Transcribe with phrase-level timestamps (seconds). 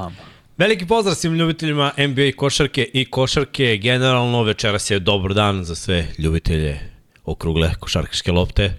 [0.00, 0.16] Bam.
[0.58, 3.76] Veliki pozdrav svim ljubiteljima NBA košarke i košarke.
[3.76, 6.80] Generalno večeras je dobar dan za sve ljubitelje
[7.24, 8.74] okrugle košarkaške lopte.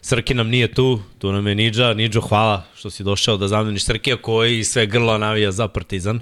[0.00, 1.94] Srki nam nije tu, tu nam je Nidža.
[1.94, 6.20] Nidžo, hvala što si došao da zameniš Srkija koji sve grlo navija za Partizan,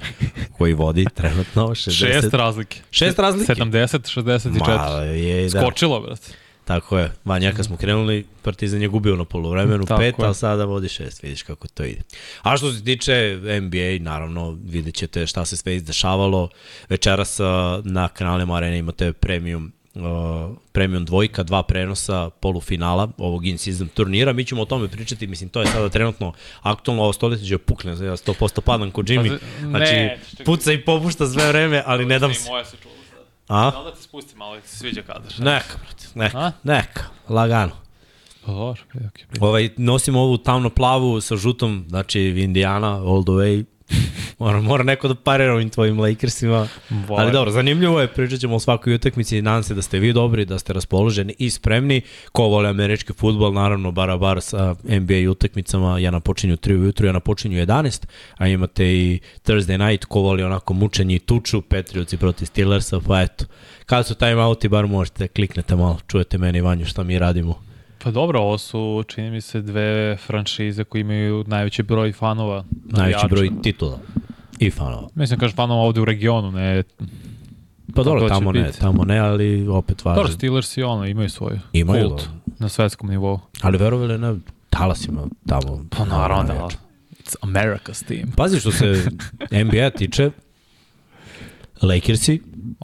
[0.59, 1.91] koji vodi trenutno 60.
[1.99, 2.81] Šest razlike.
[2.91, 3.55] Šest razlike?
[3.55, 4.59] 70, 64.
[4.59, 5.61] Ma, je, da.
[5.61, 6.33] Skočilo, brate.
[6.71, 7.13] Tako je.
[7.25, 10.27] Vanja, kad smo krenuli, Partizan je gubio na polovremenu Tako pet, je.
[10.27, 11.23] a sada vodi šest.
[11.23, 12.03] Vidiš kako to ide.
[12.43, 16.49] A što se tiče NBA, naravno, vidjet ćete šta se sve izdešavalo.
[16.89, 17.39] Večeras
[17.85, 20.03] na kanalima Arena imate premium uh,
[20.73, 24.33] premium dvojka, dva prenosa polufinala ovog in-season turnira.
[24.33, 27.91] Mi ćemo o tome pričati, mislim, to je sada trenutno aktualno, ovo stoletje će pukne,
[27.91, 29.29] ja 100% padam kod Jimmy.
[29.29, 30.11] Pazi, Znači,
[30.45, 32.51] puca i popušta sve vreme, ali ne dam se.
[32.51, 33.00] Moja se čula.
[33.51, 33.71] A?
[33.71, 35.33] Da li da te spustim malo, ti se sviđa kadar?
[35.39, 36.53] Neka, brate, neka, A?
[36.63, 37.73] neka, lagano.
[38.47, 39.41] Pa dobro, okay, okay.
[39.41, 43.65] Ovaj, nosim ovu tamno plavu sa žutom, znači Indiana, all the way.
[44.39, 46.69] Mora, mora neko da parira ovim tvojim Lakersima.
[46.91, 47.25] Volim.
[47.25, 50.13] Ali dobro, zanimljivo je, pričat ćemo o svakoj utakmici i nadam se da ste vi
[50.13, 52.01] dobri, da ste raspoloženi i spremni.
[52.33, 57.13] Ko vole američki futbol, naravno, bara bar sa NBA utakmicama, ja napočinju 3 ujutru, ja
[57.13, 58.07] napočinju 11,
[58.37, 63.23] a imate i Thursday night, ko voli onako mučenje i tuču, Patriotsi protiv Steelersa, pa
[63.23, 63.45] eto.
[63.87, 67.70] Kada su timeouti, bar možete, kliknete malo, čujete meni i Vanju šta mi radimo.
[68.05, 72.65] Pa dobro, ovo su, čini mi se, dve franšize koji imaju najveći broj fanova.
[72.85, 73.99] Najveći broj titula
[74.59, 75.09] i fanova.
[75.15, 76.83] Mislim, kažem fanova ovde u regionu, ne...
[77.95, 78.79] Pa dobro, će tamo ne, biti.
[78.81, 80.23] tamo ne, ali opet važno.
[80.23, 82.55] Dobro, Steelers i ono, imaju svoju Imaju, kult da.
[82.59, 83.41] na svetskom nivou.
[83.63, 84.35] Ali verovali ne,
[84.73, 85.85] Dallas ima tamo.
[85.91, 86.69] Pa naravno da.
[87.11, 88.33] It's America's team.
[88.37, 89.05] Pazi što se
[89.65, 90.31] NBA tiče,
[91.83, 92.43] Lakersi,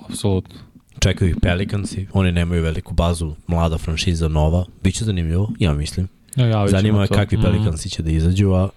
[0.08, 0.65] Apsolutno.
[1.00, 6.08] Čekaju ih Pelicansi, oni nemaju veliku bazu, mlada franšiza, nova, biće zanimljivo, ja mislim.
[6.36, 8.68] Ja, ja, Zanima me kakvi Pelicansi će da izađu, a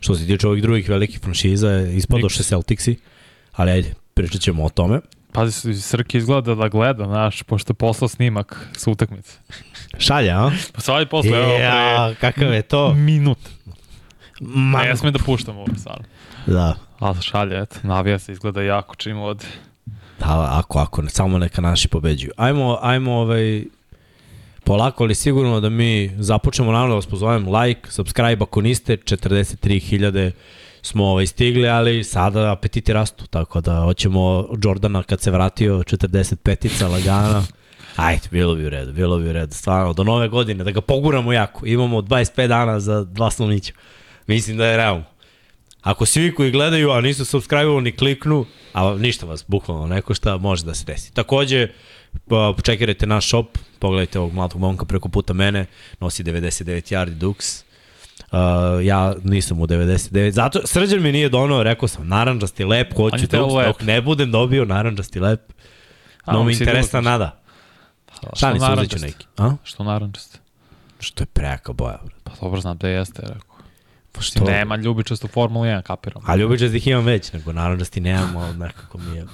[0.00, 2.42] što se tiče ovih drugih velikih franšiza, ispadoše.
[2.42, 2.96] Celticsi,
[3.52, 5.00] ali ajde, pričat ćemo o tome.
[5.32, 9.32] Pazi, Srki izgleda da gleda, znaš, pošto je poslao snimak sa utakmice.
[9.98, 10.50] Šalja, a?
[10.72, 12.94] Pa sad je posle, evo, Ja, kakav je to?
[12.94, 13.38] minut.
[14.40, 16.04] Ma, Ne smem da puštam ovo stvarno.
[16.46, 16.74] da.
[16.98, 19.44] Ali šalje, eto, navija se, izgleda jako čim od...
[20.18, 22.32] Da, ako, ako, samo neka naši pobeđuju.
[22.36, 23.64] Ajmo, ajmo ovaj,
[24.64, 30.30] polako, ali sigurno da mi započnemo, naravno da vas pozovem, like, subscribe ako niste, 43.000
[30.82, 36.88] smo ovaj, stigli, ali sada apetiti rastu, tako da hoćemo Jordana kad se vratio, 45-ica
[36.88, 37.44] lagana,
[37.98, 40.80] Ajde, bilo bi u redu, bilo bi u redu, stvarno, do nove godine, da ga
[40.80, 43.72] poguramo jako, imamo 25 dana za dva slonića,
[44.26, 45.04] mislim da je realno.
[45.82, 50.36] Ako svi koji gledaju, a nisu subscribe ni kliknu, a ništa vas bukvalno ne košta,
[50.36, 51.14] može da se desi.
[51.14, 51.68] Takođe,
[52.28, 55.66] pa, čekirajte naš shop, pogledajte ovog mladog momka preko puta mene,
[56.00, 57.62] nosi 99 yardi Dux.
[58.32, 63.26] Uh, ja nisam u 99, zato srđan mi nije donao, rekao sam, naranđasti lep, hoću
[63.26, 65.40] Dux, dok ne budem dobio naranđasti lep,
[66.24, 67.40] A, no on mi interesna drugo- nada.
[68.22, 69.06] Pa, Šta ni što se uzet ću narančaste?
[69.06, 69.26] neki?
[69.36, 69.52] A?
[69.64, 70.38] Što narančaste?
[71.00, 71.98] Što je prejaka boja.
[72.24, 73.47] Pa dobro, znam da jeste, rekao.
[74.18, 74.44] Pa Što?
[74.44, 76.22] Nema ljubičastu Formulu 1, kapiram.
[76.26, 79.26] A ljubičastih imam već, nego naranđasti nemamo, ali nekako mi je...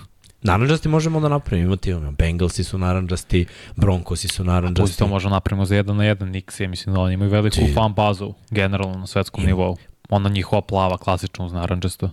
[0.43, 2.13] Naranđasti možemo da napravimo, imati imamo.
[2.13, 3.47] Bengalsi su naranđasti,
[3.77, 4.99] Broncosi su Pusti naranđasti.
[4.99, 7.73] to možemo napravimo za jedan na jedan Nix, ja mislim da oni imaju veliku Ti-
[7.75, 9.47] fan bazu, generalno na svetskom Ima.
[9.47, 9.77] nivou.
[10.09, 12.11] Ona njihova plava, klasično uz narančasto.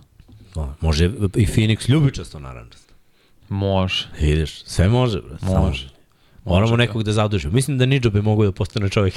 [0.54, 1.04] No, može
[1.34, 2.94] i Phoenix ljubičasto naranđasto.
[3.48, 5.38] Može, Vidiš, sve može, bre.
[5.38, 5.88] samo- može.
[6.44, 7.54] Moramo Može, nekog da zadužimo.
[7.54, 9.14] Mislim da Nidžo bi mogao da postane čovjek.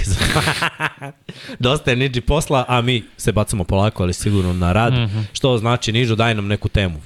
[1.59, 4.93] Dosta je Nidži posla, a mi se bacamo polako, ali sigurno na rad.
[4.93, 4.97] Mm.
[4.97, 5.23] -hmm.
[5.33, 7.01] Što znači, Niđo, daj nam neku temu.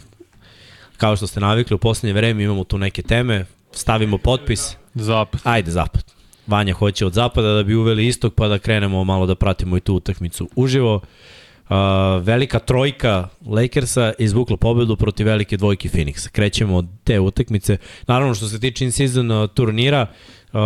[0.97, 5.41] Kao što ste navikli, u poslednje vreme imamo tu neke teme, stavimo potpis, Zapad.
[5.43, 6.03] ajde zapad.
[6.47, 9.79] Vanja hoće od zapada da bi uveli istok, pa da krenemo malo da pratimo i
[9.79, 10.95] tu utakmicu uživo.
[10.95, 11.01] Uh,
[12.21, 16.29] velika trojka Lakersa izvukla pobedu protiv velike dvojke Phoenixa.
[16.29, 17.77] Krećemo od te utakmice.
[18.07, 20.07] Naravno što se tiče in-season uh, turnira,
[20.53, 20.59] uh,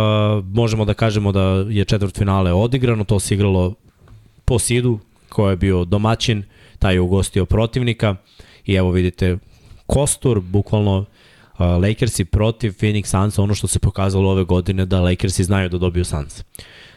[0.44, 3.74] možemo da kažemo da je četvrt finale odigrano, to se igralo
[4.44, 4.98] po sidu,
[5.28, 6.42] ko je bio domaćin,
[6.78, 8.16] taj je ugostio protivnika
[8.66, 9.38] i evo vidite
[9.86, 15.44] kostur, bukvalno uh, Lakersi protiv Phoenix Sunsa, ono što se pokazalo ove godine da Lakersi
[15.44, 16.40] znaju da dobiju Suns.
[16.40, 16.44] Uh,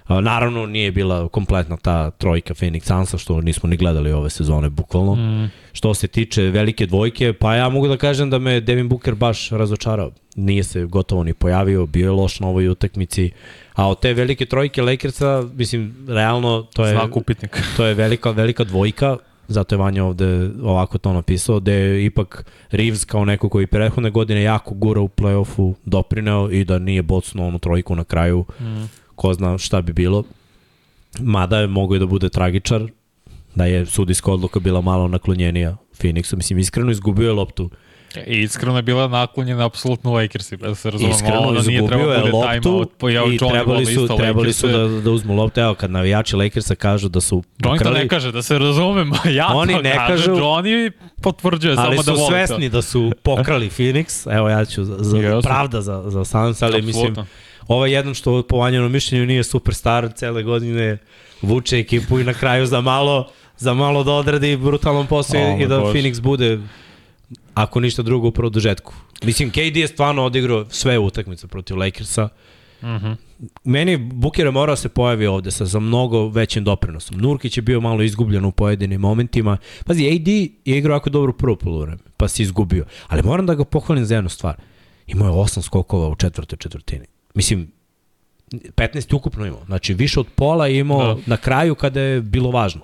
[0.09, 5.15] naravno nije bila kompletna ta trojka Phoenix Sunsa, što nismo ni gledali ove sezone bukvalno.
[5.15, 9.15] Mm, Što se tiče velike dvojke, pa ja mogu da kažem da me Devin Booker
[9.15, 10.11] baš razočarao.
[10.35, 13.31] Nije se gotovo ni pojavio, bio je loš na ovoj utakmici.
[13.73, 17.59] A od te velike trojke Lakersa, mislim, realno to je, znak upitnika.
[17.77, 19.17] to je velika, velika dvojka,
[19.47, 24.09] zato je Vanja ovde ovako to napisao, da je ipak Reeves kao neko koji prethodne
[24.09, 28.85] godine jako gura u play-offu doprineo i da nije bocnuo onu trojku na kraju, Mm.
[29.17, 30.23] Ko zna šta bi bilo.
[31.19, 32.81] Mada je mogo i da bude tragičar,
[33.55, 37.69] da je sudijska odluka bila malo naklonjenija Phoenixu, mislim, iskreno izgubio je loptu.
[38.27, 41.15] I iskreno je bila naklonjena apsolutno Lakersi, da se razumemo.
[41.15, 45.35] Iskreno ono nije trebalo je loptu pa i trebali su, trebali su da, da uzmu
[45.35, 45.59] loptu.
[45.59, 49.15] Evo, kad navijači Lakersa kažu da su Johnny to pokrali, ne kaže, da se razumemo.
[49.31, 50.91] Ja Oni to ne kažu- Johnny
[51.21, 54.37] potvrđuje ali samo da su voli svesni da su pokrali Phoenix.
[54.37, 56.85] Evo, ja ću, za, pravda za, za Suns, ali to.
[56.85, 57.15] mislim.
[57.67, 60.97] Ovaj jedan što po vanjenom mišljenju nije superstar, cele godine
[61.41, 63.27] vuče ekipu i na kraju za malo
[63.57, 65.93] za malo da odradi brutalan posao O, i da Bože.
[65.93, 66.59] Phoenix bude
[67.53, 68.93] ako ništa drugo u produžetku.
[69.23, 72.29] Mislim, KD je stvarno odigrao sve utakmice protiv Lakersa.
[72.83, 73.11] Mhm.
[73.63, 77.17] Meni Booker je morao da se pojavi ovde sa, sa mnogo većim doprinosom.
[77.17, 79.57] Nurkić je bio malo izgubljen u pojedinim momentima.
[79.85, 82.85] Pazi, AD je igrao jako dobro prvo polovreme, pa se izgubio.
[83.07, 84.55] Ali moram da ga pohvalim za jednu stvar.
[85.07, 87.05] Imao je osam skokova u četvrtoj četvrtini.
[87.37, 87.71] Mislim,
[88.51, 89.65] 15 je ukupno imao.
[89.65, 91.21] Znači, više od pola je imao Da.
[91.25, 92.81] na kraju kada je bilo važno.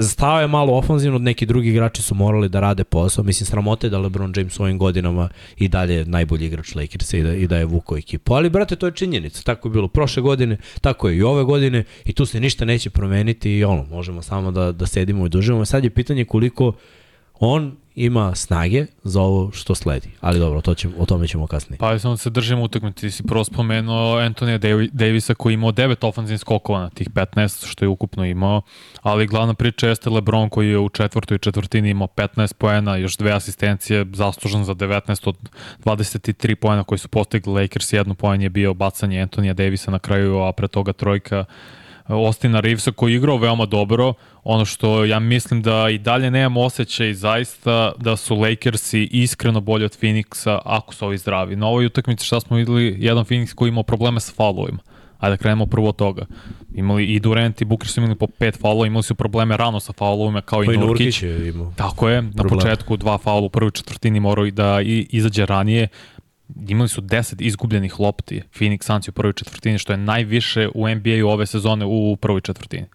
[0.00, 3.24] Stao je malo ofanzivno, neki drugi igrači su morali da rade posao.
[3.24, 7.22] Mislim, sramote da LeBron James u ovim godinama i dalje je najbolji igrač Lakersa i
[7.22, 8.34] da, i da je vukao ekipu.
[8.34, 9.42] Ali, brate, to je činjenica.
[9.42, 12.90] Tako je bilo prošle godine, tako je i ove godine i tu se ništa neće
[12.90, 15.64] promeniti i ono, možemo samo da, da sedimo i dužimo.
[15.64, 16.72] Sad je pitanje koliko
[17.34, 20.08] on ima snage za ovo što sledi.
[20.20, 21.78] Ali dobro, to ćemo, o tome ćemo kasnije.
[21.78, 25.72] Pa samo da se držimo utakmice, ti si prvo spomenuo Antonija Davi- Davisa koji imao
[25.72, 28.62] 9 ofanzivnih skokova na tih 15 što je ukupno imao,
[29.02, 33.32] ali glavna priča jeste LeBron koji je u četvrtoj četvrtini imao 15 poena, još dve
[33.32, 35.36] asistencije, zaslužan za 19 od
[35.84, 40.38] 23 poena koji su postigli Lakers, jedno poen je bio bacanje Antonija Davisa na kraju,
[40.38, 41.44] a pre toga trojka
[42.16, 44.14] Ostina Reevesa koji je igrao veoma dobro.
[44.44, 49.84] Ono što ja mislim da i dalje nemamo osjećaj zaista da su Lakersi iskreno bolji
[49.84, 51.56] od Phoenixa ako su ovi zdravi.
[51.56, 54.78] Na ovoj utakmici šta smo videli, jedan Phoenix koji imao probleme sa faulovima.
[55.18, 56.26] Ajde da krenemo prvo od toga.
[56.74, 59.92] Imali i Durant i Booker su imali po pet faulova, imali su probleme rano sa
[59.92, 61.22] faulovima kao Pa i Nurkić.
[61.22, 61.72] Nurkić je imao.
[61.76, 62.58] Tako je, na Problem.
[62.58, 65.88] početku dva faula u prvoj četvrtini morao i da i, izađe ranije.
[66.68, 71.28] Imali su 10 izgubljenih lopti Phoenix Suns u prvoj četvrtini, što je najviše u NBA-u
[71.28, 72.86] ove sezone u prvoj četvrtini.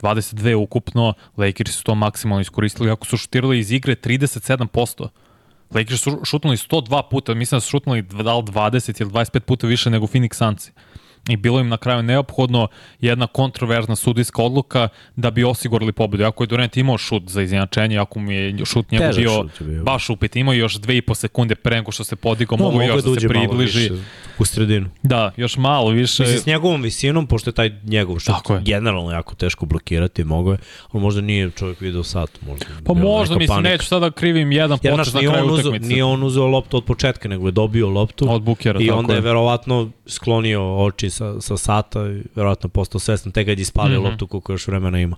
[0.00, 5.08] 22 ukupno, Lakers su to maksimalno iskoristili, ako su šutirali iz igre 37%.
[5.70, 9.66] Lakers su šutnuli 102 puta, mislim da su šutnuli da li 20 ili 25 puta
[9.66, 10.70] više nego Phoenix Suns.
[11.26, 12.68] I bilo im na kraju neophodno
[13.00, 16.24] jedna kontroverzna sudijska odluka da bi osigurali pobedu.
[16.24, 19.82] Ako je Durant imao šut za izjednačenje, ako mu je šut njegov Težak bio, bio.
[19.82, 22.82] baš upit, imao još dve i po sekunde pre nego što se podigao, No, mogu
[22.82, 23.78] još da da se približi.
[23.80, 23.94] više
[24.38, 24.90] u sredinu.
[25.02, 26.22] Da, još malo više.
[26.22, 28.60] Mislim, s njegovom visinom, pošto je taj njegov šut Tako je.
[28.62, 30.58] generalno jako teško blokirati, mogo je,
[30.90, 32.30] ali možda nije čovjek video sat.
[32.42, 33.70] Možda, Pa možda, mislim, panika.
[33.70, 35.86] neću sada krivim jedan Jer, na kraju utakmice.
[35.86, 38.26] nije on uzeo loptu od početka, nego je dobio loptu.
[38.30, 39.20] Od Bukera, I onda je je.
[39.20, 44.08] verovatno sklonio oči sa, sa sata i verovatno postao svestan te kad je ispalio Mhm.
[44.10, 45.16] loptu koliko još vremena ima.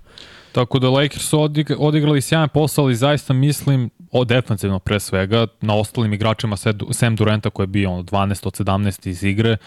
[0.51, 5.47] Tako da Lakers su odig odigrali sjajan posao, ali zaista mislim, o defensivno pre svega,
[5.61, 6.57] na ostalim igračima
[6.91, 9.57] Sam Duranta koji je bio ono, 12 od 17 iz igre,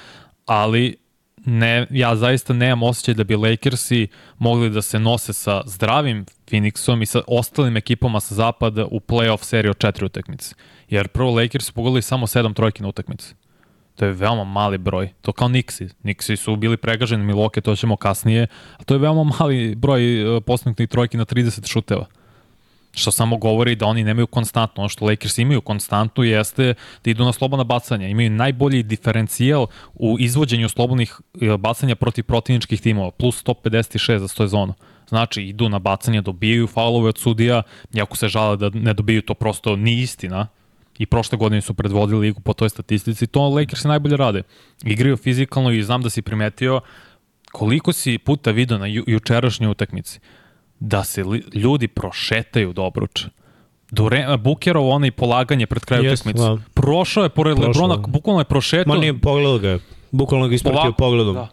[0.47, 0.97] ali
[1.45, 4.09] ne, ja zaista nemam osjećaj da bi Lakersi
[4.39, 9.43] mogli da se nose sa zdravim Phoenixom i sa ostalim ekipama sa zapada u playoff
[9.43, 10.55] seriji od četiri utakmice.
[10.89, 13.35] Jer prvo Lakers su pogodili samo sedam trojki na utakmici.
[14.01, 15.11] To je veoma mali broj.
[15.23, 15.89] To kao Nixi.
[16.05, 18.47] Nixi su bili pregaženi Miloke, to ćemo kasnije.
[18.79, 22.07] A to je veoma mali broj e, postignutih trojki na 30 šuteva.
[22.93, 24.83] Što samo govori da oni nemaju konstantno.
[24.83, 28.09] Ono što Lakers imaju konstantno jeste da idu na slobodna bacanja.
[28.09, 33.11] Imaju najbolji diferencijal u izvođenju slobodnih e, bacanja protiv protivničkih timova.
[33.11, 34.75] Plus 156 za 100 zonu.
[35.09, 37.63] Znači, idu na bacanje, dobijaju faulove od sudija,
[37.95, 40.47] iako se žale da ne dobiju to prosto ni istina,
[41.01, 44.43] i prošle godine su predvodili ligu po toj statistici, to Lakers najbolje rade.
[44.85, 46.81] Igraju fizikalno i znam da si primetio
[47.53, 50.21] koliko si puta video na ju, jučerašnjoj utakmici
[50.81, 53.29] da se li, ljudi prošetaju do obruča.
[53.91, 56.45] Dure, Bukerov onaj polaganje pred kraju Jest, utakmice.
[56.45, 56.59] da.
[56.75, 58.95] Prošao je pored Lebrona, bukvalno je prošetao.
[58.95, 59.79] Ma nije pogledao ga je.
[60.11, 61.35] Bukvalno ga ispratio Polako, pogledom.
[61.35, 61.49] Da.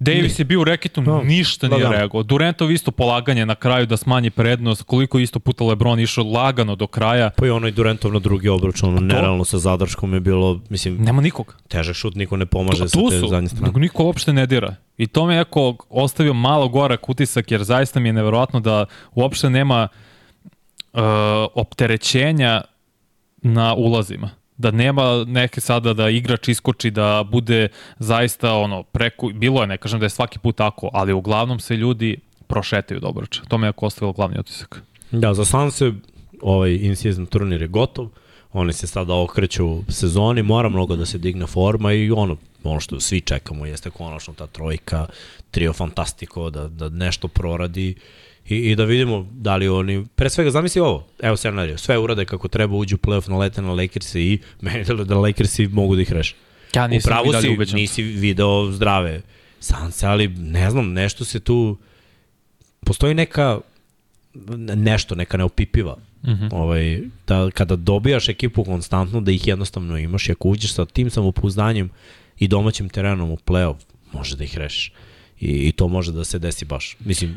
[0.00, 1.20] Davis je bio u reketu, Da.
[1.20, 1.92] ništa Da, nije da.
[1.92, 2.22] reagovao.
[2.22, 6.86] Durantov isto polaganje na kraju da smanji prednost, koliko isto puta Lebron išao lagano do
[6.86, 7.30] kraja.
[7.30, 11.22] Pa i onaj Durantov na drugi obruč, ono, nerealno sa zadrškom je bilo, mislim, Nema
[11.22, 11.56] nikog.
[11.68, 13.72] težak šut, niko ne pomaže sa tu te su, zadnje strane.
[13.76, 14.74] niko uopšte ne dira.
[14.98, 19.50] I to me jako ostavio malo gorak utisak, jer zaista mi je neverovatno da uopšte
[19.50, 19.88] nema
[20.92, 21.00] uh,
[21.54, 22.60] opterećenja
[23.38, 24.30] na ulazima.
[24.60, 29.78] Da nema neke sada da igrač iskoči, da bude zaista ono, preko, bilo je, ne
[29.78, 33.26] kažem da je svaki put tako, ali uglavnom se ljudi prošetaju dobro.
[33.48, 34.82] To me je jako ostavilo glavni utisak.
[35.10, 35.92] Da, za Sanse
[36.42, 38.08] ovaj in-season turnir je gotov.
[38.52, 43.00] Oni se sada okreću sezoni, mora mnogo da se digne forma i ono, ono što
[43.00, 45.06] svi čekamo jeste konačno ta trojka,
[45.50, 47.94] trio fantastiko, da, da nešto proradi
[48.50, 52.24] i, i da vidimo da li oni, pre svega zamisli ovo, evo scenario, sve urade
[52.24, 56.02] kako treba, uđu u playoff, nalete na Lakers i meni da, da Lakersi mogu da
[56.02, 56.34] ih reše.
[56.74, 57.76] Ja nisam Upravo si, ubeđen.
[57.76, 59.20] nisi video zdrave
[59.60, 61.78] Sanse, ali ne znam, nešto se tu,
[62.80, 63.60] postoji neka,
[64.76, 65.96] nešto, neka neopipiva.
[65.96, 66.44] Mm Mhm.
[66.44, 66.48] -hmm.
[66.52, 71.10] ovaj, da kada dobijaš ekipu konstantno, da ih jednostavno imaš i ako uđeš sa tim
[71.10, 71.90] samopouzdanjem
[72.38, 73.76] i domaćim terenom u play-off,
[74.12, 74.92] može da ih rešiš.
[75.40, 76.96] I, I to može da se desi baš.
[77.00, 77.36] Mislim,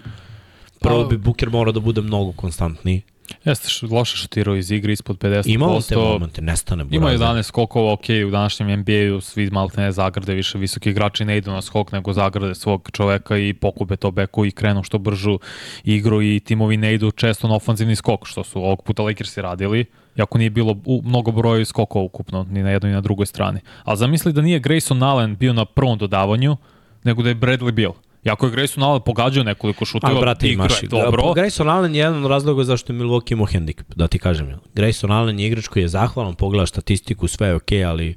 [0.83, 3.01] prvo bi Buker morao da bude mnogo konstantniji.
[3.45, 5.43] Jeste š- loše šutirao iz igre ispod 50%.
[5.53, 7.27] Imao te momente, nestane Ima Burazer.
[7.27, 11.51] 11 skokova, ok, u današnjem NBA-u svi malte ne zagrade, više visoki igrači ne idu
[11.51, 15.39] na skok, nego zagrade svog čoveka i pokube to beku i krenu što bržu
[15.83, 19.85] igru i timovi ne idu često na ofanzivni skok, što su ovog puta Lakersi radili,
[20.17, 23.59] iako nije bilo u, mnogo broja skokova ukupno, ni na jednoj ni na drugoj strani.
[23.83, 26.57] A zamisli da nije Grayson Allen bio na prvom dodavanju,
[27.03, 27.91] nego da je Bradley Bill.
[28.25, 30.83] Iako je Grayson Allen pogađao nekoliko šuteva, brate, igra imaš.
[30.83, 31.23] je dobro.
[31.23, 34.59] Grayson Allen je jedan od razloga zašto je Milwaukee imao hendikep, da ti kažem.
[34.75, 38.15] Grayson Allen je igrač koji je zahvalan, pogleda statistiku, sve je okej, okay, ali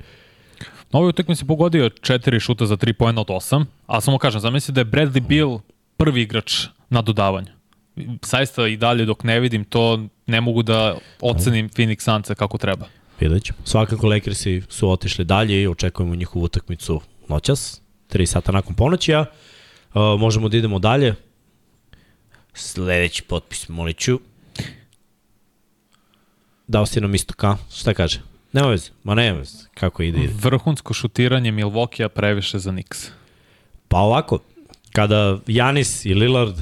[0.93, 4.75] Na ovoj utakmici pogodio 4 šuta za 3 poena od 8, a samo kažem, zamisli
[4.75, 5.61] da je Bradley Bill
[5.97, 7.53] prvi igrač na dodavanju.
[8.23, 12.87] Saista i dalje dok ne vidim to, ne mogu da ocenim Phoenix Sunce kako treba.
[13.21, 13.59] vidjet ćemo.
[13.65, 17.83] Svakako Lakersi su otišli dalje i očekujemo njihovu utakmicu noćas,
[18.13, 19.25] 3 sata nakon ponoći, a
[19.97, 21.15] uh, možemo da idemo dalje.
[22.55, 24.21] Sledeći potpis, molit ću.
[26.67, 27.57] Dao si nam isto ka?
[27.76, 28.21] Šta kaže?
[28.53, 30.33] Nema veze, ma nema veze, kako ide, ide.
[30.43, 33.09] Vrhunsko šutiranje Milwaukee-a previše za Knicks.
[33.88, 34.38] Pa ovako,
[34.93, 36.57] kada Janis i Lillard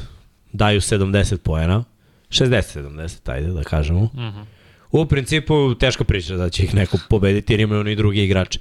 [0.53, 1.85] daju 70 poena,
[2.29, 4.45] 60-70, ajde da kažemo, mm -hmm.
[4.91, 8.59] u principu teško priča da će ih neko pobediti jer imaju oni drugi igrače.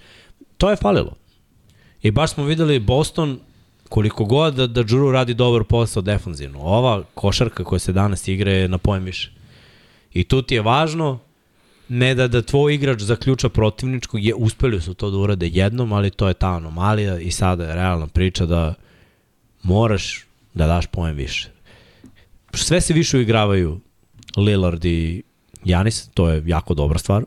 [0.58, 1.16] To je falilo.
[2.02, 3.40] I baš smo videli Boston
[3.94, 6.60] koliko god da, da Džuru radi dobar posao defanzivno.
[6.60, 9.32] Ova košarka koja se danas igra je na pojem više.
[10.14, 11.20] I tu ti je važno
[11.90, 16.10] ne da da tvoj igrač zaključa protivničkog, je, uspeli su to da urade jednom, ali
[16.10, 18.74] to je ta anomalija i sada je realna priča da
[19.64, 21.50] moraš da daš poen više.
[22.54, 23.80] Sve se više uigravaju
[24.38, 25.24] Lillard i
[25.66, 27.26] Janis, to je jako dobra stvar.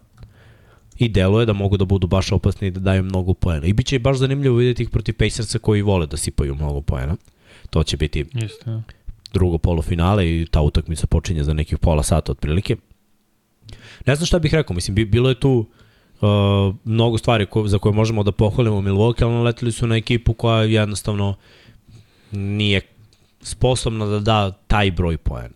[0.99, 3.67] I deluje da mogu da budu baš opasni i da daju mnogo poena.
[3.67, 7.17] I bit će baš zanimljivo vidjeti ih protiv Pacersa koji vole da sipaju mnogo poena.
[7.71, 8.83] To će biti Isto, ja.
[9.33, 12.77] drugo polufinale i ta utakmica počinje za nekih pola sata otprilike.
[14.07, 15.67] Ne znam šta bih rekao, mislim, bi- bilo je tu
[16.21, 20.35] uh, mnogo stvari ko, za koje možemo da pohvalimo Milwaukee, ali naletili su na ekipu
[20.35, 21.35] koja jednostavno
[22.33, 22.81] nije
[23.43, 25.55] sposobna da da taj broj poena.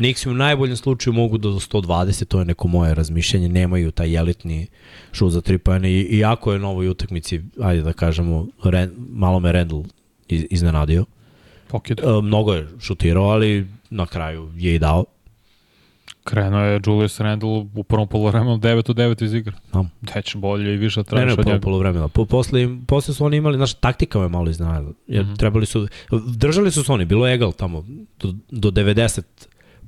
[0.00, 4.16] Nixi u najboljem slučaju mogu da do 120, to je neko moje razmišljanje, nemaju taj
[4.16, 4.66] elitni
[5.12, 9.40] šut za 3 poena i iako je na ovoj utakmici, ajde da kažemo, Ren, malo
[9.40, 9.84] me Randall
[10.28, 11.04] iz- iznenadio.
[11.68, 12.00] Pokid.
[12.00, 15.04] E, mnogo je šutirao, ali na kraju je i dao.
[16.24, 19.52] Krenuo je Julius Randle u prvom polovremenu 9 od 9 iz igre.
[19.70, 19.90] Znam.
[20.00, 21.62] Deć bolje i više Ne, tražiš ne, od prvo njega.
[21.62, 22.08] polovremena.
[22.08, 24.92] Po, posle, posle su oni imali, znaš, taktika me malo iznenadila.
[25.06, 25.28] Jer mm.
[25.28, 25.38] -hmm.
[25.38, 25.88] trebali su,
[26.36, 27.84] držali su se oni, bilo je egal tamo
[28.20, 29.22] do, do 90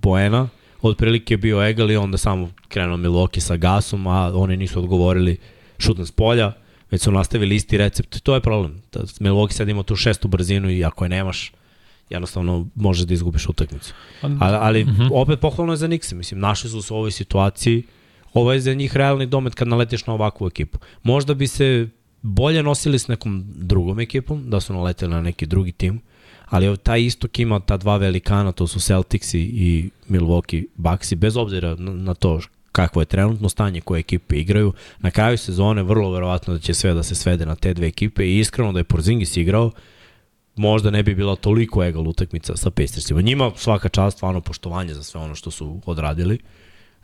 [0.02, 0.48] poena,
[0.82, 5.36] otprilike je bio egal i onda samo krenuo Milwaukee sa gasom, a oni nisu odgovorili
[5.78, 6.52] šutno s polja,
[6.90, 8.20] već su nastavili isti recept.
[8.22, 8.82] To je problem.
[9.20, 11.52] Milwaukee sad ima tu šestu brzinu i ako je nemaš,
[12.10, 13.94] jednostavno možeš da izgubiš utakmicu.
[14.22, 15.08] Ali, ali mm -hmm.
[15.12, 16.14] opet pohvalno je za Nixe.
[16.14, 17.82] Mislim, našli su se u ovoj situaciji.
[18.34, 20.78] Ovo je za njih realni domet kad naletiš na ovakvu ekipu.
[21.02, 21.88] Možda bi se
[22.22, 26.00] bolje nosili s nekom drugom ekipom, da su naleteli na neki drugi tim,
[26.52, 31.74] ali taj istok ima ta dva velikana, to su Celticsi i Milwaukee Bucksi, bez obzira
[31.78, 32.40] na to
[32.72, 34.72] kakvo je trenutno stanje koje ekipe igraju.
[35.00, 38.26] Na kraju sezone vrlo verovatno da će sve da se svede na te dve ekipe
[38.26, 39.70] i iskreno da je Porzingis igrao,
[40.56, 43.20] možda ne bi bila toliko egal utakmica sa Pacersima.
[43.20, 46.38] Njima svaka čast, stvarno poštovanje za sve ono što su odradili.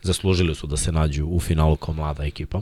[0.01, 2.61] Zaslužili su da se nađu u finalu kao mlada ekipa.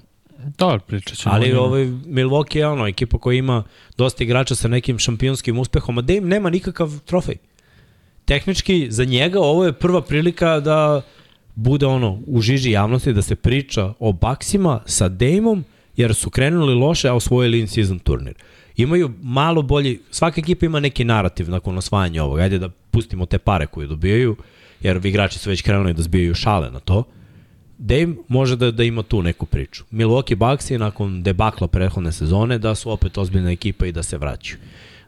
[0.57, 1.35] Da, pričat ćemo.
[1.35, 3.63] Ali ovaj Milwaukee je ono, ekipa koja ima
[3.97, 7.35] dosta igrača sa nekim šampionskim uspehom, a Dame nema nikakav trofej.
[8.25, 11.01] Tehnički, za njega ovo je prva prilika da
[11.55, 15.63] bude ono u žiži javnosti, da se priča o Baksima sa Dameom,
[15.95, 18.33] jer su krenuli loše, a osvojili in-season turnir.
[18.75, 22.41] Imaju malo bolji, svaka ekipa ima neki narativ nakon osvajanja ovoga.
[22.41, 24.35] Ajde da pustimo te pare koje dobijaju,
[24.81, 27.03] jer igrači su već krenuli da zbijaju šale na to.
[27.77, 29.83] Dame može da, da ima tu neku priču.
[29.91, 34.17] Milwaukee Bucks je nakon debakla prethodne sezone da su opet ozbiljna ekipa i da se
[34.17, 34.57] vraćaju.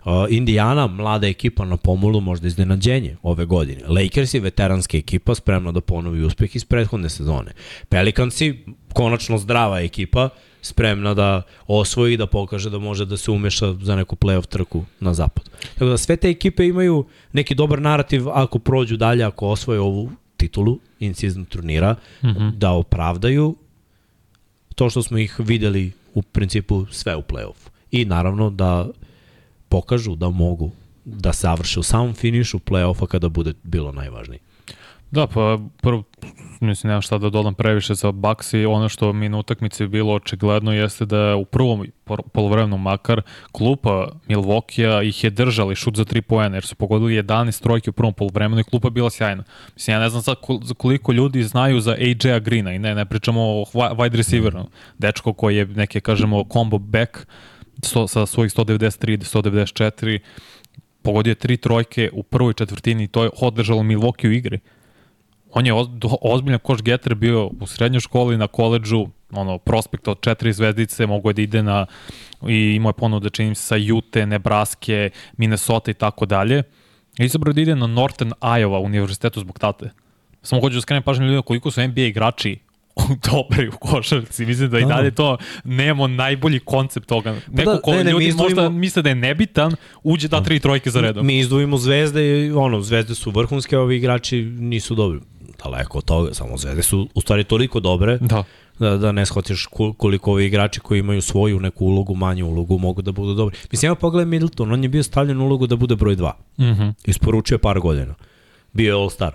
[0.05, 3.81] Uh, Indiana, mlada ekipa na pomolu, možda iznenađenje ove godine.
[3.87, 7.51] Lakers je veteranska ekipa spremna da ponovi uspeh iz prethodne sezone.
[7.89, 8.57] Pelicansi,
[8.93, 10.29] konačno zdrava ekipa,
[10.61, 15.13] spremna da osvoji da pokaže da može da se umeša za neku playoff trku na
[15.13, 15.49] zapad.
[15.73, 20.11] Tako da sve te ekipe imaju neki dobar narativ ako prođu dalje, ako osvoje ovu
[20.39, 22.51] titulu in-season turnira, mm -hmm.
[22.51, 23.55] da opravdaju
[24.75, 27.69] to što smo ih videli u principu sve u play-offu.
[27.91, 28.89] I naravno da
[29.69, 30.71] pokažu da mogu
[31.05, 34.39] da završe u samom finišu play-offa kada bude bilo najvažnije.
[35.11, 36.03] Da, pa prvo,
[36.59, 40.13] mislim, nemam šta da dodam previše za Bucks i ono što mi na utakmici bilo
[40.13, 41.87] očigledno jeste da u prvom
[42.33, 47.61] polovremenu makar klupa Milvokija ih je držali šut za 3 poena jer su pogodili 11
[47.63, 49.43] trojke u prvom polovremenu i klupa bila sjajna.
[49.75, 50.35] Mislim, ja ne znam sad
[50.77, 54.65] koliko ljudi znaju za AJ-a Greena i ne, ne pričamo o wide receiveru,
[54.97, 57.17] dečko koji je neke, kažemo, combo back
[57.83, 60.19] sto, sa svojih 193 194
[61.01, 64.59] pogodio tri trojke u prvoj četvrtini i to je održalo Milwaukee u igri
[65.51, 65.73] on je
[66.21, 71.29] ozbiljan koš getter bio u srednjoj školi, na koleđžu, ono, prospekt od četiri zvezdice, mogo
[71.29, 71.85] je da ide na,
[72.47, 76.63] i imao je ponuda, čini se, sa Jute, Nebraske, Minnesota i tako dalje.
[77.17, 79.89] Izabrao da ide na Northern Iowa univerzitetu zbog tate.
[80.41, 82.59] Samo hoću da skrenem pažnju ljudima koliko su NBA igrači
[83.31, 84.45] dobri u košarci.
[84.45, 84.87] Mislim da i da.
[84.87, 87.33] dalje to nemamo najbolji koncept toga.
[87.45, 90.43] Pa Neko da, ko ne, ne, ljudi izdvojimo, možda misle da je nebitan, uđe da
[90.43, 91.25] tri trojke za redom.
[91.25, 95.19] Mi izdvojimo zvezde i ono, zvezde su vrhunske, ovi igrači nisu dobri
[95.63, 98.43] daleko od toga, samo zvezde su u stvari toliko dobre da,
[98.79, 99.65] da, da ne shvatiš
[99.97, 103.57] koliko ovi igrači koji imaju svoju neku ulogu, manju ulogu, mogu da budu dobri.
[103.71, 106.31] Mislim, evo pogledaj Middleton, on je bio stavljen u ulogu da bude broj 2.
[106.57, 106.93] Mm -hmm.
[107.05, 108.15] Isporučio je par godina.
[108.73, 109.31] Bio je All-Star.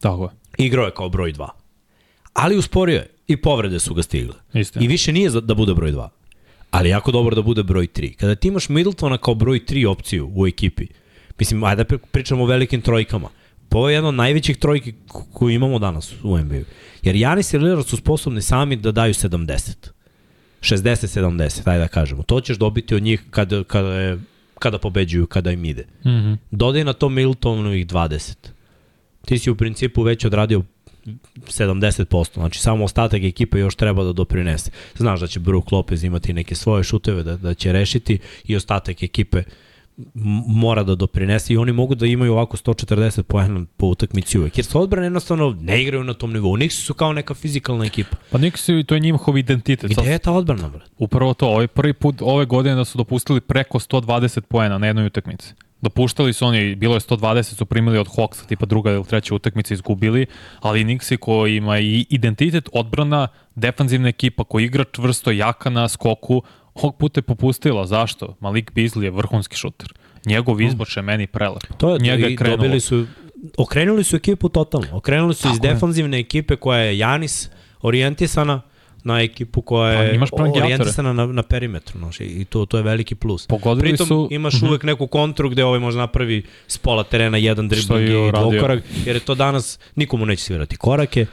[0.00, 0.30] Tako je.
[0.66, 1.48] Igrao je kao broj 2.
[2.32, 4.34] Ali usporio je i povrede su ga stigle.
[4.54, 4.84] Istina.
[4.84, 6.08] I više nije da bude broj 2.
[6.70, 8.16] Ali jako dobro da bude broj 3.
[8.16, 10.86] Kada ti imaš Middletona kao broj 3 opciju u ekipi,
[11.38, 13.28] mislim, ajde da pričamo o velikim trojkama.
[13.70, 14.94] Ovo je jedna od najvećih trojki
[15.32, 16.60] koju imamo danas u NBA.
[17.02, 19.90] Jer Janis i Lillard su sposobni sami da daju 70.
[20.60, 22.22] 60-70, ajde da kažemo.
[22.22, 24.18] To ćeš dobiti od njih kada, kada, je,
[24.58, 25.84] kada pobeđuju, kada im ide.
[26.04, 26.36] Mm -hmm.
[26.50, 28.34] Dodaj na to Miltonovih 20.
[29.24, 30.62] Ti si u principu već odradio
[31.36, 34.70] 70%, znači samo ostatak ekipe još treba da doprinese.
[34.96, 39.02] Znaš da će Brook Lopez imati neke svoje šuteve da, da će rešiti i ostatak
[39.02, 39.44] ekipe uh,
[40.46, 44.58] mora da doprinese i oni mogu da imaju ovako 140 poena po utakmici uvek.
[44.58, 46.56] Jer sa odbrane jednostavno ne igraju na tom nivou.
[46.56, 48.16] Nixi su kao neka fizikalna ekipa.
[48.30, 49.90] Pa Nixi, to je njihov identitet.
[49.90, 50.90] Gde je ta odbrana, brat?
[50.98, 51.48] Upravo to.
[51.48, 55.54] Ovaj prvi put ove godine da su dopustili preko 120 poena na jednoj utakmici.
[55.80, 59.74] Dopuštali su oni, bilo je 120, su primili od Hawksa, tipa druga ili treća utakmica
[59.74, 60.26] izgubili,
[60.60, 66.42] ali Nixi koji ima i identitet odbrana, defanzivna ekipa koji igra čvrsto, jaka na skoku,
[66.82, 67.86] ovog puta je popustila.
[67.86, 68.36] Zašto?
[68.40, 69.92] Malik Beasley je vrhunski šuter.
[70.26, 71.62] Njegov izboč je meni prelep.
[71.78, 72.56] To je, Njega je krenulo.
[72.56, 73.06] dobili su,
[73.58, 74.86] okrenuli su ekipu totalno.
[74.92, 76.20] Okrenuli su Tako iz defanzivne je.
[76.20, 77.50] ekipe koja je Janis
[77.82, 78.60] orijentisana
[79.04, 80.30] na ekipu koja je pa, imaš
[80.62, 81.98] orijentisana na, na perimetru.
[81.98, 83.46] Noš, I to, to je veliki plus.
[83.46, 84.28] Pogodili Pritom su...
[84.30, 84.66] imaš uh mhm.
[84.66, 84.70] -huh.
[84.70, 89.16] uvek neku kontru gde ovaj može napravi s pola terena jedan dribling i dvokorak, jer
[89.16, 91.26] je to danas nikomu neće svirati korake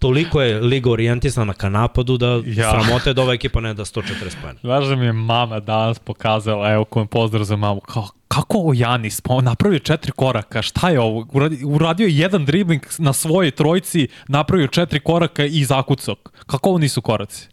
[0.00, 2.70] toliko je liga orijentisana ka napadu da ja.
[2.70, 4.58] sramote da ova ekipa ne da 140 pojena.
[4.62, 8.72] Znaš da mi je mama danas pokazala, evo kom pozdrav za mamu, kao, kako ovo
[8.74, 11.26] Janis, pa on napravio četiri koraka, šta je ovo?
[11.64, 16.18] Uradio je jedan dribling na svojoj trojci, napravio četiri koraka i zakucok.
[16.46, 17.48] Kako ovo nisu koraci?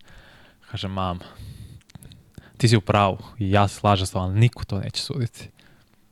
[0.72, 1.26] Kaže, mama,
[2.58, 5.50] ti si u pravu i ja se slažem s vama, niko to neće suditi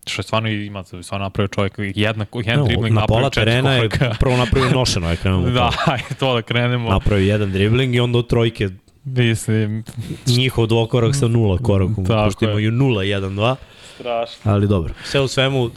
[0.06, 3.89] što je stvarno ima, stvarno napravio čovjek jednako, jedan no, dribling na pola terena je
[4.20, 5.50] prvo napravio nošeno, je krenemo.
[5.50, 5.72] da,
[6.20, 6.89] to da krenemo.
[6.89, 8.70] Napravio jedan dribling i onda od trojke
[9.06, 9.84] Mislim...
[10.28, 13.56] Njihov dvokorak sa nula korakom, pošto imaju 0, 1, 2.
[13.96, 14.52] Strašno.
[14.52, 15.70] Ali dobro, sve u svemu e,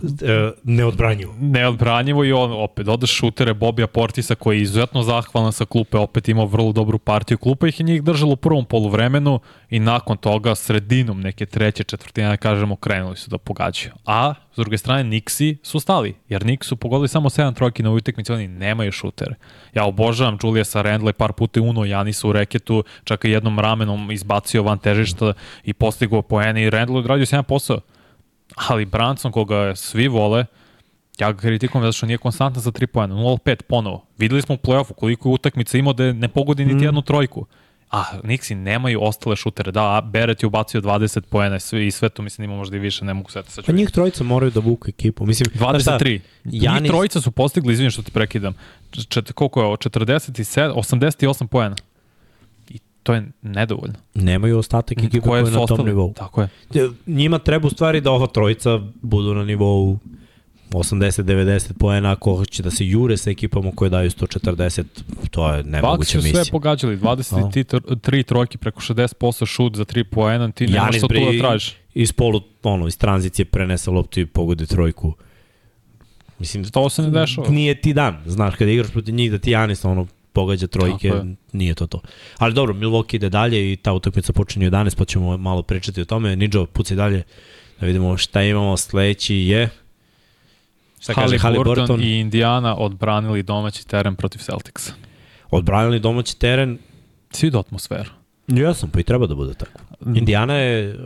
[0.65, 1.35] neodbranjivo.
[1.41, 6.29] Neodbranjivo i on opet odeš šutere Bobija Portisa koji je izuzetno zahvalan sa klupe, opet
[6.29, 7.39] imao vrlo dobru partiju.
[7.39, 12.29] Klupa ih je njih držala u prvom poluvremenu i nakon toga sredinom neke treće četvrtine,
[12.29, 13.93] da kažemo, krenuli su da pogađaju.
[14.07, 17.91] A s druge strane Nixi su stali, jer Nixi su pogodili samo 7 trojki na
[17.91, 19.35] utakmici, oni nemaju šutere.
[19.75, 24.63] Ja obožavam Juliusa Randle, par puta uno Janisa u reketu, čak i jednom ramenom izbacio
[24.63, 25.33] van težišta
[25.65, 27.81] i postigao poene i Randle odradio 7 posao
[28.55, 30.45] ali Branson koga svi vole,
[31.19, 34.05] ja ga kritikujem zato što nije konstantan za 3 pojena, 0-5 ponovo.
[34.19, 36.85] Videli smo u play-offu koliko je utakmica imao da ne pogodi niti mm.
[36.85, 37.47] jednu trojku.
[37.91, 39.73] A Nixi nemaju ostale šutere.
[39.73, 43.15] Da, Beret je ubacio 20 poena i sve to mislim ima možda i više, ne
[43.15, 43.51] mogu sveti.
[43.67, 45.27] Pa njih trojica moraju da vuku ekipu.
[45.27, 46.21] Mislim, 23.
[46.45, 46.83] Janis...
[46.83, 48.55] Njih trojica su postigli, izvinjam što ti prekidam,
[49.09, 51.77] čet, koliko je ovo, 47, 88 poena
[53.09, 53.95] to je nedovoljno.
[54.15, 56.13] Nemaju ostatak ekipe koje, koje je na tom nivou.
[56.13, 56.49] Tako je.
[57.07, 59.99] Njima treba u stvari da ova trojica budu na nivou
[60.71, 64.85] 80-90 poena, ako hoće da se jure sa ekipama koje daju 140,
[65.31, 66.45] to je nemoguća su misija.
[66.45, 71.15] sve pogađali, 23 trojke preko 60% šut za 3 poena, ti nemaš Janis što tu
[71.15, 71.77] da tražiš.
[71.95, 75.15] iz polu, ono, iz tranzicije prenese loptu i pogodi trojku.
[76.39, 77.49] Mislim, To se ne dešava.
[77.49, 80.07] nije ti dan, znaš, kada igraš protiv njih da ti Janis ono,
[80.39, 81.13] pogađa trojke,
[81.53, 82.01] nije to to.
[82.39, 86.01] Ali dobro, Milwaukee ide dalje i ta utakmica počinje u 11, pa ćemo malo pričati
[86.01, 86.37] o tome.
[86.37, 87.23] Nidžo, pucaj dalje
[87.81, 88.77] da vidimo šta imamo.
[88.77, 89.69] Sledeći je...
[91.01, 94.93] Šta kaže Halliburton i Indiana odbranili domaći teren protiv Celticsa.
[95.51, 96.79] Odbranili domaći teren.
[97.31, 98.11] Svi do atmosferu.
[98.49, 99.81] Jesam, pa i treba da bude tako.
[100.15, 100.99] Indiana je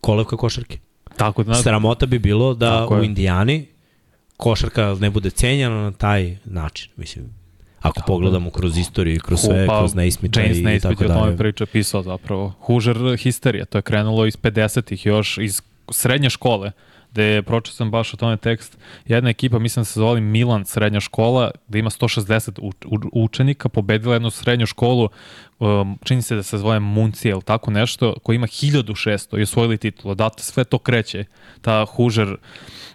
[0.00, 0.78] kolevka košarke.
[1.16, 3.02] Tako da, Sramota bi bilo da u.
[3.02, 3.66] Indijani
[4.36, 6.90] košarka ne bude cenjena na taj način.
[6.96, 7.43] Mislim,
[7.84, 11.10] ako Tako pogledamo kroz istoriju, i kroz sve, Pa, kroz James i Naismith tako je
[11.10, 11.36] o tome dalje.
[11.36, 12.52] priča, pisao zapravo.
[12.60, 16.72] Hužer histerija, to je krenulo iz 50-ih još, iz srednje škole,
[17.12, 18.78] gde je pročitao baš o tome tekst.
[19.06, 23.68] Jedna ekipa, mislim da se zove Milan srednja škola, da ima 160 u, u, učenika,
[23.68, 25.08] pobedila jednu srednju školu,
[25.58, 29.78] um, čini se da se zove Muncija ili tako nešto, koja ima 1600 i osvojili
[29.78, 30.10] titul.
[30.10, 31.24] Odatle sve to kreće,
[31.60, 32.36] ta Hužer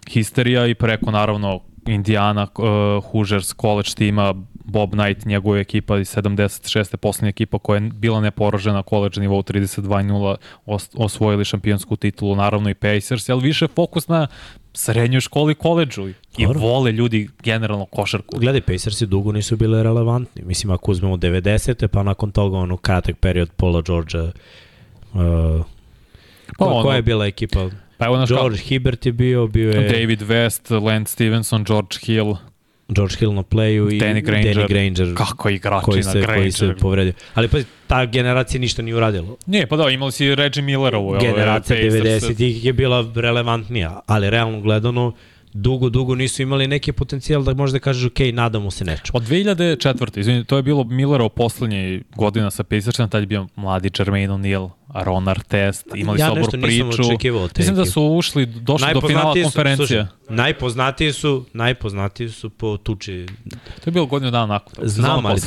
[0.09, 4.35] histerija i preko naravno Indiana, uh, Hoosiers college tima,
[4.69, 6.95] Bob Knight, njegova ekipa iz 76.
[6.97, 12.69] poslednja ekipa koja je bila neporažena na college nivou 32-0, os, osvojili šampionsku titulu, naravno
[12.69, 14.27] i Pacers, ali više fokus na
[14.73, 16.13] srednjoj školi i koleđu i
[16.45, 16.59] Dobro.
[16.59, 18.39] vole ljudi generalno košarku.
[18.39, 20.41] Gledaj, Pacersi dugo nisu bile relevantni.
[20.45, 21.87] Mislim, ako uzmemo 90.
[21.87, 24.31] pa nakon toga ono kratak period Paula Georgea, uh,
[26.57, 27.69] Pa ko, ono- koja je bila ekipa?
[27.97, 32.35] Pa evo naš George Hibbert je bio, bio je David West, Lance Stevenson, George Hill,
[32.89, 34.55] George Hill na playu i Danny Granger.
[34.55, 36.35] Danny Granger kako igrači koji na se, Granger.
[36.35, 37.13] koji se povredio.
[37.33, 39.27] Ali pa ta generacija ništa nije uradila.
[39.45, 41.17] Nije, pa da, imali si Reggie Millerovu.
[41.21, 42.23] Generacija Pacers.
[42.23, 45.13] 90-ih je bila relevantnija, ali realno gledano
[45.53, 49.11] dugo, dugo nisu imali neki potencijal da možda kažeš ok, nadamo se nečemu.
[49.13, 50.19] Od 2004.
[50.19, 54.69] Izvini, to je bilo Millerov poslednji godina sa Pacersima, tad je bio mladi Jermaine O'Neal,
[54.95, 57.01] Ron Artest, imali Ja nešto nisam priču.
[57.03, 59.87] očekivao od te Mislim da su ušli, došli do finala su- konferencije.
[59.87, 63.25] slušaj, najpoznatiji su, najpoznatiji su po tuči.
[63.49, 64.73] To je bilo godinu dana nakon.
[64.75, 65.41] toga, Znam, ali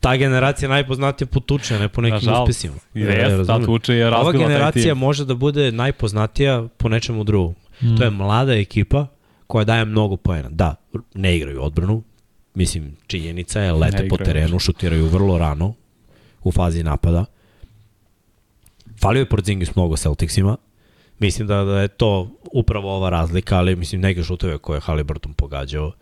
[0.00, 2.42] ta generacija najpoznatija po tuči, a ne po nekim Nažalost.
[2.42, 2.74] uspesima.
[2.94, 7.54] Jeste, ta tuča je Ova razbila taj generacija može da bude najpoznatija po nečemu drugom.
[7.82, 7.96] Mm.
[7.96, 9.06] To je mlada ekipa
[9.48, 10.48] koja daje mnogo poena.
[10.48, 10.74] Da,
[11.14, 12.02] ne igraju odbranu,
[12.54, 15.74] mislim, činjenica je, lete Ne po terenu, šutiraju vrlo rano
[16.42, 17.24] u fazi napada.
[19.00, 20.56] Falio je Porzingis mnogo Celticsima.
[21.18, 25.32] Mislim da, da je to upravo ova razlika, ali mislim neke šuteve koje je Halliburton
[25.32, 25.92] pogađao.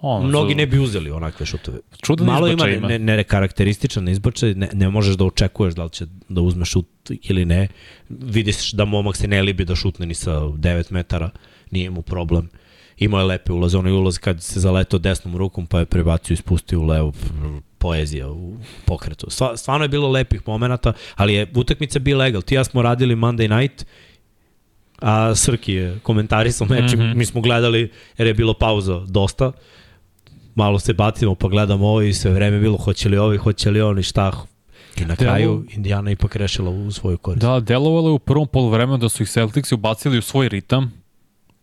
[0.00, 1.78] Ono, Mnogi ne bi uzeli onakve šuteve.
[2.02, 2.88] Čudan Malo ima ima.
[2.88, 6.86] ne, ne karakterističan izbačaj, ne, ne možeš da očekuješ da li će da uzme šut
[7.22, 7.68] ili ne.
[8.08, 11.30] Vidiš da momak se ne libi da šutne ni sa 9 metara,
[11.70, 12.48] nije mu problem.
[12.98, 16.36] Imao je lepe ulaze, onaj ulaz kad se zaletao desnom rukom pa je prebacio i
[16.36, 17.12] spustio u levo
[17.78, 19.26] poezija u pokretu.
[19.56, 22.42] Stvarno je bilo lepih momenata, ali je utakmica bila legal.
[22.42, 23.86] Ti ja smo radili Monday night,
[25.00, 26.98] a Srki je komentarisao meč, mm.
[26.98, 27.14] -hmm.
[27.14, 29.52] mi smo gledali jer je bilo pauza dosta,
[30.54, 33.80] malo se bacimo pa gledamo ovo i sve vreme bilo hoće li ovi, hoće li
[33.80, 34.32] oni, šta.
[34.96, 37.42] I na Delo- kraju Indiana ipak rešila u svoju korist.
[37.42, 40.97] Da, delovalo je u prvom polovremenu da su ih Celticsi ubacili u svoj ritam,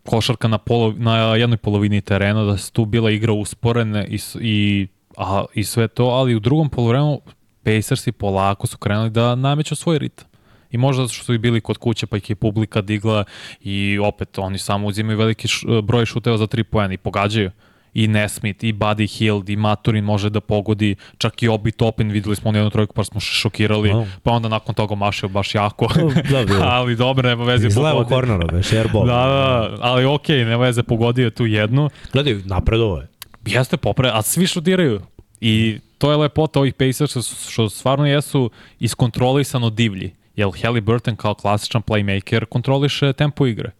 [0.05, 4.87] košarka na, polo, na jednoj polovini terena, da se tu bila igra usporene i, i,
[5.17, 7.21] a, i sve to, ali u drugom polovremenu
[7.63, 10.27] Pacersi polako su krenuli da nameću svoj ritam.
[10.71, 13.23] I možda što su i bili kod kuće pa ih je publika digla
[13.61, 17.51] i opet oni samo uzimaju veliki š, broj šuteva za tri pojena i pogađaju
[17.95, 22.35] i Nesmith, i Buddy Hield, i Maturin može da pogodi, čak i Obi Topin, videli
[22.35, 24.05] smo onu jednu trojku pa smo šokirali, Wow.
[24.23, 25.87] pa onda nakon toga mašio baš jako.
[26.31, 26.63] Da, bilo.
[26.77, 27.67] ali dobro, nema veze.
[27.67, 29.05] Iz levo kornera, beš, airball.
[29.05, 31.89] Da, da, ali okej, okay, nema veze, pogodio tu jednu.
[32.13, 33.07] Gledaj, napredovo je.
[33.45, 35.01] Jeste popre, a svi šutiraju.
[35.41, 40.13] I to je lepota ovih Pacersa što stvarno jesu iskontrolisano divlji.
[40.35, 43.71] Jer Halliburton kao klasičan playmaker kontroliše tempo igre.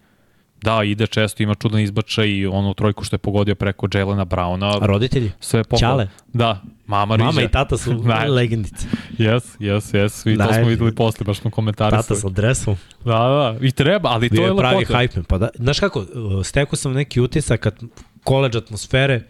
[0.66, 4.82] Da, ide često, ima čudan izbačaj i onu trojku što je pogodio preko Jelena Browna.
[4.82, 5.32] A roditelji?
[5.40, 5.94] Sve je pohvala.
[5.94, 6.08] Ćale?
[6.34, 7.26] Da, mama Riđa.
[7.26, 8.24] Mama i tata su Da.
[8.24, 8.88] legendice.
[9.18, 10.26] Jes, jes, jes.
[10.26, 12.04] I to Da, smo je- videli posle, baš smo komentarisali.
[12.04, 12.76] Tata sa dresom.
[13.06, 14.98] Da, da, i treba, ali to je je pravi lepota.
[15.00, 15.24] hype.
[15.24, 16.08] Pa da, znaš kako, uh,
[16.46, 17.76] stekao sam neki utisak kad
[18.24, 19.22] koleđ atmosfere,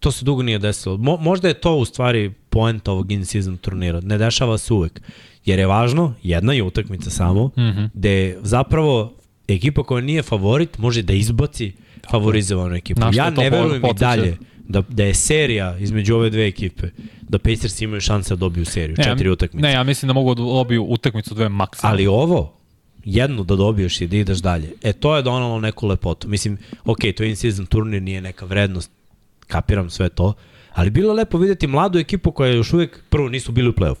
[0.00, 0.96] to se dugo nije desilo.
[0.96, 4.00] Mo, možda je to u stvari point ovog in-season turnira.
[4.00, 5.00] Ne dešava se uvek.
[5.44, 7.50] Jer je važno, jedna je utakmica samo, mm.
[7.56, 7.88] -hmm.
[7.94, 9.12] gde zapravo
[9.48, 11.72] ekipa koja nije favorit može da izbaci
[12.10, 13.00] favorizovanu ekipu.
[13.00, 14.36] Na što Ja ne verujem i dalje
[14.68, 16.86] da, da je serija između ove dve ekipe,
[17.22, 19.66] da Pacers imaju šanse da dobiju seriju, Ne, četiri utakmice.
[19.66, 21.94] Ne, ja mislim da mogu da dobiju utakmicu dve maksimalno.
[21.94, 22.58] Ali ovo,
[23.04, 24.72] jednu da dobiješ i da ideš dalje.
[24.82, 26.28] E, to je donalo neku lepotu.
[26.28, 28.90] Mislim, ok, to je in-season turnir, nije neka vrednost,
[29.46, 30.32] kapiram sve to,
[30.72, 33.96] ali bilo lepo videti mladu ekipu koja još uvek, prvo nisu bili u play-off.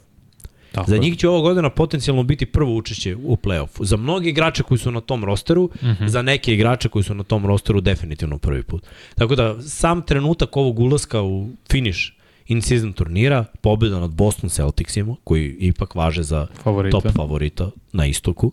[0.74, 3.84] Tako Za njih će ova godina potencijalno biti prvo učešće u play-offu.
[3.84, 5.86] Za mnogi igrače koji su na tom rosteru, mm.
[5.86, 6.06] -hmm.
[6.06, 8.86] za neke igrače koji su na tom rosteru definitivno prvi put.
[9.14, 12.00] Tako da sam trenutak ovog ulaska u finish
[12.46, 17.00] in-season turnira, pobjeda nad Boston Celticsima, koji ipak važe za Favorita.
[17.00, 18.52] top favorita na istoku,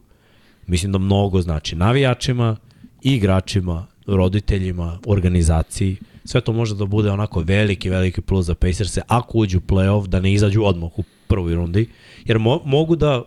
[0.67, 2.57] mislim da mnogo znači navijačima,
[3.01, 5.95] igračima, roditeljima, organizaciji.
[6.25, 10.07] Sve to može da bude onako veliki, veliki plus za Pacers-e ako uđu u playoff,
[10.07, 11.89] da ne izađu odmah u prvoj rundi,
[12.26, 13.24] jer mo mogu da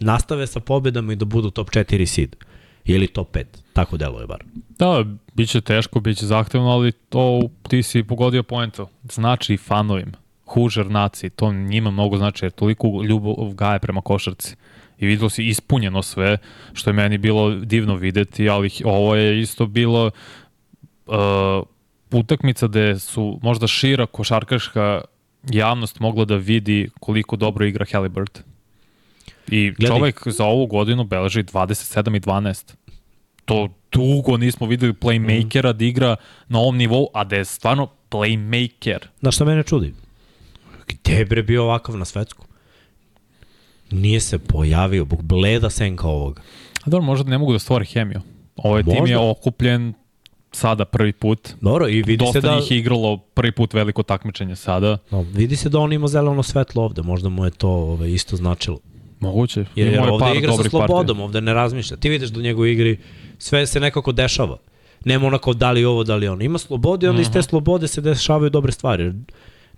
[0.00, 2.36] nastave sa pobjedama i da budu top 4 seed
[2.84, 3.44] ili top 5.
[3.72, 4.44] Tako deluje bar.
[4.78, 8.88] Da, bit će teško, bit će zahtevno, ali to ti si pogodio poento.
[9.12, 10.12] Znači i fanovim.
[10.46, 14.56] Hužer naciji, to njima mnogo znači, jer toliko ljubav gaje prema košarci.
[14.98, 16.38] I videlo si ispunjeno sve,
[16.72, 20.10] što je meni bilo divno videti, ali ovo je isto bilo
[21.06, 21.14] uh,
[22.12, 25.00] utakmica gde su možda šira košarkaška
[25.50, 28.42] javnost mogla da vidi koliko dobro igra Halliburton.
[29.48, 29.98] I Gledaj.
[29.98, 32.74] čovek za ovu godinu beleži 27 i 12
[33.46, 36.16] to dugo nismo videli playmakera da igra
[36.48, 38.98] na ovom nivou, a da je stvarno playmaker.
[39.20, 39.94] Znaš šta mene čudi?
[40.86, 42.46] Gde je bre bio ovakav na svetsku?
[43.90, 46.42] Nije se pojavio, bog bleda senka ovoga.
[46.84, 48.20] A dobro, možda ne mogu da stvore hemiju.
[48.56, 49.14] Ovaj tim Možda.
[49.14, 49.94] je okupljen
[50.56, 51.48] sada prvi put.
[51.60, 52.54] Dobro, i vidi Dosta se da...
[52.54, 54.98] njih je igralo prvi put veliko takmičenje sada.
[55.10, 58.36] No, vidi se da on ima zeleno svetlo ovde, možda mu je to ovaj, isto
[58.36, 58.78] značilo.
[59.20, 59.64] Moguće.
[59.76, 61.24] Jer, jer ovde par igra sa slobodom, partija.
[61.24, 61.96] ovde ne razmišlja.
[61.96, 62.98] Ti vidiš da u njegovoj igri
[63.38, 64.58] sve se nekako dešava.
[65.04, 66.42] Nema onako da li ovo, da li ono.
[66.42, 67.32] Ima slobode, onda iz Mhm.
[67.32, 69.12] te slobode se dešavaju dobre stvari.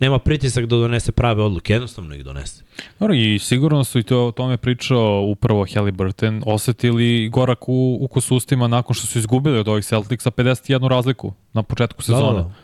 [0.00, 2.62] Nema pritisak da donese prave odluke, jednostavno ih donese.
[3.00, 8.08] Dobro, i sigurno su i to, o tome pričao upravo Halliburton, osetili gorak u, u
[8.08, 12.38] kosustima nakon što su izgubili od ovih Celticsa 51 razliku na početku sezone.
[12.38, 12.54] Da, da, da.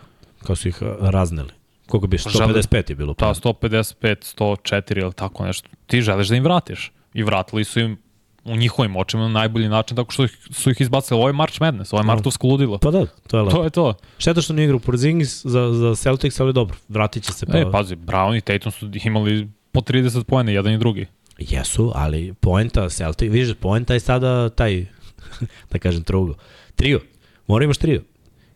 [0.47, 1.51] Kao su ih razneli.
[1.87, 3.15] Koliko bi, Žele- 155 je bilo.
[3.15, 3.35] Ta Pa.
[3.35, 5.69] 155, 104 ili tako nešto.
[5.87, 6.93] Ti želiš da im vratiš.
[7.15, 7.97] I vratili su im
[8.45, 11.19] u njihovim očima na najbolji način tako što ih, su ih izbacili.
[11.19, 12.79] Ovo je March Madness, ovo je Martovsko ludilo.
[12.79, 13.57] Pa da, to je lepo.
[13.57, 13.95] To je to.
[14.19, 17.47] Šteta što nije igrao Porzingis za, za Celtics, ali dobro, vratit će se.
[17.47, 17.59] Pa...
[17.59, 21.07] E, pazi, Brown i Tatum su imali po 30 pojene, jedan i drugi.
[21.39, 24.87] Jesu, ali poenta Celtic, vidiš, poenta je sada taj,
[25.73, 26.35] da kažem, trugo.
[26.77, 27.01] Trio.
[27.47, 28.03] Mora imaš trio.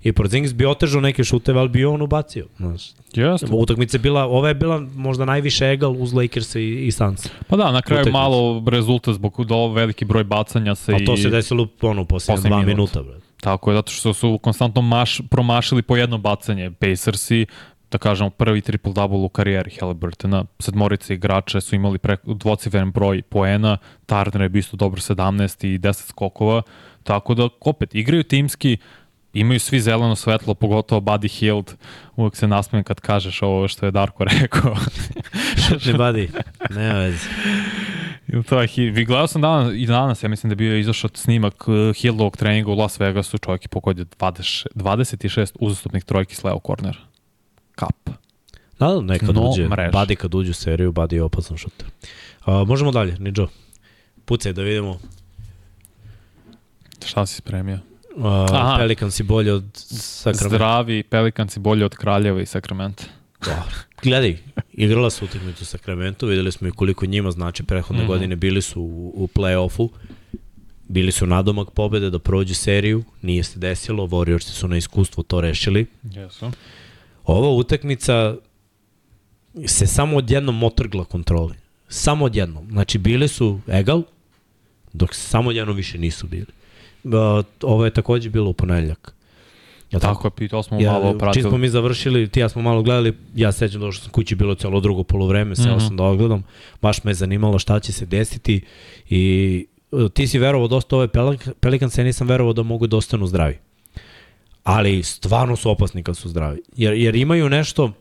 [0.02, 2.46] I Porzingis bi otežao neke šuteve, ali bi on ubacio.
[2.56, 2.90] Znaš.
[3.14, 3.46] Jeste.
[3.50, 7.28] Utakmica je bila, ova je bila možda najviše egal uz Lakers i, i Suns.
[7.48, 8.18] Pa da, na kraju Utakmica.
[8.18, 11.16] malo rezultat zbog do veliki broj bacanja se Ali to i...
[11.16, 12.66] se desilo ono, posljednje dva minut.
[12.66, 13.02] minuta.
[13.02, 13.14] Bro.
[13.40, 16.70] Tako je, zato što su konstantno maš, promašili po jedno bacanje.
[16.70, 17.46] Pacersi,
[17.90, 20.44] da kažemo, prvi triple-double u karijeri Halliburtona.
[20.58, 25.78] Sedmorice igrače su imali preko dvocifren broj poena, Turner je bio isto dobro 17 i
[25.78, 26.62] 10 skokova,
[27.02, 28.76] tako da, opet, igraju timski,
[29.40, 31.74] imaju svi zeleno svetlo, pogotovo Buddy Hield,
[32.16, 34.76] uvek se nasmijem kad kažeš ovo što je Darko rekao.
[35.68, 36.30] Šutni badi.
[36.70, 37.28] Nema veze.
[38.48, 41.68] To je, vi gledao sam danas, i danas, ja mislim da je bio izašao snimak
[41.68, 46.58] uh, Hildovog treninga u Las Vegasu, čovjek je pogodio 20, 26 uzastopnih trojki s leo
[46.58, 46.98] kornera.
[47.74, 48.10] Kap.
[48.78, 49.68] Da, da, nekad Dno uđe.
[49.68, 49.90] mreže.
[49.90, 51.86] Badi kad uđe u seriju, Badi je opasan šuter.
[52.44, 53.46] A, možemo dalje, Nidžo.
[54.24, 54.98] Pucaj da vidimo.
[57.06, 57.78] Šta si spremio?
[58.22, 58.88] A, Aha.
[59.24, 60.56] Bolje od Sacramento.
[60.56, 63.04] Zdravi Pelikanci bolje od Kraljeva i Sakramenta.
[63.44, 63.64] Da.
[64.02, 64.38] Gledaj,
[64.72, 68.04] igrala su utakmicu sa Sacramento, videli smo i koliko njima znači prethodne mm.
[68.04, 68.08] -hmm.
[68.08, 69.88] godine bili su u, u play-offu,
[70.88, 75.40] bili su nadomak pobede da prođu seriju, nije se desilo, Warriorsi su na iskustvu to
[75.40, 75.86] rešili.
[76.02, 76.50] Jesu.
[77.24, 78.36] Ova utakmica
[79.66, 81.54] se samo odjednom otrgla kontroli.
[81.88, 82.68] Samo odjednom.
[82.70, 84.02] Znači, bili su egal,
[84.92, 86.57] dok samo odjednom više nisu bili.
[87.08, 89.14] Uh, ovo je takođe bilo u ponedljak.
[89.90, 91.48] Ja Tako je, pitao smo Ja, malo čim pratili.
[91.48, 94.54] smo mi završili, ti ja smo malo gledali, ja se sećam došao sam kući, bilo
[94.54, 95.78] celo drugo polovreme, seo mm.
[95.78, 95.86] -hmm.
[95.86, 96.44] sam da ogledam,
[96.82, 98.60] baš me je zanimalo šta će se desiti
[99.08, 102.96] i uh, ti si verovao dosta ove Pelik- Pelicans, ja nisam verovao da mogu da
[102.96, 103.58] ostanu zdravi.
[104.64, 106.62] Ali stvarno su opasni kad su zdravi.
[106.76, 107.92] Jer, jer imaju nešto,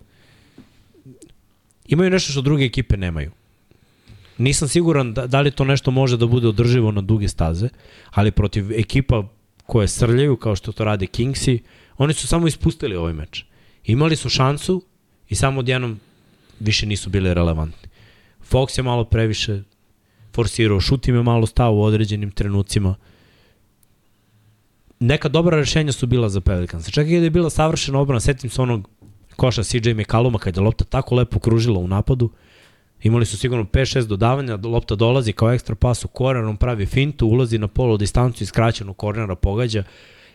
[1.88, 3.32] imaju nešto što druge ekipe nemaju.
[4.38, 7.70] Nisam siguran da, da li to nešto može da bude održivo na duge staze,
[8.12, 9.24] ali protiv ekipa
[9.66, 11.60] koje srljaju, kao što to rade Kingsi,
[11.98, 13.46] oni su samo ispustili ovaj meč.
[13.84, 14.82] Imali su šansu
[15.30, 16.00] i samo odjednom
[16.60, 17.90] više nisu bili relevantni.
[18.52, 19.64] Fox je malo previše
[20.34, 22.96] forsirao, šut im je malo stao u određenim trenucima.
[25.00, 26.90] Neka dobra rešenja su bila za Pelicans.
[26.92, 28.90] Čak i kada je bila savršena obrana, setim se onog
[29.36, 32.30] koša CJ McCalluma kada je lopta tako lepo kružila u napadu,
[33.04, 37.28] Imali su sigurno 5-6 dodavanja, lopta dolazi kao ekstra pas u koren, on pravi fintu,
[37.28, 39.84] ulazi na polu distancu i skraćenu kornera pogađa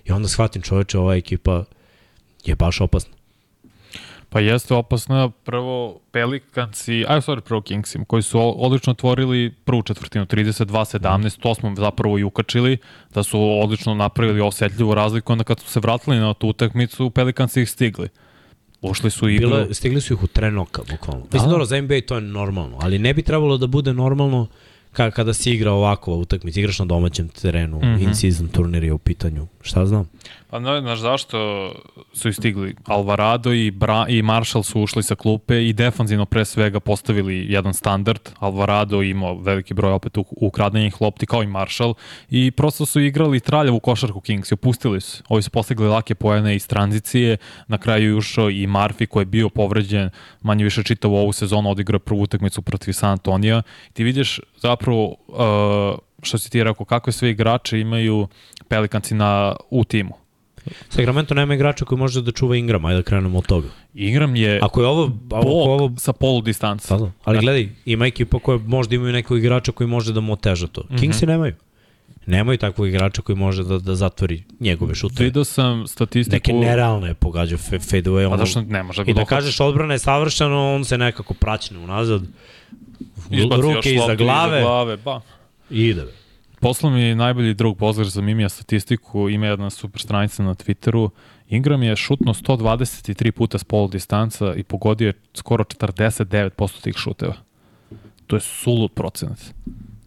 [0.04, 1.64] i onda shvatim čoveče, ova ekipa
[2.44, 3.14] je baš opasna.
[4.32, 10.26] Pa jeste opasna, prvo Pelikansi, aj sorry, prvo Kingsim, koji su odlično otvorili prvu četvrtinu,
[10.26, 12.78] 32-17, to smo zapravo i ukačili,
[13.14, 17.62] da su odlično napravili osetljivu razliku, onda kad su se vratili na tu utakmicu, Pelikansi
[17.62, 18.08] ih stigli.
[18.82, 21.24] Ušli su i Bilo, stigli su ih u trenoka, bukvalno.
[21.24, 21.50] Mislim, da.
[21.50, 24.46] dobro, za NBA to je normalno, ali ne bi trebalo da bude normalno
[24.92, 28.02] ka, kada se igra ovako utakmica, igraš na domaćem terenu, mm -hmm.
[28.02, 30.08] in-season turnir je u pitanju, šta znam?
[30.52, 31.38] Pa ne, znaš zašto
[32.12, 32.74] su istigli?
[32.84, 37.74] Alvarado i, Bra i Marshall su ušli sa klupe i defanzivno pre svega postavili jedan
[37.74, 38.20] standard.
[38.38, 41.94] Alvarado imao veliki broj opet ukradenih lopti kao i Marshall
[42.30, 45.22] i prosto su igrali traljavu košarku Kings i opustili su.
[45.28, 47.36] Ovi su postigli lake pojene iz tranzicije,
[47.68, 50.10] na kraju je ušao i Murphy koji je bio povređen
[50.42, 53.62] manje više čitavu ovu sezonu, odigrao prvu utakmicu protiv San Antonija.
[53.92, 58.28] Ti vidiš zapravo uh, što si ti rekao, kakve sve igrače imaju
[58.68, 60.22] Pelikanci na, u timu
[60.88, 63.68] Sacramento nema igrača koji može da čuva Ingram, ajde da krenemo od toga.
[63.94, 66.88] Ingram je ako je ovo, ako ovo sa polu distanca.
[66.88, 70.32] Pa da, ali gledaj, ima ekipa koja možda imaju nekog igrača koji može da mu
[70.32, 70.80] oteža to.
[70.80, 71.00] Mm -hmm.
[71.00, 71.54] Kingsi nemaju.
[72.26, 75.24] Nemaju takvog igrača koji može da, da zatvori njegove šute.
[75.24, 76.34] Vidio sam statistiku...
[76.34, 78.30] Neke nerealne pogađa fadeaway.
[78.30, 79.04] Pa zašto ne može?
[79.06, 82.22] I da kažeš odbrana je savršeno, on se nekako praćne unazad.
[83.62, 84.58] Ruke iza glave.
[84.58, 85.20] Iza glave, ba.
[85.70, 86.06] I ide.
[86.60, 91.10] Poslo mi najbolji drug Bozler za Mimija statistiku, ima jedna super stranica na Twitteru.
[91.48, 97.34] Ingram je šutno 123 puta s pol distanca i pogodio je skoro 49% tih šuteva.
[98.26, 99.54] To je sulud procenat.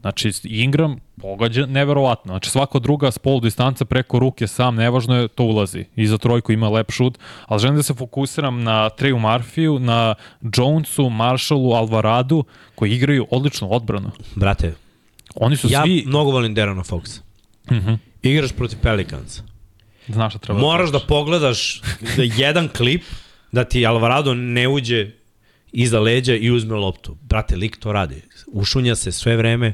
[0.05, 2.33] Znači, Ingram pogađa neverovatno.
[2.33, 5.85] Znači, svako druga s pol distanca preko ruke sam, nevažno je, to ulazi.
[5.95, 10.15] I za trojku ima lep šut, ali želim da se fokusiram na Treju Marfiju, na
[10.41, 12.43] Jonesu, Marshallu, Alvaradu,
[12.75, 14.11] koji igraju odličnu odbranu.
[14.35, 14.75] Brate,
[15.35, 15.97] Oni su ja svi...
[15.97, 17.19] Ja mnogo volim Derona Foxa.
[17.71, 17.97] Uh -huh.
[18.21, 19.41] Igraš protiv Pelicans.
[20.07, 20.59] Znaš šta treba.
[20.59, 21.81] Moraš da pogledaš
[22.17, 23.03] da jedan klip
[23.51, 25.11] da ti Alvarado ne uđe
[25.71, 27.17] iza leđa i uzme loptu.
[27.21, 28.21] Brate, lik to radi.
[28.47, 29.73] Ušunja se sve vreme,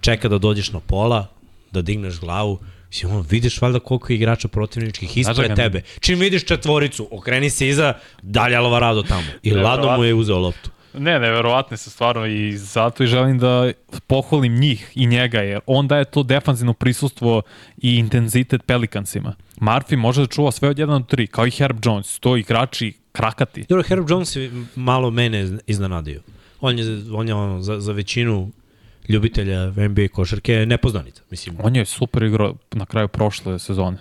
[0.00, 1.26] čeka da dođeš na pola,
[1.70, 2.58] da digneš glavu.
[2.88, 5.82] Mislim, on, vidiš valjda koliko je igrača protivničkih ispred da tebe.
[6.00, 9.26] Čim vidiš četvoricu, okreni se iza, dalje Alvarado tamo.
[9.42, 10.70] I ladno mu je uzeo loptu.
[10.94, 13.72] Ne, neverovatne su stvarno i zato i želim da
[14.06, 17.42] pohvalim njih i njega, jer on daje to defanzivno prisustvo
[17.76, 19.34] i intenzitet Pelikansima.
[19.56, 22.92] Murphy može da čuva sve od 1 do 3, kao i Herb Jones, to igrači
[23.12, 23.64] krakati.
[23.68, 26.20] Dobro, Herb Jones je malo mene iznenadio.
[26.60, 28.50] On je, on je ono, za, za većinu
[29.08, 31.22] ljubitelja NBA košarke nepoznanica.
[31.30, 31.56] Mislim.
[31.62, 33.98] On je super igrao na kraju prošle sezone.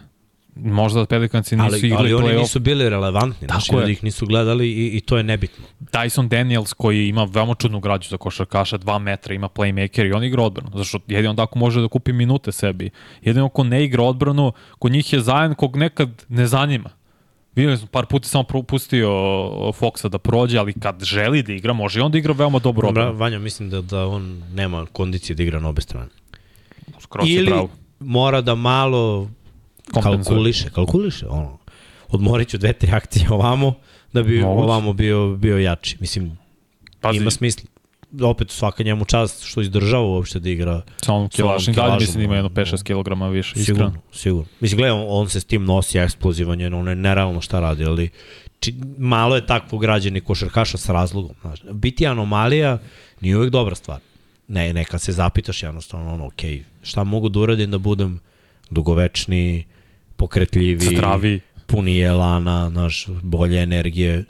[0.56, 2.22] Možda Pelikanci nisu ali, igrali play-off.
[2.22, 5.66] Ali oni nisu bili relevantni, Tako znači ih nisu gledali i, i to je nebitno.
[5.82, 10.24] Tyson Daniels koji ima veoma čudnu građu za košarkaša, 2 metra, ima playmaker i on
[10.24, 10.72] igra odbranu.
[10.78, 12.90] Zašto jedino tako može da kupi minute sebi.
[13.22, 16.90] Jedino ko ne igra odbranu, kod njih je zajedno kog nekad ne zanima.
[17.56, 19.10] Videli smo par puta samo pustio
[19.80, 22.88] Foxa da prođe, ali kad želi da igra, može i on da igra veoma dobro
[22.88, 23.18] odbranu.
[23.18, 26.10] Vanja, mislim da, da on nema kondicije da igra na obe strane.
[27.00, 27.68] Skoro Ili
[28.00, 29.30] mora da malo
[30.04, 31.58] kalkuliše, kalkuliše, ono.
[32.10, 33.74] Odmorit ću dve, tri akcije ovamo,
[34.14, 34.64] da bi Moguće.
[34.64, 35.98] ovamo bio, bio jači.
[36.00, 36.38] Mislim,
[37.02, 37.18] Pazi.
[37.18, 37.70] ima smisla.
[38.22, 40.82] Opet svaka njemu čast što izdržava uopšte da igra.
[41.02, 43.90] Samo kilažni, dalje mislim da ima jedno 5-6 kg više, iskreno.
[43.90, 44.46] Sigurno, sigurno.
[44.60, 47.86] Mislim, gledaj, on, on se s tim nosi eksplozivan, je, ono je nerealno šta radi,
[47.86, 48.10] ali
[48.60, 51.36] či, malo je takvo građeni košarkaša sa razlogom.
[51.42, 51.60] Znaš.
[51.72, 52.78] Biti anomalija
[53.22, 54.00] nije uvek dobra stvar.
[54.48, 56.42] Ne, neka se zapitaš jednostavno, ono, ok,
[56.84, 58.20] šta mogu da uradim da budem
[58.70, 59.66] dugovečni,
[60.16, 64.24] pokretljivi, zdravi, puni elana, naš, bolje energije.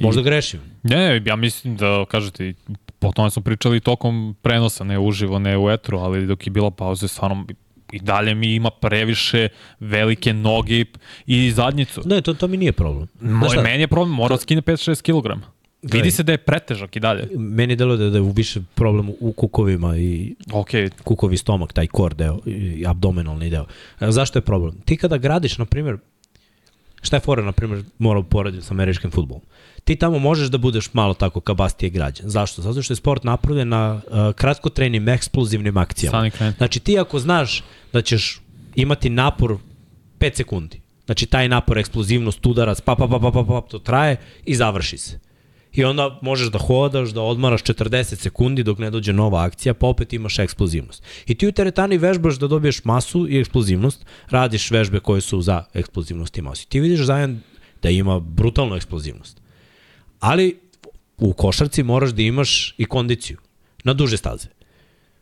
[0.00, 0.60] Možda grešim.
[0.82, 2.54] Ne, ja mislim da, kažete,
[2.98, 6.70] po tome smo pričali tokom prenosa, ne uživo, ne u etru, ali dok je bila
[6.70, 7.46] pauza, stvarno
[7.92, 9.48] i dalje mi ima previše
[9.80, 10.84] velike noge
[11.26, 12.02] i zadnjicu.
[12.04, 13.08] Ne, to, to mi nije problem.
[13.20, 15.42] Moj, meni je problem, mora da skine 5-6 kg.
[15.82, 17.28] Vidi se da je pretežak i dalje.
[17.36, 20.90] Meni delo da, da je više problem u kukovima i okay.
[21.04, 23.64] kukovi stomak, taj kor deo i abdominalni deo.
[24.00, 24.80] E, zašto je problem?
[24.84, 25.96] Ti kada gradiš, na primjer,
[27.02, 29.42] šta je fora, na primjer, mora poraditi sa američkim futbolom?
[29.84, 32.28] Ti tamo možeš da budeš malo tako kabastije građan.
[32.28, 32.62] Zašto?
[32.62, 36.30] Zato što je sport napravljen na uh, kratkotrenim eksplozivnim akcijama.
[36.56, 38.40] Znači ti ako znaš da ćeš
[38.74, 39.56] imati napor
[40.18, 44.16] 5 sekundi, znači taj napor, eksplozivnost, udarac, pa, pa, pa, pa, pa, pa, to traje
[44.44, 45.29] i završi se
[45.72, 49.86] i onda možeš da hodaš, da odmaraš 40 sekundi dok ne dođe nova akcija, pa
[49.86, 51.02] opet imaš eksplozivnost.
[51.26, 55.64] I ti u teretani vežbaš da dobiješ masu i eksplozivnost, radiš vežbe koje su za
[55.74, 56.68] eksplozivnost i masu.
[56.68, 57.38] Ti vidiš zajedno
[57.82, 59.40] da ima brutalnu eksplozivnost.
[60.20, 60.60] Ali
[61.18, 63.38] u košarci moraš da imaš i kondiciju
[63.84, 64.48] na duže staze.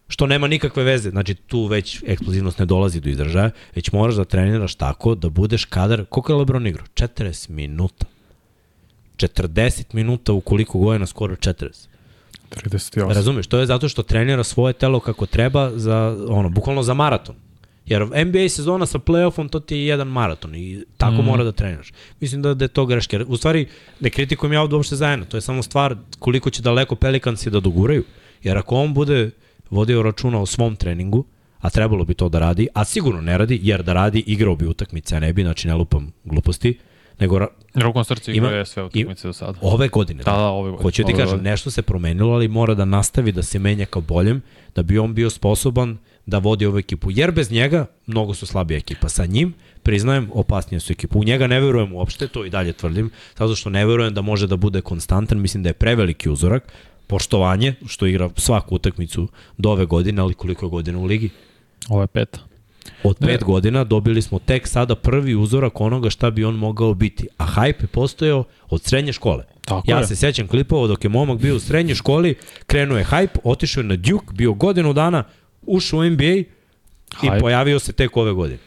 [0.09, 4.25] Što nema nikakve veze, znači tu već eksplozivnost ne dolazi do izražaja, već moraš da
[4.25, 6.87] treniraš tako da budeš kadar, koliko je Lebron igrao?
[6.95, 8.07] 40 minuta.
[9.19, 11.89] 40 minuta u koliko godina, skoro 40.
[12.51, 13.15] 38.
[13.15, 17.35] Razumeš, to je zato što trenira svoje telo kako treba za, ono, bukvalno za maraton.
[17.87, 21.25] Jer NBA sezona sa playoffom to ti je jedan maraton i tako mm.
[21.25, 21.93] mora da treniraš.
[22.21, 23.25] Mislim da, da je to greške.
[23.29, 23.67] U stvari,
[24.01, 27.61] ne kritikujem ja ovde uopšte zajedno, to je samo stvar koliko će daleko Pelikansi da
[27.61, 28.05] doguraju.
[28.43, 29.31] Jer ako on bude
[29.71, 31.25] vodio računa o svom treningu,
[31.59, 34.67] a trebalo bi to da radi, a sigurno ne radi, jer da radi igrao bi
[34.67, 36.79] utakmice, a ne bi, znači ne lupam gluposti,
[37.21, 39.59] nego Rukom srca igra je sve utakmice do sada.
[39.63, 40.23] Ove godine.
[40.23, 40.83] Da, da, ove godine.
[40.83, 44.43] Hoću ti kažem, nešto se promenilo, ali mora da nastavi da se menja ka boljem,
[44.75, 47.11] da bi on bio sposoban da vodi ovu ekipu.
[47.11, 49.09] Jer bez njega mnogo su slabija ekipa.
[49.09, 51.19] Sa njim, priznajem, opasnije su ekipa.
[51.19, 54.47] U njega ne verujem uopšte, to i dalje tvrdim, zato što ne verujem da može
[54.47, 56.73] da bude konstantan, mislim da je preveliki uzorak,
[57.07, 61.31] poštovanje, što igra svaku utakmicu do ove godine, ali koliko je godina u ligi?
[61.89, 62.48] Ovo je peta.
[63.03, 63.45] Od pet ne.
[63.47, 67.29] godina dobili smo tek sada prvi uzorak onoga šta bi on mogao biti.
[67.37, 69.45] A hype je postojao od srednje škole.
[69.65, 70.07] Tako ja je.
[70.07, 72.35] se sećam klipova dok je momak bio u srednjoj školi,
[72.67, 75.25] krenuo je hype, otišao je na Duke, bio godinu dana,
[75.63, 76.45] ušao u NBA hype.
[77.23, 78.59] i pojavio se tek ove godine.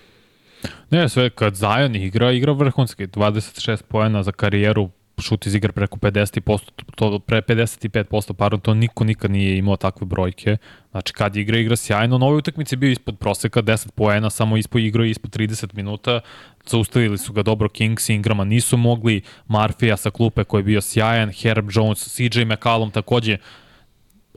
[0.90, 4.90] Ne, sve kad Zion igra, igra vrhunski, 26 poena za karijeru,
[5.22, 6.60] šut iz igra preko 50%,
[6.96, 10.58] to pre 55%, pardon, to niko nikad nije imao takve brojke.
[10.92, 12.18] Znači, kad igra, igra sjajno.
[12.18, 16.20] Na ovoj utakmici bio ispod proseka, 10 poena, samo ispod igra ispod 30 minuta.
[16.66, 21.32] Zaustavili su ga dobro Kings, Ingrama nisu mogli, Marfija sa klupe koji je bio sjajan,
[21.32, 23.38] Herb Jones, CJ McCallum takođe.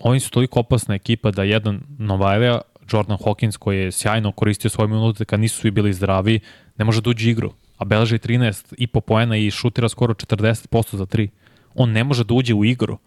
[0.01, 2.61] Oni su toliko opasna ekipa da jedan Novajlija,
[2.93, 6.41] Jordan Hawkins koji je sjajno koristio svoje minute kad nisu svi bili zdravi,
[6.76, 10.97] ne može da uđe igru a beleži 13 i po poena i šutira skoro 40%
[10.97, 11.29] za 3.
[11.75, 12.99] On ne može da uđe u igru.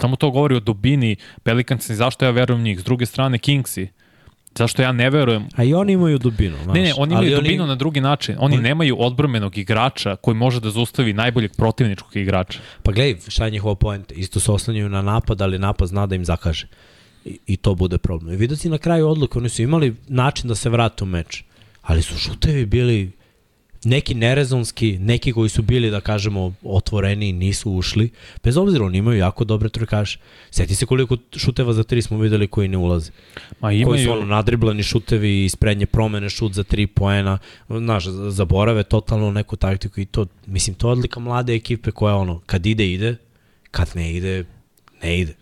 [0.00, 2.80] Samo to govori o dubini Pelicansi, zašto ja verujem njih.
[2.80, 3.88] S druge strane, Kingsi,
[4.54, 5.48] zašto ja ne verujem.
[5.56, 6.56] A i oni imaju dubinu.
[6.62, 6.74] Znaš.
[6.74, 7.68] Ne, ne, oni imaju Ali dubinu oni...
[7.68, 8.36] na drugi način.
[8.38, 8.62] Oni on...
[8.62, 12.58] nemaju odbrmenog igrača koji može da zaustavi najboljeg protivničkog igrača.
[12.82, 14.14] Pa gledaj, šta je njihova poenta?
[14.14, 16.68] Isto se oslanjaju na napad, ali napad zna da im zakaže.
[17.24, 18.34] I, i to bude problem.
[18.34, 21.44] I vidio si na kraju odluke, oni su imali način da se vrate u meč,
[21.82, 23.17] ali su šutevi bili
[23.84, 28.10] neki nerezonski, neki koji su bili, da kažemo, otvoreni nisu ušli,
[28.44, 30.18] bez obzira oni imaju jako dobre trojkaše.
[30.50, 33.10] Seti se koliko šuteva za tri smo videli koji ne ulaze.
[33.60, 33.86] Ma imaju...
[33.86, 39.30] Koji su ono nadriblani šutevi iz prednje promene, šut za tri poena, znaš, zaborave totalno
[39.30, 43.16] neku taktiku i to, mislim, to je odlika mlade ekipe koja ono, kad ide, ide,
[43.70, 44.44] kad ne ide,
[45.02, 45.34] ne ide.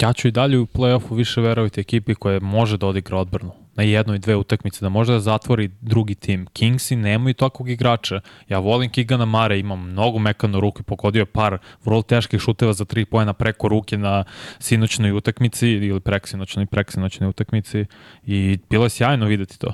[0.00, 3.84] Ja ću i dalje u play-offu više verovati ekipi koja može da odigra odbranu na
[3.84, 6.46] jednoj, dve utakmice, da može da zatvori drugi tim.
[6.52, 8.20] Kingsi nemaju takvog igrača.
[8.48, 12.84] Ja volim Kigana Mare, imam mnogo mekano ruke, pogodio je par vrlo teških šuteva za
[12.84, 14.24] tri pojena preko ruke na
[14.58, 17.84] sinoćnoj utakmici ili preksinoćnoj, preksinoćnoj utakmici
[18.26, 19.72] i bilo je sjajno videti to.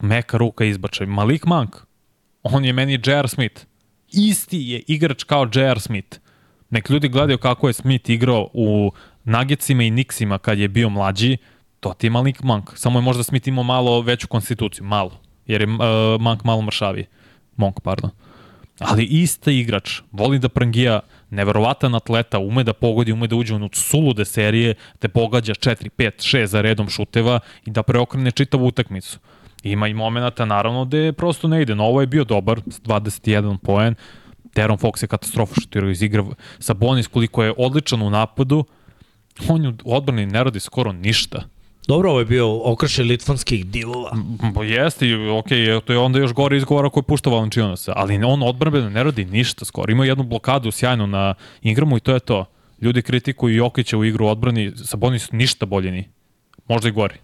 [0.00, 1.06] Meka ruka izbačaj.
[1.06, 1.76] Malik Monk,
[2.42, 3.28] on je meni J.R.
[3.28, 3.64] Smith.
[4.12, 5.80] Isti je igrač kao J.R.
[5.80, 6.18] Smith.
[6.70, 8.92] Nek ljudi gledaju kako je Smith igrao u
[9.24, 11.36] Nuggetsima i Knicksima kad je bio mlađi,
[11.80, 12.70] to ti je Malik Monk.
[12.74, 15.20] Samo je možda Smith imao malo veću konstituciju, malo.
[15.46, 17.06] Jer je uh, Monk malo mršaviji.
[17.56, 18.10] Monk, pardon.
[18.78, 21.00] Ali ista igrač, voli da prangija,
[21.30, 26.10] neverovatan atleta, ume da pogodi, ume da uđe u sulude serije, te pogađa 4, 5,
[26.38, 29.18] 6 za redom šuteva i da preokrene čitavu utakmicu.
[29.62, 31.74] Ima i momenta, naravno, gde prosto ne ide.
[31.74, 33.94] No, ovo je bio dobar, 21 poen.
[34.54, 36.24] Teron Fox je katastrofa šutirao iz igra
[36.58, 38.64] sa Bonis koliko je odličan u napadu.
[39.48, 41.42] On u odbrani ne radi skoro ništa
[41.88, 44.10] Dobro, ovo je bio okršaj litvanskih divova.
[44.54, 45.48] Bo jeste, ok,
[45.84, 49.64] to je onda još gore izgovara koji pušta Valenčinosa, ali on odbrambeno ne radi ništa
[49.64, 49.92] skoro.
[49.92, 52.44] Ima jednu blokadu sjajnu na Ingramu i to je to.
[52.80, 56.08] Ljudi kritikuju Jokića u igru odbrani, Sabonis ništa bolje ni.
[56.68, 57.14] Možda i gori.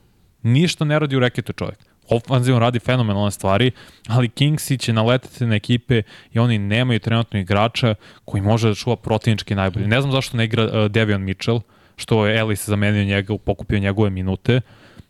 [0.42, 1.78] Ništa ne radi u reketu čovjek.
[2.08, 3.70] Ofanzivno radi fenomenalne stvari,
[4.08, 6.02] ali Kingsi će naletiti na ekipe
[6.32, 7.94] i oni nemaju trenutno igrača
[8.24, 9.88] koji može da čuva protivnički najbolje.
[9.88, 11.60] Ne znam zašto ne igra uh, Devion Mitchell,
[11.96, 14.60] što je Ellis zamenio njega, pokupio njegove minute.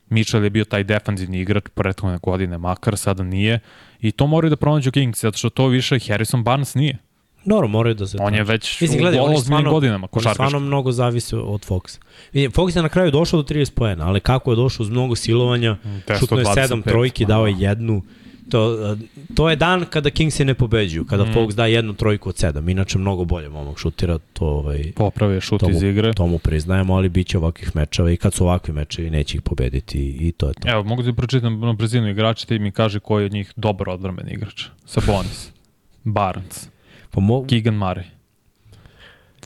[0.09, 3.61] Mitchell je bio taj defanzivni igrač prethodne godine, makar sada nije.
[4.01, 6.99] I to moraju da pronađu Kings, zato što to više Harrison Barnes nije.
[7.45, 8.19] Dobro, moraju da se...
[8.21, 10.43] On je već Mislim, gledaj, u ozbiljnim godinama košarkaški.
[10.43, 11.99] On stvarno mnogo zavisi od Foxa.
[12.33, 15.17] Vidim, Fox je na kraju došao do 30 pojena, ali kako je došao uz mnogo
[15.17, 15.77] silovanja,
[16.19, 18.03] šutno je 7 trojki, dao je jednu.
[18.49, 18.97] To,
[19.35, 21.33] to je dan kada Kingsi ne pobeđuju, kada mm.
[21.35, 22.69] Fox da jednu trojku od sedam.
[22.69, 24.19] Inače, mnogo bolje momak šutira.
[24.33, 26.13] To, ovaj, Popravi šut tomu, iz igre.
[26.13, 29.43] To mu priznajemo, ali bit će ovakvih mečeva i kad su ovakvi mečevi neće ih
[29.43, 30.71] pobediti i to je to.
[30.71, 33.89] Evo, mogu da pročitam na brzinu igrača i mi kaže koji je od njih dobar
[33.89, 34.65] odbrambeni igrač.
[34.87, 35.51] Sabonis,
[36.05, 36.69] Barnes,
[37.11, 37.45] pa mo...
[37.47, 38.05] Keegan Murray.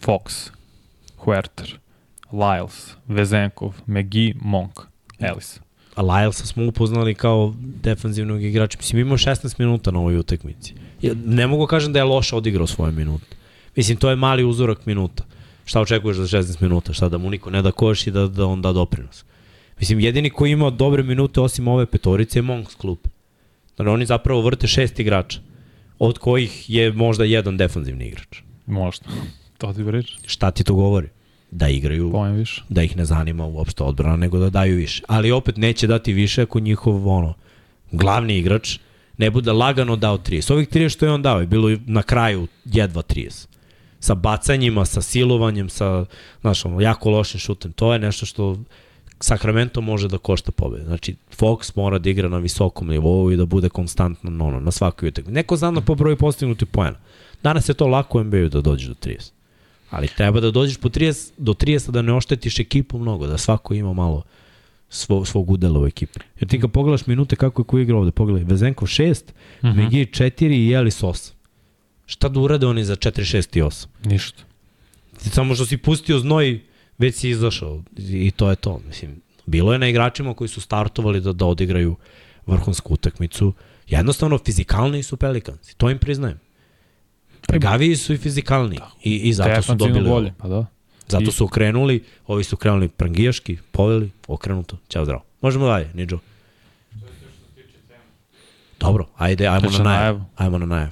[0.01, 0.51] Fox,
[1.17, 1.79] Huerter,
[2.33, 4.81] Lyles, Vezenkov, McGee, Monk,
[5.19, 5.61] Ellis.
[5.99, 8.79] A Lylesa smo upoznali kao defanzivnog igrača.
[8.79, 10.75] Mislim, imao 16 minuta na ovoj utakmici.
[11.03, 13.37] Ja ne mogu kažem da je loše odigrao svoje minute.
[13.77, 15.25] Mislim, to je mali uzorak minuta.
[15.65, 16.93] Šta očekuješ za 16 minuta?
[16.93, 19.25] Šta da mu niko ne da koš i da, da on da doprinos?
[19.81, 22.99] Mislim, jedini koji ima dobre minute osim ove petorice je Monks klub.
[23.77, 25.41] Znači, oni zapravo vrte šest igrača,
[25.99, 28.43] od kojih je možda jedan defanzivni igrač.
[28.67, 29.07] Možda.
[29.59, 30.17] To ti reći?
[30.27, 31.09] Šta ti to govori?
[31.51, 32.63] Da igraju, više.
[32.69, 35.03] da ih ne zanima uopšte odbrana, nego da daju više.
[35.09, 37.35] Ali opet neće dati više ako njihov ono,
[37.93, 38.79] glavni igrač
[39.19, 40.53] ne bude lagano dao 30.
[40.53, 43.47] Ovih 30 što je on dao je bilo na kraju jedva 30.
[44.01, 46.05] Sa bacanjima, sa silovanjem, sa
[46.41, 47.73] znaš, ono, jako lošim šutem.
[47.73, 48.57] To je nešto što
[49.21, 50.85] Sacramento može da košta pobede.
[50.85, 54.71] Znači, Fox mora da igra na visokom nivou i da bude konstantno no, no, na
[54.71, 55.35] svakoj utakmici.
[55.35, 56.97] Neko zna da po broju postignutih poena.
[57.43, 59.33] Danas je to lako u NBA-u da dođeš do 30.
[59.91, 63.75] Ali treba da dođeš po 30, do 30 da ne oštetiš ekipu mnogo, da svako
[63.75, 64.23] ima malo
[64.89, 66.21] svog, svog udela u ekipi.
[66.41, 69.23] Jer ti kad pogledaš minute kako je ko igra ovde, pogledaj, Vezenkov 6,
[69.63, 69.75] mm -hmm.
[69.77, 71.33] Megi 4 i Jelis 8.
[72.07, 73.87] Šta da urade oni za 4, 6 i 8?
[74.05, 74.43] Ništa.
[75.23, 76.61] Ti samo što si pustio znoj,
[76.99, 78.81] već si izašao i to je to.
[78.89, 81.97] Mislim, bilo je na igračima koji su startovali da, da odigraju
[82.47, 83.53] vrhunsku utakmicu.
[83.87, 85.75] Jednostavno, fizikalni su Pelicans.
[85.75, 86.39] To im priznajem.
[87.49, 88.79] Pregaviji su i fizikalni.
[89.05, 90.33] I, i zato su dobili bolje.
[90.39, 90.67] Pa da.
[91.09, 94.77] Zato I- su okrenuli, ovi su krenuli prangijaški, poveli, okrenuto.
[94.89, 95.23] Ćao zdravo.
[95.41, 96.19] Možemo dalje, Nidžo.
[98.81, 100.01] Dobro, ajde, ajmo Znači, na najav.
[100.03, 100.25] najavu.
[100.37, 100.91] Ajmo na najav.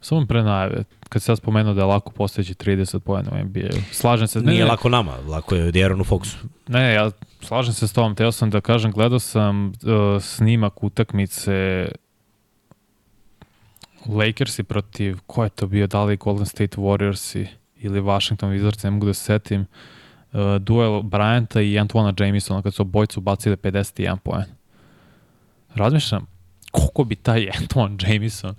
[0.00, 3.80] Samo pre najave, kad se ja spomenuo da je lako postojeći 30 pojena u NBA-u.
[3.92, 4.40] Slažem se.
[4.40, 6.36] Nije lako nama, lako je Djeronu Foxu.
[6.68, 7.10] Ne, ja
[7.42, 8.14] slažem se s tobom.
[8.14, 9.72] Teo sam da kažem, gledao sam uh,
[10.22, 11.88] snimak utakmice
[14.16, 17.46] Lakersi protiv, ko je to bio, da li Golden State Warriorsi
[17.76, 22.74] ili Washington Wizards, ne mogu da se setim, uh, duel Bryanta i Antoana Jamesona kad
[22.74, 24.44] su obojcu bacili 51 poen.
[25.74, 26.26] Razmišljam,
[26.70, 28.54] koliko bi taj Antoine Jameson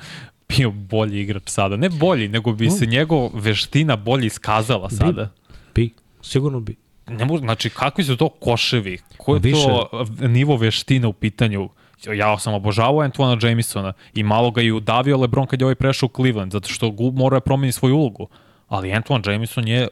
[0.47, 1.77] bio bolji igrač sada.
[1.77, 5.29] Ne bolji, nego bi se njegov veština bolje iskazala sada.
[5.75, 5.89] Bi,
[6.21, 6.75] sigurno bi.
[7.07, 8.97] Ne mogu, znači, kakvi su to koševi?
[9.17, 9.67] Ko je Više.
[9.67, 11.69] to nivo veštine u pitanju?
[12.05, 16.07] Ja sam obožavao Antoana Jamesona i malo ga i udavio Lebron kad je ovaj prešao
[16.07, 18.27] u Cleveland, zato što mora da promeni svoju ulogu.
[18.67, 19.87] Ali Antoine Jameson je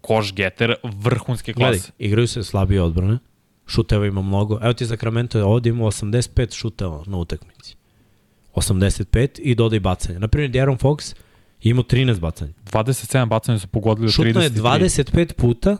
[0.00, 1.92] koš getter vrhunske Gledaj, klase.
[1.98, 3.18] igraju se slabije odbrane,
[3.66, 4.58] šuteva ima mnogo.
[4.62, 7.76] Evo ti Sacramento ovdje ima 85 šuteva na utakmici.
[8.54, 10.18] 85 i dodaj bacanja.
[10.18, 11.14] Naprimjer, De'Aaron Fox
[11.62, 12.52] ima 13 bacanja.
[12.64, 14.14] 27 bacanja su pogodili od 33.
[14.14, 15.76] Šutno je 25 puta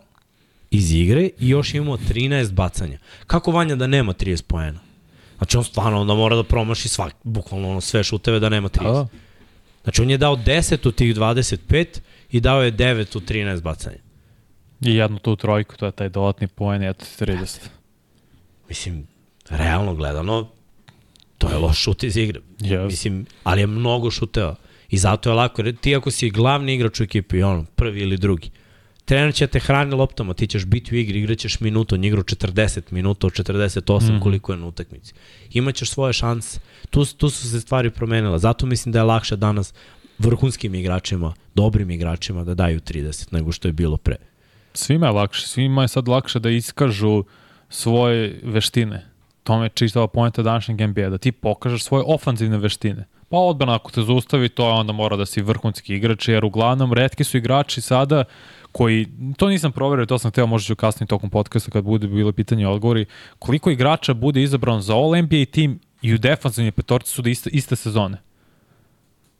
[0.71, 2.99] iz igre i još imamo 13 bacanja.
[3.27, 4.86] Kako Vanja da nema 30 poena?
[5.39, 8.93] Znači on stvarno onda mora da promaši svak, bukvalno ono sve šuteve da nema 30.
[8.93, 9.07] Da.
[9.83, 11.87] Znači on je dao 10 od tih 25
[12.31, 13.99] i dao je 9 od 13 bacanja.
[14.81, 17.59] I jednu tu trojku, to je taj dodatni poen, eto 30.
[18.69, 19.07] Mislim,
[19.51, 20.49] realno gledano,
[21.39, 22.41] to je loš šut iz igre.
[22.59, 22.87] Yes.
[22.87, 24.55] Mislim, ali je mnogo šuteva.
[24.91, 25.63] I zato je lako.
[25.81, 28.51] Ti ako si glavni igrač u ekipi, ono, prvi ili drugi,
[29.07, 32.23] trener će te hrani loptama, ti ćeš biti u igri, igraćeš minutu, on je igrao
[32.23, 35.15] 40 minuta, od 48 mm koliko je na utakmici.
[35.51, 36.61] Imaćeš svoje šanse.
[36.91, 38.39] Tu, tu su se stvari promenile.
[38.39, 39.75] Zato mislim da je lakše danas
[40.19, 44.17] vrhunskim igračima, dobrim igračima da daju 30 nego što je bilo pre.
[44.75, 47.25] Svima je lakše, svima je sad lakše da iskažu
[47.69, 49.07] svoje veštine.
[49.43, 53.07] To me čistava pojenta današnjeg NBA, da ti pokažeš svoje ofanzivne veštine.
[53.29, 56.93] Pa odbrana ako te zaustavi, to je onda mora da si vrhunski igrač, jer uglavnom
[56.93, 58.25] redki su igrači sada
[58.77, 59.07] koji,
[59.37, 62.63] to nisam proverio, to sam hteo možda ću kasnije tokom podcasta kad bude bilo pitanje
[62.63, 63.07] i odgovori,
[63.39, 67.51] koliko igrača bude izabran za All NBA tim i u defanzivnoj petorci su da iste,
[67.51, 68.19] iste sezone.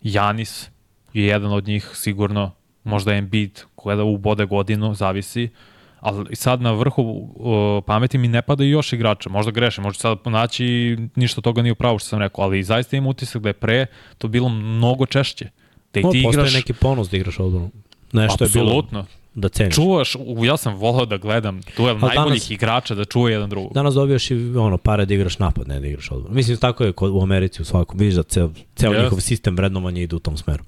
[0.03, 0.71] Janis
[1.13, 2.51] je jedan od njih sigurno,
[2.85, 5.49] možda Embiid gleda u bode godinu, zavisi,
[6.01, 10.01] ali sad na vrhu uh, pameti mi ne pada i još igrača, možda grešim, možda
[10.01, 13.53] sad naći ništa toga nije upravo što sam rekao, ali zaista imam utisak da je
[13.53, 13.87] pre
[14.19, 15.49] to bilo mnogo češće.
[15.93, 17.71] Da i No, ti postoje igraš, neki ponos da igraš odbranu.
[18.13, 18.85] Nešto je bilo
[19.37, 19.75] da ceniš.
[19.75, 23.73] čuvaš, ja sam volao da gledam duel danas- najboljih igrača da čuva jedan drugog.
[23.75, 26.35] Danas dobijaš i ono, pare da igraš napad, ne da igraš odbranu.
[26.35, 27.99] Mislim, tako je kod, u Americi u svakom.
[27.99, 29.03] Vidiš da ceo, ceo Yes.
[29.03, 30.65] njihov sistem vrednovanja ide u tom smeru.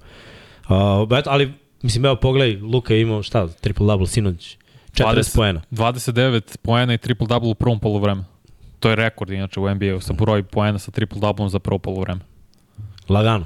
[0.69, 0.75] Uh,
[1.07, 4.57] bet, ali, mislim, evo, pogledaj, Luka je imao, šta, triple-double sinoć,
[4.93, 5.35] 40 20.
[5.35, 5.61] poena.
[5.71, 8.25] 29 poena i triple-double u prvom polovremenu.
[8.79, 12.21] To je rekord inače u NBA-u sa broj poena sa triple-double za prvo polovreme.
[13.09, 13.45] Lagano.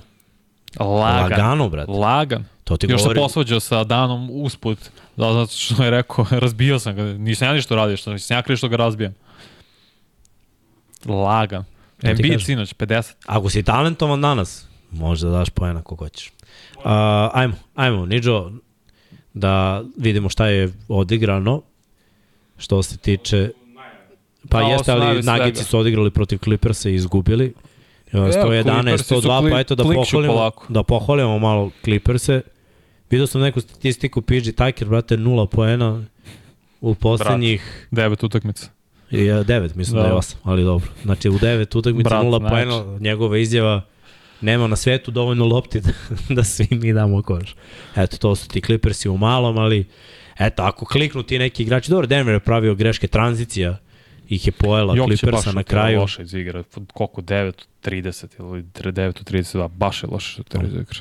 [0.79, 1.21] Lagan.
[1.21, 1.91] Lagano, brate.
[1.91, 2.45] Lagan.
[2.63, 3.19] To ti Još se govori.
[3.19, 4.77] posvađao sa Danom usput,
[5.17, 8.41] da, zato što je rekao, razbio sam ga, nisam ja ništa radio, što nisam ja
[8.41, 9.13] kriv što ga razbijam.
[11.05, 11.63] Lagan.
[12.03, 13.13] Embiid sinoć, 50.
[13.25, 16.31] Ako si talentovan danas, možeš da daš poena kako hoćeš.
[16.77, 16.83] Uh,
[17.33, 18.51] ajmo, ajmo, Nidžo,
[19.33, 21.61] da vidimo šta je odigrano
[22.57, 23.49] što se tiče
[24.49, 25.21] pa A, jeste, ali.
[25.21, 27.53] Nagici su odigrali protiv Clippersa i izgubili.
[28.13, 32.41] E, 111, Clippersi su 102, kli- pa eto da pohvalimo, da pohvalimo malo Clipperse.
[33.13, 36.03] Vidio sam neku statistiku, PG Tucker, brate, nula poena
[36.81, 38.67] u poslednjih Devet utakmica.
[39.11, 40.17] I, devet, mislim da, da je Da.
[40.17, 40.87] osam, ali dobro.
[41.03, 42.51] Znači u devet utakmica Brat, nula znači.
[42.53, 43.81] poena, njegova izjava
[44.41, 45.91] nema na svetu dovoljno lopti da,
[46.35, 47.55] da svi mi damo koš.
[47.95, 49.85] Eto, to su ti Clippersi u malom, ali
[50.39, 53.77] eto, ako kliknu ti neki igrači, dobro, Denver je pravio greške, tranzicija
[54.29, 55.99] ih je pojela je Clippersa na kraju.
[55.99, 56.63] loše iz igre.
[56.93, 57.21] Koliko?
[57.21, 59.67] 9 od 30 ili 9 od 32.
[59.67, 60.99] Baš je loše šuter iz igre.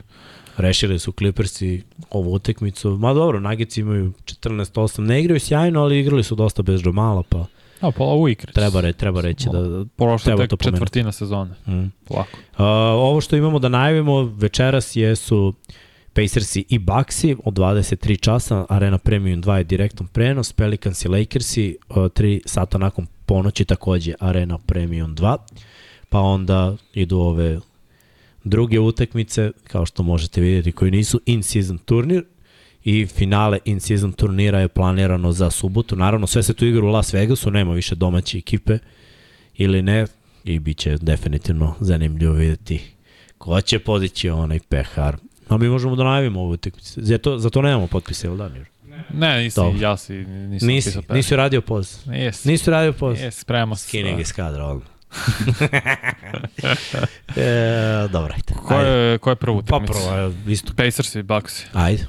[0.57, 2.91] Rešili su Clippersi ovu utakmicu.
[2.91, 5.01] Ma dobro, Nuggets imaju 14-8.
[5.01, 7.45] Ne igraju sjajno, ali igrali su dosta bez Džomala, pa
[7.81, 8.53] A, pa u igre.
[8.53, 9.63] treba, re, treba reći da...
[9.63, 10.77] da Prošla treba tek to pomenuti.
[10.79, 11.51] četvrtina sezone.
[11.67, 11.93] mm.
[12.09, 12.39] Polako.
[12.53, 12.59] Uh,
[13.09, 15.55] ovo što imamo da najavimo večeras jesu
[16.15, 21.77] Pacersi i Bucksi od 23 časa, Arena Premium 2 je direktan prenos, Pelicans i Lakersi
[21.89, 25.37] uh, 3 sata nakon ponoći takođe Arena Premium 2,
[26.09, 27.61] pa onda idu ove
[28.45, 32.25] druge utakmice, kao što možete vidjeti, koji nisu in-season turnir
[32.85, 35.97] i finale in-season turnira je planirano za subotu.
[35.97, 38.79] Naravno, sve se tu igra u Las Vegasu, nema više domaće ekipe
[39.55, 40.07] ili ne,
[40.45, 42.81] i bit će definitivno zanimljivo vidjeti
[43.39, 45.17] ko će podići onaj pehar.
[45.49, 47.01] A mi možemo da najavimo ovu utakmicu.
[47.03, 48.67] Za to, za to nemamo potpise, jel da, Nir?
[49.15, 49.81] Ne, nisi, Dobro.
[49.81, 52.07] ja si, nisam Nisi, nisi radio poz.
[52.07, 52.49] Nisi.
[52.49, 53.21] Nisi radio poz.
[53.21, 53.89] Nisi, spremao se.
[53.89, 54.92] Skinning iz kadra, odmah.
[57.37, 58.55] e, dobro, ajde.
[58.67, 59.93] Ko je, ko je prva Pa utakmica?
[59.93, 60.73] prvo, evo, isto.
[60.77, 61.65] Pacers i Bucks.
[61.73, 62.07] Ajde.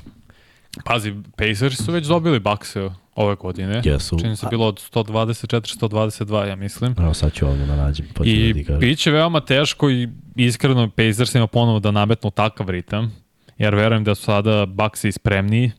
[0.85, 2.75] Pazi, Pacers su već dobili Bucks
[3.15, 3.81] ove godine.
[3.83, 4.19] Jesu.
[4.19, 6.95] Čini se bilo od 124-122, ja mislim.
[6.99, 8.05] Evo sad ću ovdje da nađem.
[8.13, 8.79] Pa da I kažem.
[8.79, 13.15] bit će veoma teško i iskreno Pacersima ponovo da nametnu takav ritam,
[13.57, 15.71] jer verujem da su sada Bucksi spremniji,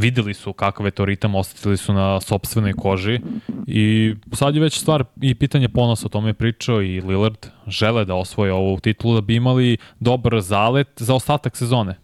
[0.00, 3.20] videli su kakav je to ritam, osetili su na sobstvenoj koži
[3.66, 8.04] i sad je već stvar i pitanje ponosa, o tome je pričao i Lillard, žele
[8.04, 11.98] da osvoje ovu titulu da bi imali dobar zalet za ostatak sezone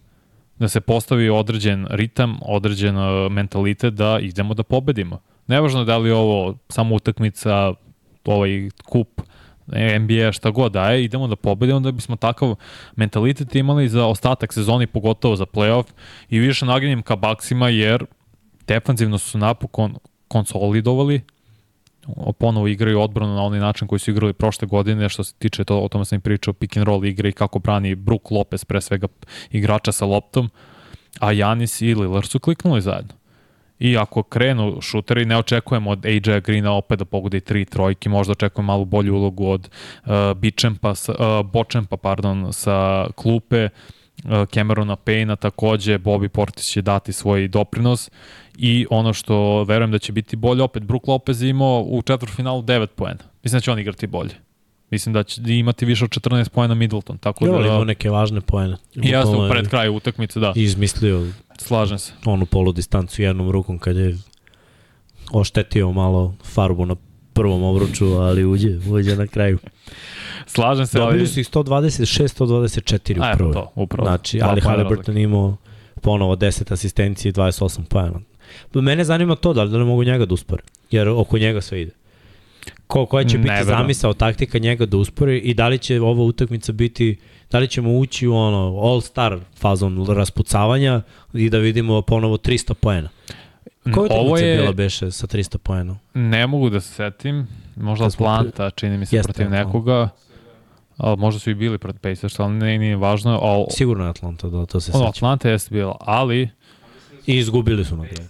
[0.58, 5.20] da se postavi određen ritam, određen uh, mentalitet da idemo da pobedimo.
[5.46, 7.72] Nevažno da li je ovo samo utakmica,
[8.24, 9.22] ovaj kup e,
[10.00, 12.54] NBA šta god daje, idemo da pobedimo da bismo takav
[12.96, 15.86] mentalitet imali za ostatak sezoni, pogotovo za playoff.
[16.30, 18.04] I više naginjem ka Bucksima jer
[18.66, 19.94] defanzivno su napokon
[20.28, 21.20] konsolidovali,
[22.38, 25.80] ponovo igraju odbranu na onaj način koji su igrali prošle godine, što se tiče to,
[25.80, 28.80] o tome sam i pričao, pick and roll igre i kako brani Brook Lopez, pre
[28.80, 29.06] svega
[29.50, 30.50] igrača sa loptom,
[31.20, 33.14] a Janis i Lillard su kliknuli zajedno.
[33.78, 38.32] I ako krenu šuteri, ne očekujemo od AJ Greena opet da pogodi tri trojke, možda
[38.32, 39.68] očekujemo malo bolju ulogu od
[40.04, 47.12] uh, Bičempa, uh, Bočempa pardon, sa klupe, uh, Camerona Payna takođe, Bobby Portis će dati
[47.12, 48.10] svoj doprinos
[48.58, 52.62] i ono što verujem da će biti bolje, opet Brook Lopez je imao u četvrtfinalu
[52.62, 53.24] 9 poena.
[53.42, 54.34] Mislim da će on igrati bolje.
[54.90, 57.84] Mislim da će imati više od 14 poena Middleton, tako ali imao da...
[57.84, 58.76] neke važne pojene.
[58.94, 61.26] I ja sam Bukvalno je pred kraju utakmice, da, Izmislio
[61.60, 62.12] slažem se.
[62.24, 64.18] onu polu distancu jednom rukom kad je
[65.32, 66.96] oštetio malo farbu na
[67.32, 69.58] prvom obruču, ali uđe, uđe na kraju.
[70.46, 71.06] Slažem se, ali...
[71.06, 73.52] Dobili su ih 126, 124 A, u prvoj.
[73.52, 74.08] to, upravo.
[74.08, 75.56] Znači, ali Halliburton imao
[76.00, 78.20] ponovo 10 asistencije i 28 pojena.
[78.74, 81.82] Mene zanima to da li, da li mogu njega da uspore, jer oko njega sve
[81.82, 81.90] ide.
[82.86, 86.24] Ko, koja će Ne biti zamisao taktika njega da uspori i da li će ova
[86.24, 87.16] utakmica biti
[87.50, 93.08] da li ćemo ući u ono all-star fazon raspucavanja i da vidimo ponovo 300 poena.
[93.94, 95.96] Koja Ovo je bila beše sa 300 poena?
[96.14, 99.66] ne mogu da se setim, možda Kad smo Atlanta, čini mi se Jeste, protiv Atlanta.
[99.66, 100.08] nekoga,
[100.96, 104.48] ali možda su i bili protiv Pacers, ali ne, nije važno, ali Sigurno je Atlanta,
[104.48, 105.04] da, to se seća.
[105.06, 106.48] Atlanta jeste bila, ali
[107.26, 108.28] I izgubili su na kraju.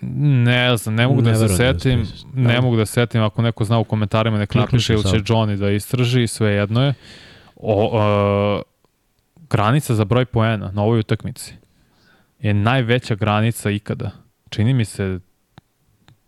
[0.00, 2.24] ne znam, ne mogu Ne da se da setim, Pacers.
[2.34, 2.60] ne Da.
[2.60, 5.08] mogu da se setim, ako neko zna u komentarima, nek napiše ili će.
[5.16, 6.94] Johnny da istraži, sve jedno je.
[7.62, 8.62] O, uh,
[9.50, 11.54] granica za broj poena na ovoj utakmici
[12.40, 14.10] je najveća granica ikada.
[14.50, 15.18] Čini mi se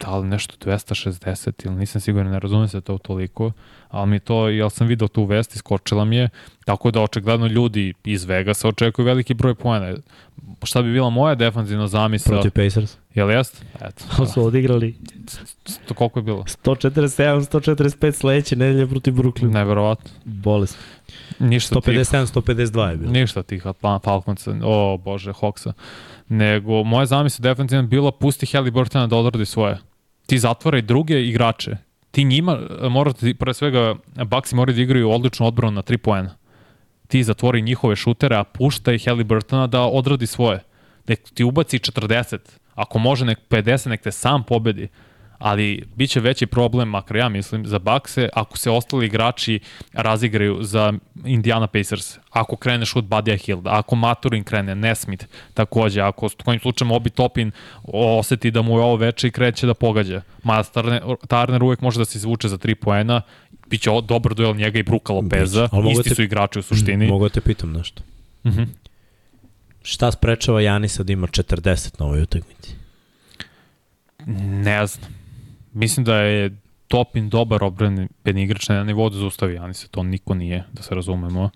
[0.01, 3.53] da li nešto 260 ili nisam siguran, ne razumem se to toliko,
[3.89, 6.29] ali mi to, jel sam video tu vest, iskočila mi je,
[6.65, 9.97] tako da očigledno ljudi iz Vegasa očekuju veliki broj poena.
[10.63, 12.33] Šta bi bila moja defanzivna zamisla?
[12.33, 12.97] Protiv Pacers.
[13.15, 13.65] Jel jest?
[13.75, 14.05] Eto.
[14.19, 14.95] Ali su odigrali
[15.89, 16.43] To koliko je bilo?
[16.43, 19.53] 147, 145 sledeće nedelje protiv Brooklyna.
[19.53, 20.11] Neverovatno.
[20.25, 20.79] Bolest.
[21.39, 23.13] Ništa tih, 157, 152 je bilo.
[23.13, 25.73] ništa tih Atlanta Falconsa, o bože, Hawksa.
[26.29, 29.79] Nego, moja zamisla definitivno bila pusti Halliburtona da odradi svoje.
[30.27, 31.77] Ti zatvaraj druge igrače.
[32.11, 32.59] Ti njima,
[32.91, 36.37] morate, pre svega, Bucksi moraju da igraju odličnu odbranu na 3 poena.
[37.09, 40.61] Ti zatvori njihove šutere, a puštaj Halliburtona da odradi svoje.
[41.09, 42.39] nek ti ubaci 40,
[42.75, 44.89] ako može nek 50, nek te sam pobedi,
[45.39, 49.61] ali bit će veći problem, makar ja mislim, za Bakse ako se ostali igrači
[49.93, 50.93] razigraju za
[51.25, 52.19] Indiana Pacers.
[52.31, 57.11] Ako krene šut Badija Hilda, ako Maturin krene, Nesmith takođe, ako s kojim slučajem Obi
[57.11, 57.51] Topin
[57.85, 60.23] oseti da mu je ovo veče i kreće da pogađa.
[60.43, 63.23] Mada Turner, Turner uvek može da se izvuče za 3 poena,
[63.67, 67.07] biće dobar duel njega i Bruka Lopeza, isti te, su igrači u suštini.
[67.07, 68.03] Mogu da te pitam nešto.
[68.47, 68.59] Mhm.
[68.59, 68.67] -huh.
[69.83, 72.75] Šta sprečava Janisa da ima 40 na ovoj utakmici?
[74.27, 75.24] Ne znam
[75.75, 76.51] mislim da je
[76.89, 81.51] Topin dobar obran igrač na nivou da zaustavi se to niko nije, da se razumemo.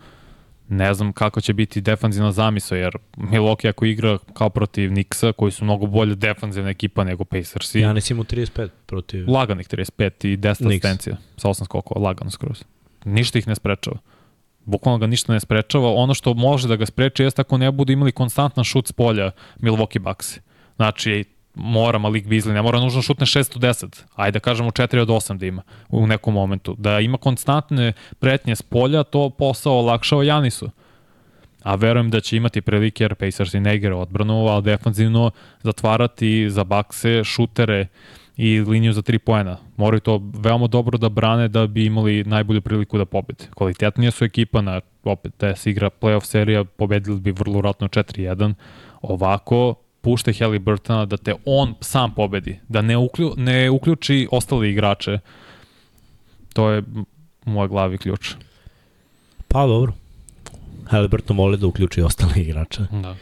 [0.68, 5.52] Ne znam kako će biti defanzivna zamisla, jer Milwaukee ako igra kao protiv Nixa, koji
[5.52, 7.80] su mnogo bolje defanzivna ekipa nego Pacersi.
[7.80, 9.30] Janis ima 35 protiv...
[9.30, 12.64] Laganih 35 i 10 asistencija sa 8 skokova, lagano skroz.
[13.04, 13.96] Ništa ih ne sprečava.
[14.64, 15.92] Bukvalno ga ništa ne sprečava.
[15.94, 19.30] Ono što može da ga spreči jeste ako ne budu imali konstantan šut s polja
[19.60, 20.38] Milwaukee Bucks.
[20.76, 21.24] Znači,
[21.58, 25.08] mora Malik Beasley, ne mora nužno šutne 6 od 10, ajde da kažemo 4 od
[25.08, 26.74] 8 da ima u nekom momentu.
[26.78, 30.70] Da ima konstantne pretnje s polja, to posao olakšava Janisu.
[31.62, 35.30] A verujem da će imati prilike jer Pacers i ne igra odbranu, ali defanzivno
[35.62, 37.86] zatvarati za bakse, šutere
[38.36, 39.56] i liniju za 3 poena.
[39.76, 43.44] Moraju to veoma dobro da brane da bi imali najbolju priliku da pobede.
[43.54, 48.54] Kvalitetnija su ekipa na opet da se igra playoff serija, pobedili bi vrlo vratno 4-1.
[49.02, 49.74] Ovako,
[50.08, 55.18] puštaj Halliburtona da te on sam pobedi, da ne, uklju, ne uključi ostale igrače.
[56.52, 56.82] To je
[57.46, 58.30] u mojoj glavi ključ.
[59.48, 59.92] Pa dobro.
[60.86, 62.86] Halliburton voli da uključi ostale igrače.
[63.02, 63.16] Da.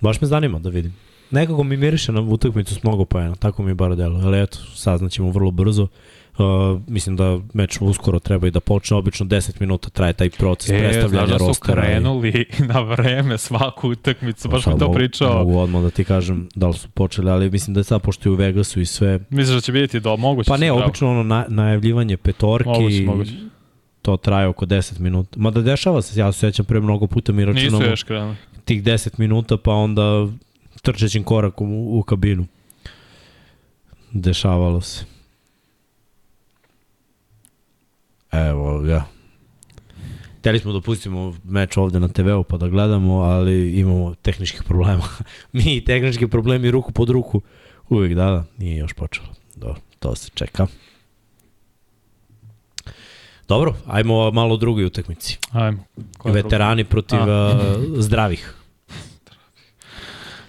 [0.00, 0.92] Baš me zanima da vidim.
[1.30, 4.20] Nekako mi miriše na utakmicu s mnogo pojena, tako mi je bar delo.
[4.24, 5.88] Ali eto, saznaćemo vrlo brzo.
[6.38, 10.70] Uh, mislim da meč uskoro treba i da počne, obično 10 minuta traje taj proces
[10.70, 11.34] e, predstavljanja rostera.
[11.34, 12.62] E, znaš da su krenuli i...
[12.72, 15.38] na vreme svaku utakmicu, baš pa, mi to pričao.
[15.38, 18.28] Mogu odmah da ti kažem da li su počeli, ali mislim da je sad pošto
[18.28, 19.20] je u Vegasu i sve.
[19.30, 20.48] Misliš da će vidjeti da moguće?
[20.48, 22.68] Pa ne, obično ono na, najavljivanje petorki.
[22.68, 23.32] Moguće, moguće
[24.06, 25.40] to traje oko 10 minuta.
[25.40, 28.36] Ma da dešava se, ja se sećam pre mnogo puta mi računamo Nisu još krenuli.
[28.64, 30.26] tih 10 minuta, pa onda
[30.82, 32.46] trčećim korakom u, u kabinu.
[34.12, 35.15] Dešavalo se.
[38.36, 39.04] Evo ga.
[40.38, 45.04] Hteli smo da pustimo meč ovde na TV-u pa da gledamo, ali imamo tehničkih problema.
[45.52, 47.40] Mi i tehnički problemi ruku pod ruku.
[47.88, 49.28] Uvijek, da, da, nije još počelo.
[49.56, 50.66] Dobro, to se čeka.
[53.48, 55.38] Dobro, ajmo malo drugoj utakmici.
[55.50, 55.84] Ajmo.
[56.18, 56.90] Koja Veterani druga?
[56.90, 58.54] protiv uh, zdravih.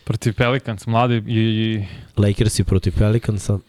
[0.03, 1.83] protiv Pelicans, mladi i...
[2.17, 3.59] Lakersi protiv Pelicansa.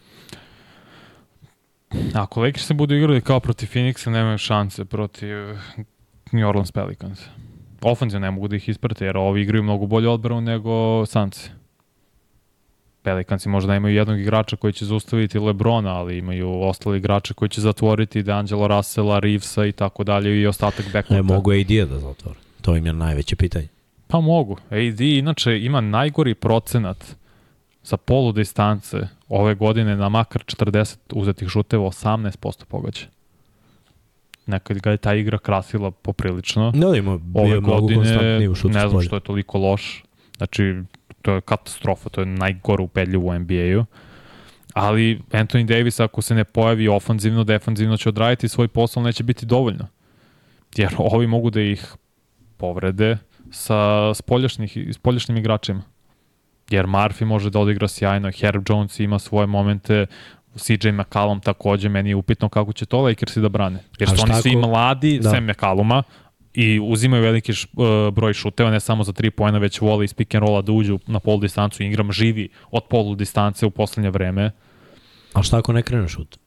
[2.13, 5.35] Ako Lakers se budu igrali kao protiv Phoenixa, nemaju šanse protiv
[6.31, 7.19] New Orleans Pelicans.
[7.81, 11.49] Ofenzivno ne mogu da ih isprate, jer ovi igraju mnogo bolje odbranu nego Sanci.
[13.01, 17.61] Pelikansi možda imaju jednog igrača koji će zaustaviti Lebrona, ali imaju ostali igrače koji će
[17.61, 21.15] zatvoriti D'Angelo Russella, Reevesa i tako dalje i ostatak backcourta.
[21.15, 22.39] Ne mogu AD da zatvore.
[22.61, 23.67] To im je najveće pitanje.
[24.07, 24.57] Pa mogu.
[24.69, 27.15] AD inače ima najgori procenat
[27.83, 33.05] sa polu distance ove godine na makar 40 uzetih šuteva 18% pogađa.
[34.45, 36.71] Nekad ga je ta igra krasila poprilično.
[36.75, 40.03] Ne, ima ove godine, ne znam što je toliko loš.
[40.37, 40.83] Znači,
[41.21, 43.85] to je katastrofa, to je najgore upedljivo u NBA-u.
[44.73, 49.45] Ali Anthony Davis ako se ne pojavi ofanzivno, defanzivno će odraditi svoj posao, neće biti
[49.45, 49.87] dovoljno.
[50.75, 51.93] Jer ovi mogu da ih
[52.57, 53.17] povrede
[53.51, 54.13] sa
[54.93, 55.81] spoljašnjim igračima
[56.69, 60.05] jer Murphy može da odigra sjajno, Herb Jones ima svoje momente,
[60.55, 63.83] CJ McCallum takođe, meni je upitno kako će to Lakersi da brane.
[63.99, 65.29] Jer su oni svi mladi, da.
[65.29, 66.03] sem McCalluma,
[66.53, 70.13] i uzimaju veliki š, uh, broj šuteva, ne samo za 3 pojena, već vole iz
[70.13, 71.83] pick and rolla da uđu na polu distancu.
[71.83, 74.51] Ingram živi od polu distance u poslednje vreme.
[75.33, 76.37] A šta ako ne krene šut?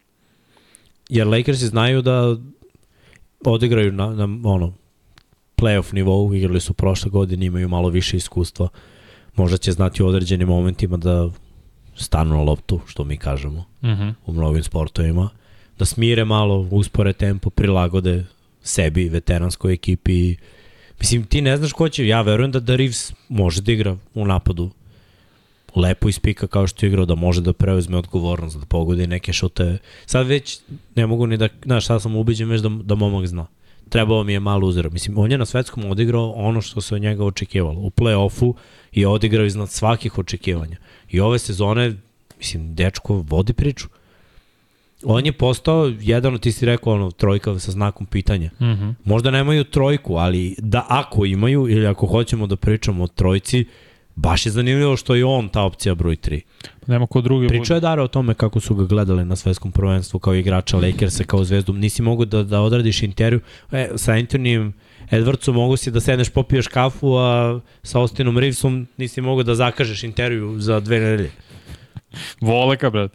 [1.08, 2.36] Jer Lakersi znaju da
[3.44, 4.72] odigraju na, na ono,
[5.56, 8.64] playoff nivou, igrali su prošle godine, imaju malo više iskustva.
[8.64, 8.70] Uh,
[9.36, 11.30] možda će znati u određenim momentima da
[11.96, 14.02] stanu na loptu, što mi kažemo, uh mhm.
[14.02, 14.14] -huh.
[14.26, 15.30] u mnogim sportovima,
[15.78, 18.24] da smire malo, uspore tempo, prilagode
[18.62, 20.36] sebi, veteranskoj ekipi.
[21.00, 24.26] Mislim, ti ne znaš ko će, ja verujem da da Reeves može da igra u
[24.26, 24.70] napadu
[25.76, 29.78] lepo ispika kao što je igrao, da može da preuzme odgovornost, da pogodi neke šute.
[30.06, 30.60] Sad već
[30.94, 33.46] ne mogu ni da, znaš, sad sam ubiđen već da, da momak zna.
[33.92, 34.90] Trebao mi je malo uzora.
[34.90, 37.80] Mislim, on je na svetskom odigrao ono što se od njega očekivalo.
[37.80, 38.54] U play-offu
[38.92, 40.76] i odigrao iznad svakih očekivanja.
[41.10, 41.94] I ove sezone,
[42.38, 43.88] mislim, dečko vodi priču.
[45.04, 48.50] On je postao jedan od, ti si rekao, ono, trojka sa znakom pitanja.
[48.60, 48.94] Mm -hmm.
[49.04, 53.64] Možda nemaju trojku, ali da ako imaju ili ako hoćemo da pričamo o trojci,
[54.14, 56.40] Baš je zanimljivo što je on ta opcija broj 3.
[56.86, 57.48] Nema ko drugi.
[57.48, 61.24] Pričao je Dara o tome kako su ga gledali na svetskom prvenstvu kao igrača Lakersa,
[61.24, 61.72] kao zvezdu.
[61.72, 63.40] Nisi mogu da, da odradiš intervju.
[63.72, 64.72] E, sa Antonijom
[65.10, 70.04] Edwardsom mogu si da sedneš popiješ kafu, a sa Austinom Reevesom nisi mogu da zakažeš
[70.04, 71.30] intervju za dve nedelje.
[72.40, 73.12] Voleka, brat.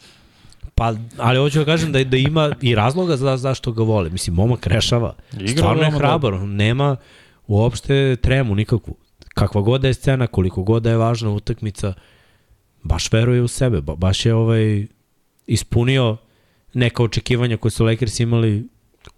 [0.75, 4.09] Pa, ali hoću da kažem da, da ima i razloga za, zašto ga vole.
[4.09, 5.13] Mislim, momak rešava.
[5.33, 6.33] Igra Stvarno je hrabar.
[6.33, 6.95] Nema
[7.47, 8.95] uopšte tremu nikakvu.
[9.37, 11.93] Kakva god da je scena, koliko god da je važna utakmica,
[12.83, 13.81] baš veruje u sebe.
[13.81, 14.87] Ba, baš je ovaj
[15.47, 16.17] ispunio
[16.73, 18.67] neka očekivanja koje su Lakers imali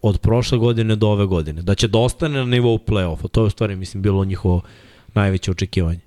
[0.02, 1.62] od prošle godine do ove godine.
[1.62, 3.28] Da će da ostane na nivou play-offa.
[3.32, 4.62] To je u stvari, mislim, bilo njihovo
[5.14, 6.00] najveće očekivanje.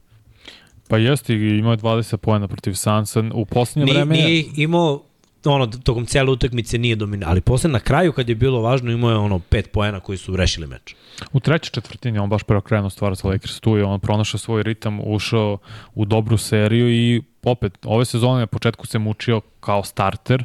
[0.88, 3.24] Pa jeste, imao je 20 pojena protiv Sansa.
[3.34, 4.14] U poslednje Nije, vreme...
[4.14, 5.02] nije imao
[5.44, 9.10] ono, tokom cijele utakmice nije dominao, ali posle na kraju kad je bilo važno imao
[9.10, 10.94] je ono pet poena koji su rešili meč.
[11.32, 15.00] U trećoj četvrtini on baš preokrenuo stvar sa Lakers tu i on pronašao svoj ritam,
[15.04, 15.58] ušao
[15.94, 20.44] u dobru seriju i opet ove sezone na početku se mučio kao starter,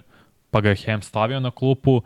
[0.52, 2.02] pa ga je Hem stavio na klupu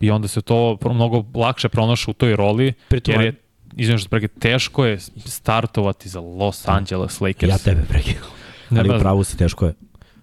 [0.00, 3.34] i onda se to mnogo lakše pronašao u toj roli, Pritom, jer je
[3.76, 7.52] izvijem što preke, teško je startovati za Los Angeles Lakers.
[7.52, 8.22] Ja tebe prekidam.
[8.70, 9.74] Ali u pravu si teško je.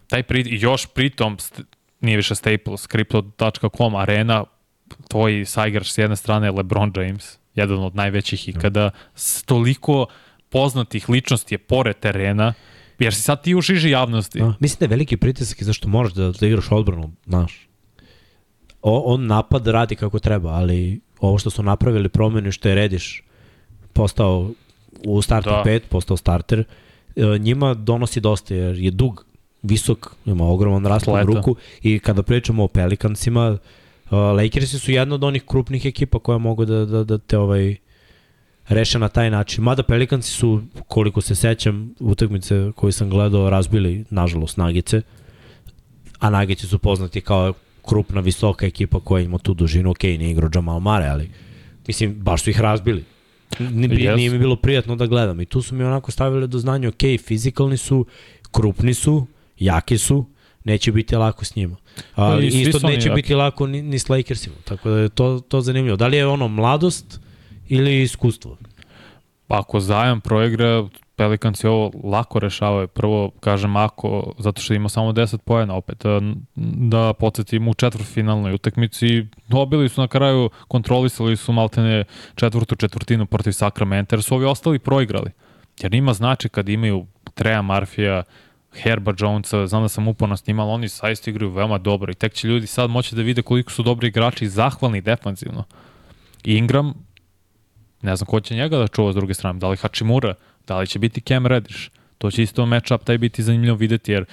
[0.08, 1.38] taj pri, još pritom
[2.02, 4.44] nije više Staples, Crypto.com, Arena,
[5.10, 10.06] tvoj saigrač s jedne strane je LeBron James, jedan od najvećih ikada, s toliko
[10.50, 12.54] poznatih ličnosti je pored terena,
[13.00, 14.42] jer si sad ti u žiži javnosti.
[14.42, 17.68] A, mislim da je veliki pritisak i zašto moraš da, da igraš odbranu, znaš.
[18.82, 23.24] O, on napad radi kako treba, ali ovo što su napravili promene što je Rediš
[23.94, 24.52] postao
[25.06, 25.64] u startu Da.
[25.66, 26.64] 5, postao starter,
[27.16, 29.26] e, njima donosi dosta jer je dug,
[29.64, 31.38] visok, ima ogroman raspon Atleta.
[31.40, 33.58] ruku i kada pričamo o Pelikansima,
[34.06, 37.76] uh, Lakersi su jedna od onih krupnih ekipa koja mogu da, da, da te ovaj
[38.68, 39.64] reše na taj način.
[39.64, 45.02] Mada Pelikansi su, koliko se sećam, utakmice koje sam gledao, razbili, nažalost, Nagice.
[46.20, 47.54] A Nagice su poznati kao
[47.88, 49.90] krupna, visoka ekipa koja ima tu dužinu.
[49.92, 51.30] Ok, nije igrao Jamal Mare, ali
[51.88, 53.04] mislim, baš su ih razbili.
[53.60, 54.16] Nije, Yes.
[54.16, 55.42] nije mi bilo prijatno da gledam.
[55.42, 58.06] I tu su mi onako stavili do znanja, ok, fizikalni su,
[58.52, 59.28] krupni su,
[59.62, 60.26] jaki su,
[60.64, 61.76] neće biti lako s njima.
[62.16, 63.16] Ali i isto neće jaki.
[63.16, 64.56] biti lako ni, ni s Lakersima.
[64.66, 65.98] Tako da je to, to zanimljivo.
[65.98, 67.20] Da li je ono mladost
[67.68, 68.58] ili iskustvo?
[69.48, 72.88] Pa ako zajam proigra, Pelicans je ovo lako rešavaju.
[72.88, 76.06] Prvo, kažem ako, zato što ima samo 10 pojena opet.
[76.06, 76.20] a,
[76.92, 82.04] Da podsjetim u četvrtfinalnoj utakmici, dobili su na kraju, kontrolisali su maltene
[82.36, 85.32] četvrtu četvrtinu protiv Sacramento, jer su ovi ostali proigrali.
[85.82, 88.24] Jer njima znači kad imaju Treja Marfija,
[88.74, 92.16] Herba Jonesa, znam da sam uporno s njima, ali oni saista igraju veoma dobro i
[92.16, 95.64] tek će ljudi sad moći da vide koliko su dobri igrači zahvalni defanzivno.
[96.44, 96.94] Ingram,
[98.02, 100.34] ne znam ko će njega da čuva s druge strane, da li Hachimura,
[100.68, 101.90] da li će biti Cam Reddish.
[102.18, 104.26] To će isto matchup taj biti zanimljivo videti, jer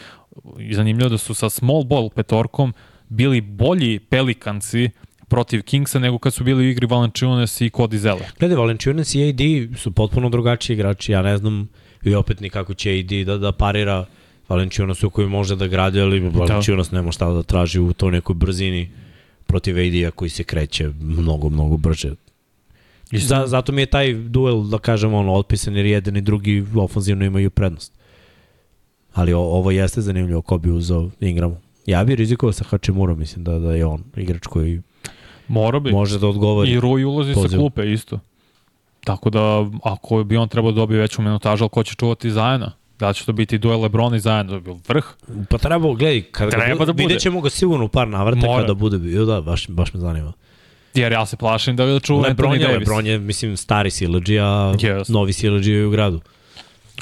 [0.72, 2.72] zanimljivo da su sa small ball petorkom
[3.08, 4.90] bili bolji Pelikanci
[5.28, 8.32] protiv Kingsa nego kad su bili u igri Valanciunas i Cody Zeller.
[8.38, 11.12] Gledaj, Valenciunas i AD su potpuno drugačiji igrači.
[11.12, 11.68] Ja ne znam
[12.02, 14.06] i opet ni kako će AD da, da parira
[14.48, 18.90] Valenciunasu koji može da gradi, ali Valenciunas nema šta da traži u toj nekoj brzini
[19.46, 22.14] protiv AD-a koji se kreće mnogo, mnogo brže.
[23.12, 27.24] Za, zato mi je taj duel, da kažem, ono, otpisan jer jedan i drugi ofenzivno
[27.24, 27.92] imaju prednost.
[29.14, 31.56] Ali o, ovo jeste zanimljivo ko bi uzao Ingramu.
[31.86, 34.82] Ja bih rizikovao sa Hachimurom, mislim da, da je on igrač koji
[35.48, 35.92] Mora bi.
[35.92, 36.70] može da odgovori.
[36.70, 37.60] I Rui ulazi sa pozivu.
[37.60, 38.20] klupe isto.
[39.04, 42.72] Tako da, ako bi on trebao da dobije veću minutažu, ali ko će čuvati Zajana?
[42.98, 44.50] Da li će to biti duel Lebrona i Zajana?
[44.50, 45.04] To bi vrh.
[45.50, 47.02] Pa treba, gledaj, kada Treba ga, da bude.
[47.02, 48.60] vidjet ćemo ga sigurno u par navrata Mora.
[48.60, 50.32] kada bude bio, da, baš, baš me zanima.
[50.94, 52.78] Jer ja se plašim da ga čuva Lebron Anthony je, Davis.
[52.78, 54.42] Lebron je, mislim, stari sileđi, a
[54.74, 55.10] Yes.
[55.10, 56.20] novi sileđi je u gradu.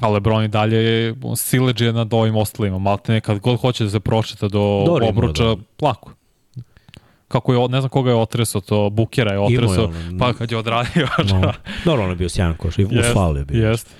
[0.01, 2.78] A Lebron i dalje je sileđe nad ovim ostalima.
[2.78, 5.57] Maltene kad god hoće da se prošeta do Dobro, obruča, da.
[5.82, 6.12] lako.
[7.28, 10.59] Kako je, ne znam koga je otresao to, Bukera je otresao, ono, pa kad je
[10.59, 11.09] odradio.
[11.32, 11.53] No.
[11.84, 13.68] Dobro, on je bio sjajan koš, i u Jest, faul je bio.
[13.68, 13.94] Jest.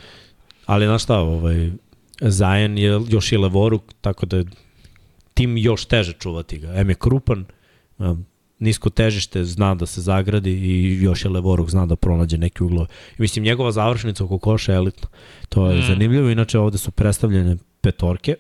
[0.66, 1.70] Ali znaš šta, ovaj,
[2.20, 4.44] Zajan je još i levoruk, tako da je
[5.34, 6.74] tim još teže čuvati ga.
[6.74, 7.44] M je krupan,
[8.58, 12.86] nisko težište, zna da se zagradi i još je levoruk, zna da pronađe neki uglo.
[13.18, 15.08] I mislim, njegova završnica oko koša je elitna.
[15.48, 15.82] To je Mm.
[15.82, 18.36] zanimljivo, inače ovde su predstavljene petorke,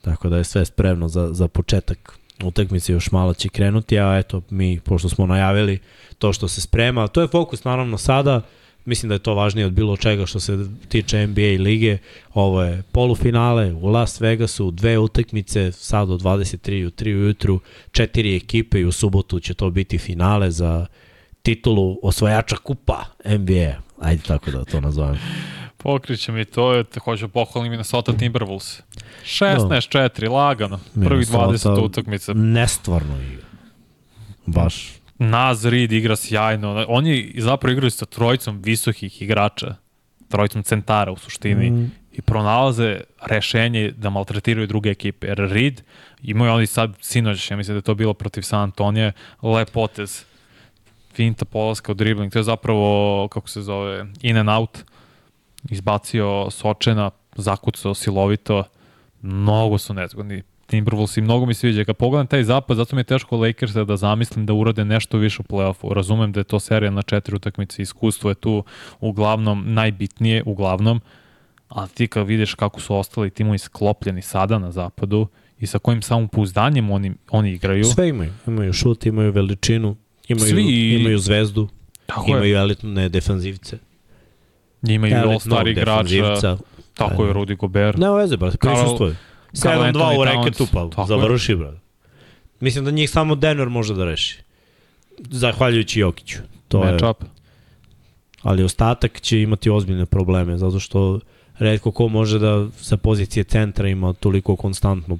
[0.00, 4.42] tako da je sve spremno za, za početak utakmice još malo će krenuti, a eto
[4.50, 5.78] mi, pošto smo najavili
[6.18, 8.42] to što se sprema, to je fokus naravno sada,
[8.88, 10.58] mislim da je to važnije od bilo čega što se
[10.88, 11.98] tiče NBA lige,
[12.34, 17.60] ovo je polufinale u Las Vegasu, dve utakmice, sad od 23 u 3 ujutru,
[17.92, 20.86] četiri ekipe i u subotu će to biti finale za
[21.42, 25.18] titulu osvajača kupa NBA, ajde tako da to nazovem.
[25.76, 28.80] Pokriće mi to, je, hoću pohvalim Minnesota Timberwolves.
[29.24, 30.80] 16-4, lagano.
[30.94, 32.32] Prvih 20 utakmica.
[32.32, 33.46] Nestvarno igra.
[34.46, 34.97] Baš.
[35.18, 36.84] Naz Reed igra sjajno.
[36.88, 39.74] Oni zapravo igraju sa trojicom visokih igrača.
[40.28, 41.70] Trojicom centara u suštini.
[41.70, 41.92] Mm.
[42.12, 45.26] I pronalaze rešenje da maltretiraju druge ekipe.
[45.26, 45.82] Jer Reed
[46.22, 49.12] imaju oni sad sinoć, ja mislim da je to bilo protiv San Antonije,
[49.42, 50.24] lep potez.
[51.14, 52.32] Finta polaska u dribling.
[52.32, 54.78] To je zapravo, kako se zove, in and out.
[55.70, 58.64] Izbacio Sočena, zakucao silovito.
[59.22, 61.84] Mnogo su nezgodni Timberwolves i mnogo mi sviđa.
[61.84, 65.42] Kad pogledam taj zapad, zato mi je teško Lakersa da zamislim da urade nešto više
[65.42, 65.92] u play-offu.
[65.92, 68.64] Razumem da je to serija na četiri utakmice, iskustvo je tu
[69.00, 71.00] uglavnom najbitnije, uglavnom,
[71.68, 75.26] ali ti kad vidiš kako su ostali timovi sklopljeni sada na zapadu
[75.58, 77.84] i sa kojim samopouzdanjem oni, oni igraju.
[77.84, 78.32] Sve imaju.
[78.46, 79.96] Imaju šut, imaju veličinu,
[80.28, 80.94] imaju, Svi...
[81.00, 81.68] imaju zvezdu,
[82.06, 82.60] Tako imaju je.
[82.60, 83.78] elitne defanzivce.
[84.82, 86.56] Imaju all-star igrača.
[86.94, 87.98] Tako je Rudy Gobert.
[87.98, 89.16] Nema veze, brate, prisustuje.
[89.52, 91.78] 7-2 u reketu, pa završi, brate.
[92.60, 94.38] Mislim da njih samo Denver može da reši.
[95.18, 96.38] Zahvaljujući Jokiću.
[96.68, 97.24] To Match je, up.
[98.42, 101.20] Ali ostatak će imati ozbiljne probleme, zato što
[101.58, 105.18] redko ko može da sa pozicije centra ima toliko konstantnu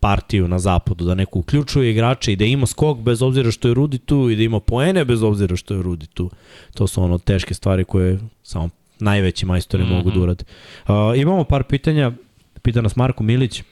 [0.00, 3.74] partiju na zapadu, da neko uključuje igrače i da ima skok bez obzira što je
[3.74, 6.30] Rudi tu i da ima poene bez obzira što je Rudi tu.
[6.74, 8.68] To su ono teške stvari koje samo
[9.00, 9.96] najveći majstori mm -hmm.
[9.96, 10.44] mogu da urade.
[10.88, 12.12] Uh, imamo par pitanja
[12.68, 13.62] Pita nas Marko Milić,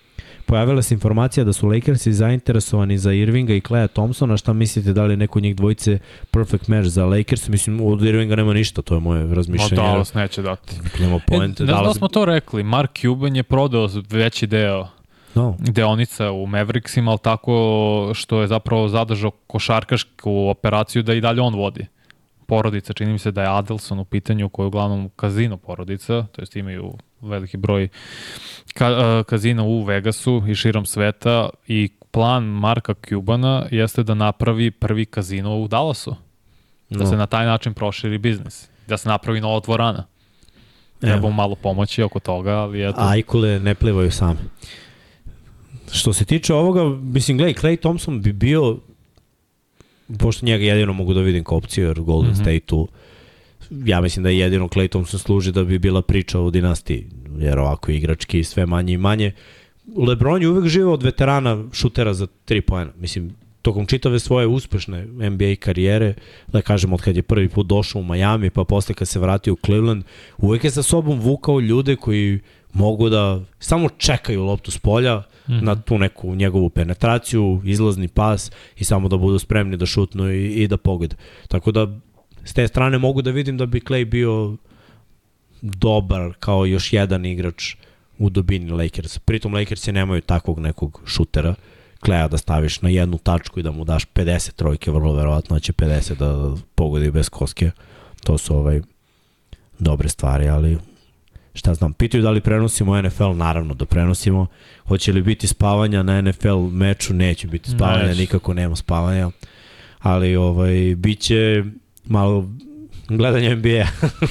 [0.47, 5.05] pojavila se informacija da su Lakersi zainteresovani za Irvinga i Kleja Thompsona, šta mislite da
[5.05, 5.99] li neko njih dvojice
[6.31, 7.49] perfect match za Lakers?
[7.49, 9.83] Mislim, od Irvinga nema ništa, to je moje razmišljanje.
[9.83, 10.77] No, Dallas neće dati.
[11.01, 11.63] Nema poente.
[11.63, 14.89] E, ne znam da smo to rekli, Mark Cuban je prodao veći deo
[15.35, 15.57] no.
[15.59, 21.55] deonica u Mavericksima, ali tako što je zapravo zadržao košarkašku operaciju da i dalje on
[21.55, 21.87] vodi
[22.47, 26.43] porodica, čini mi se da je Adelson u pitanju koji je uglavnom kazino porodica, to
[26.43, 27.89] jest imaju veliki broj
[28.75, 34.71] ka, uh, kazina u Vegasu i širom sveta i plan Marka Cubana jeste da napravi
[34.71, 36.17] prvi kazino u Dallasu.
[36.91, 37.07] Da no.
[37.07, 38.69] se na taj način proširi biznis.
[38.89, 40.05] Da se napravi nova dvorana.
[41.01, 43.01] Treba malo pomoći oko toga, ali eto.
[43.01, 44.39] Ajkule ne plivaju same.
[45.93, 48.79] Što se tiče ovoga, mislim, gledaj, Clay Thompson bi bio
[50.19, 52.41] pošto njega jedino mogu da vidim kao opciju, jer Golden mm -hmm.
[52.41, 52.89] State-u
[53.71, 57.07] ja mislim da je jedino Clay Thompson služi da bi bila priča o dinastiji,
[57.39, 59.33] jer ovako igrački sve manje i manje.
[59.97, 62.93] Lebron je uvek živao od veterana šutera za 3 poena.
[62.99, 66.15] Mislim, tokom čitave svoje uspešne NBA karijere,
[66.47, 69.53] da kažem od kad je prvi put došao u Miami, pa posle kad se vratio
[69.53, 70.05] u Cleveland,
[70.39, 72.41] uvek je sa sobom vukao ljude koji
[72.73, 75.63] mogu da samo čekaju loptu s polja, mm -hmm.
[75.63, 80.47] na tu neku njegovu penetraciju, izlazni pas i samo da budu spremni da šutnu i,
[80.63, 81.17] i da pogode.
[81.49, 81.87] Tako da
[82.47, 84.57] s te strane mogu da vidim da bi Clay bio
[85.63, 87.75] dobar kao još jedan igrač
[88.19, 89.19] u dobini Lakers.
[89.19, 91.55] Pritom Lakersi nemaju takvog nekog šutera.
[92.01, 95.73] Kleja da staviš na jednu tačku i da mu daš 50 trojke, vrlo verovatno će
[95.73, 97.71] 50 da pogodi bez koske.
[98.25, 98.81] To su ovaj
[99.79, 100.79] dobre stvari, ali
[101.55, 104.47] šta znam, pitaju da li prenosimo NFL, naravno da prenosimo.
[104.87, 107.15] Hoće li biti spavanja na NFL meču?
[107.15, 109.31] Neće biti spavanja, nikako nema spavanja.
[109.99, 111.65] Ali ovaj, biće
[112.07, 112.49] malo
[113.09, 113.87] gledanje NBA.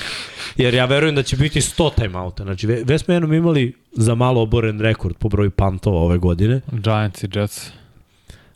[0.64, 2.44] Jer ja verujem da će biti 100 timeouta.
[2.44, 6.62] Znači, već smo jednom imali za malo oboren rekord po broju pantova ove godine.
[6.72, 7.70] Giants i Jets.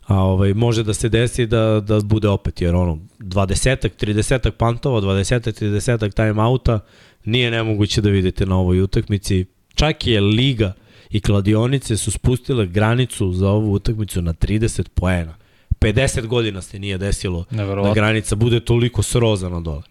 [0.06, 5.00] A ovaj, može da se desi da, da bude opet, jer ono, 20-ak, 30-ak pantova,
[5.00, 6.80] 20-ak, 30-ak timeouta,
[7.24, 9.44] nije nemoguće da vidite na ovoj utakmici.
[9.74, 10.72] Čak je Liga
[11.10, 15.34] i kladionice su spustile granicu za ovu utakmicu na 30 poena.
[15.80, 19.82] 50 godina se nije desilo da granica bude toliko srozana dole.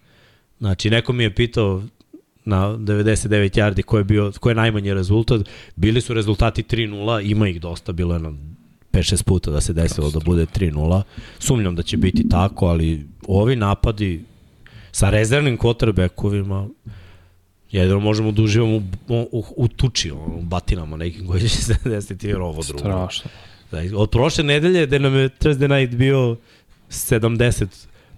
[0.58, 1.82] Znači, neko mi je pitao
[2.44, 5.48] na 99 yardi ko je, bio, ko je najmanji rezultat.
[5.76, 8.32] Bili su rezultati 3-0, ima ih dosta, bilo je na
[8.92, 11.02] 5-6 puta da se desilo da bude 3-0.
[11.38, 14.24] Sumnjam da će biti tako, ali ovi napadi
[14.92, 16.68] sa rezervnim quarterbackovima
[17.70, 22.26] Jedino možemo da uživamo u, u, u tuči, u batinama nekim koji će se desiti
[22.26, 22.78] jer ovo drugo.
[22.78, 23.30] Strašno.
[23.70, 26.36] Da, od prošle nedelje gde nam je Thursday night bio
[26.88, 27.66] 70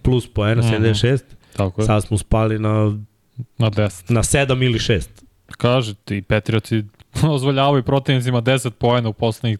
[0.02, 0.94] plus poena, mm -hmm.
[0.94, 1.20] 76,
[1.56, 1.86] Tako je.
[1.86, 2.98] sad smo spali na,
[3.58, 4.12] na 10.
[4.12, 5.08] Na 7 ili 6.
[5.46, 6.84] Kaže ti, Petrioci
[7.34, 9.58] ozvoljavaju protivnicima 10 poena u poslednjih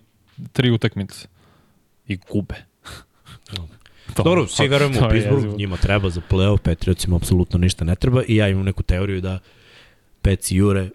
[0.53, 1.29] tri utakmice.
[2.09, 2.55] I gube.
[4.15, 8.23] To, Dobro, svi verujemo u Pittsburgh, njima treba za play-off, Patriotsima apsolutno ništa ne treba
[8.29, 9.39] i ja imam neku teoriju da
[10.23, 10.91] Peci jure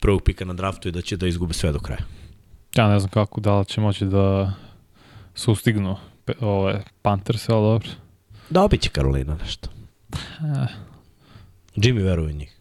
[0.00, 2.04] prvog pika na draftu i da će da izgube sve do kraja.
[2.74, 4.52] Ja ne znam kako, da li će moći da
[5.34, 5.96] sustignu
[6.40, 7.88] ove Panthers, ali dobro.
[8.50, 9.68] Dobit će Karolina nešto.
[10.16, 10.66] Eh.
[11.76, 12.56] Jimmy veruje njih.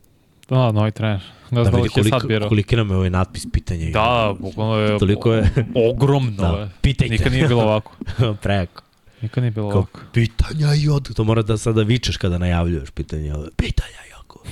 [0.49, 1.21] Da, novi trener.
[1.51, 2.49] Ne Da znam da sad koliko, birao.
[2.49, 3.89] koliki nam je ovaj natpis pitanja.
[3.89, 5.49] Da, bukvalno je, Toliko je-
[5.89, 6.31] ogromno.
[6.33, 7.13] Da, pitajte.
[7.13, 7.95] Nikad nije bilo ovako.
[8.43, 8.81] Preko.
[9.21, 9.99] Nikad nije bilo Kao, ovako.
[10.13, 11.15] pitanja i od...
[11.15, 13.35] To mora da sada vičeš kada najavljuješ pitanja.
[13.57, 14.43] Pitanja jako.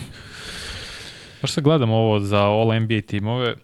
[1.42, 3.56] Baš se gledam ovo za All NBA timove.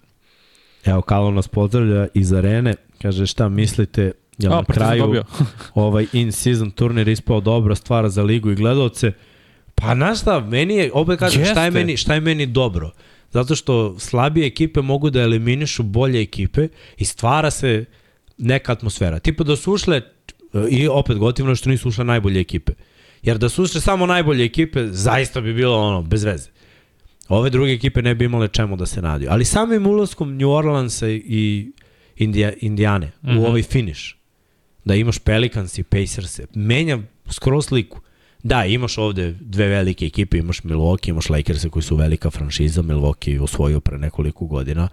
[0.85, 2.73] Evo, Kalo nas pozdravlja iz arene.
[3.01, 5.23] Kaže šta mislite, jel A, na Partizan kraju
[5.73, 9.11] ovaj in-season turnir ispao dobra stvar za ligu i gledalce?
[9.75, 12.91] Pa znaš šta, meni je, opet kažem, šta je, meni, šta je meni dobro?
[13.31, 16.67] Zato što slabije ekipe mogu da eliminišu bolje ekipe
[16.97, 17.85] i stvara se
[18.37, 19.19] neka atmosfera.
[19.19, 20.01] Tipa da su ušle,
[20.69, 22.73] i opet gotivno što nisu ušle najbolje ekipe.
[23.21, 26.49] Jer da su ušle samo najbolje ekipe, zaista bi bilo ono, bez veze.
[27.29, 29.29] Ove druge ekipe ne bi imale čemu da se nadiju.
[29.31, 31.71] Ali samim ulaskom New Orleansa i
[32.15, 33.31] Indija, Indijane mm -hmm.
[33.33, 33.43] Mhm.
[33.43, 34.01] u ovaj finish,
[34.85, 36.99] da imaš Pelicans i Pacers, menja
[37.29, 37.99] skroz sliku.
[38.43, 43.31] Da, imaš ovde dve velike ekipe, imaš Milwaukee, imaš Lakers koji su velika franšiza, Milwaukee
[43.31, 44.87] je osvojio pre nekoliko godina.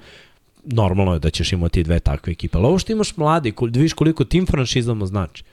[0.65, 2.59] Normalno je da ćeš imati dve takve ekipe.
[2.59, 5.45] Ali ovo što imaš mladi, da vidiš koliko tim franšizama znači.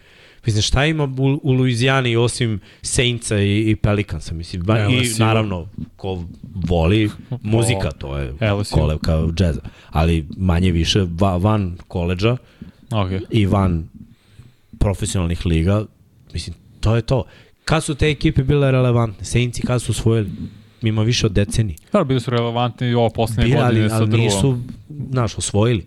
[0.49, 4.33] Mislim, šta ima u, u Luizijani osim Saintsa i, i Pelicansa?
[4.33, 6.23] Mislim, ba, i naravno, ko
[6.67, 7.09] voli
[7.41, 8.75] muzika, to je LSU.
[8.75, 9.61] kolevka džeza.
[9.89, 12.37] Ali manje više va, van koleđa
[12.91, 13.09] Ok.
[13.29, 13.87] i van
[14.79, 15.85] profesionalnih liga,
[16.33, 17.23] mislim, to je to.
[17.65, 19.25] Kad su te ekipe bile relevantne?
[19.25, 20.29] Saintsi kad su osvojili?
[20.81, 21.75] Ima više od deceniji.
[21.93, 24.25] Da, bili su relevantni i ovo poslednje Bili, ali, godine sa ali drugom.
[24.25, 24.57] nisu,
[25.09, 25.85] znaš, osvojili.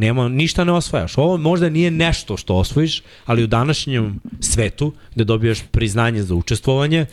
[0.00, 1.18] Nema, ništa ne osvajaš.
[1.18, 7.06] Ovo možda nije nešto što osvojiš, ali u današnjem svetu, gde dobijaš priznanje za učestvovanje,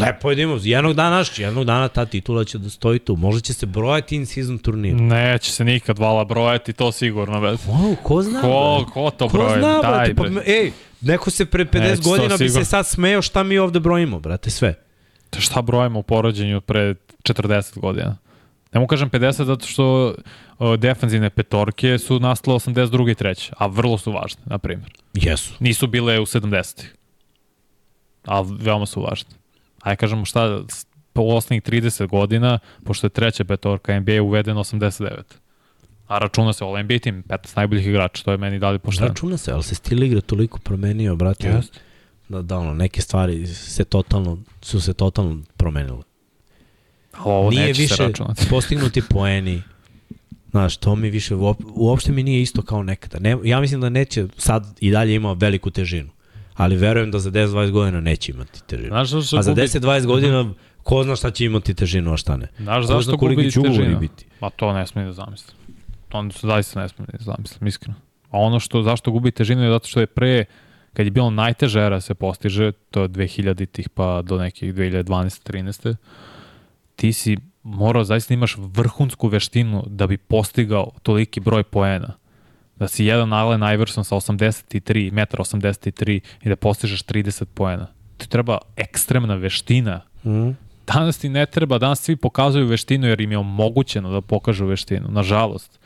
[0.00, 0.60] lepo je da imamo.
[0.62, 3.16] Jednog dana, jednog dana ta titula će da stoji tu.
[3.16, 4.94] Možda će se brojati in season turnir.
[4.94, 7.40] Neće se nikad vala brojati, to sigurno.
[7.40, 8.40] Wow, ko zna?
[8.40, 8.92] Ko, bre?
[8.92, 9.58] ko to Ko broje?
[9.58, 10.30] zna, Daj, brate, pa, bre.
[10.30, 13.80] me- ej, neko se pre 50 Neće godina bi se sad smeo šta mi ovde
[13.80, 14.74] brojimo, brate, sve.
[15.38, 18.16] Šta brojimo u poređenju pre 40 godina?
[18.72, 20.14] Ne mu kažem 50 zato što
[20.58, 23.10] o, defanzivne petorke su nastale 82.
[23.10, 23.52] i 3.
[23.58, 24.90] A vrlo su važne, na primjer.
[25.14, 25.54] Jesu.
[25.58, 26.94] Nisu bile u 70-ih.
[28.24, 29.30] A veoma su važne.
[29.82, 30.62] Ajde kažemo šta,
[31.12, 35.10] po osnovnih 30 godina, pošto je treća petorka NBA uvedena 89.
[36.06, 39.08] A računa se All NBA tim, 15 najboljih igrača, to je meni dali pošteno.
[39.08, 41.48] Računa se, ali se stil igre toliko promenio, brate.
[41.48, 41.78] Jeste.
[42.28, 46.02] Da, da, ono, neke stvari se totalno, su se totalno promenile.
[47.12, 48.46] Ali ovo nije neće više se računati.
[48.50, 49.62] postignuti poeni.
[50.50, 53.18] Znaš, to mi više, uop, uopšte mi nije isto kao nekada.
[53.18, 56.10] Ne, ja mislim da neće, sad i dalje ima veliku težinu.
[56.54, 58.88] Ali verujem da za 10-20 godina neće imati težinu.
[58.88, 62.36] Znaš zašto A za gubi- 10-20 godina ko zna šta će imati težinu, a šta
[62.36, 62.48] ne.
[62.58, 63.98] Znaš Ko zašto gubi težina?
[63.98, 64.26] biti.
[64.40, 65.56] Ma to ne smijem da zamislim.
[66.08, 67.94] To se zaista ne smijem da zamislim, iskreno.
[68.30, 70.44] A ono što, zašto gubi težinu je zato što je pre,
[70.92, 75.94] kad je bilo najteža era se postiže, to je 2000-ih pa do nekih 2012-13.
[77.00, 82.12] Ti si morao zaista imaš vrhunsku veštinu da bi postigao toliki broj poena.
[82.76, 87.86] Da si jedan Allen Iverson sa 83, 1,83 i da postižeš 30 poena.
[88.16, 90.50] Ti treba ekstremna veština Mm.
[90.86, 95.08] Danas ti ne treba, danas svi pokazuju veštinu jer im je omogućeno da pokažu veštinu,
[95.08, 95.78] nažalost.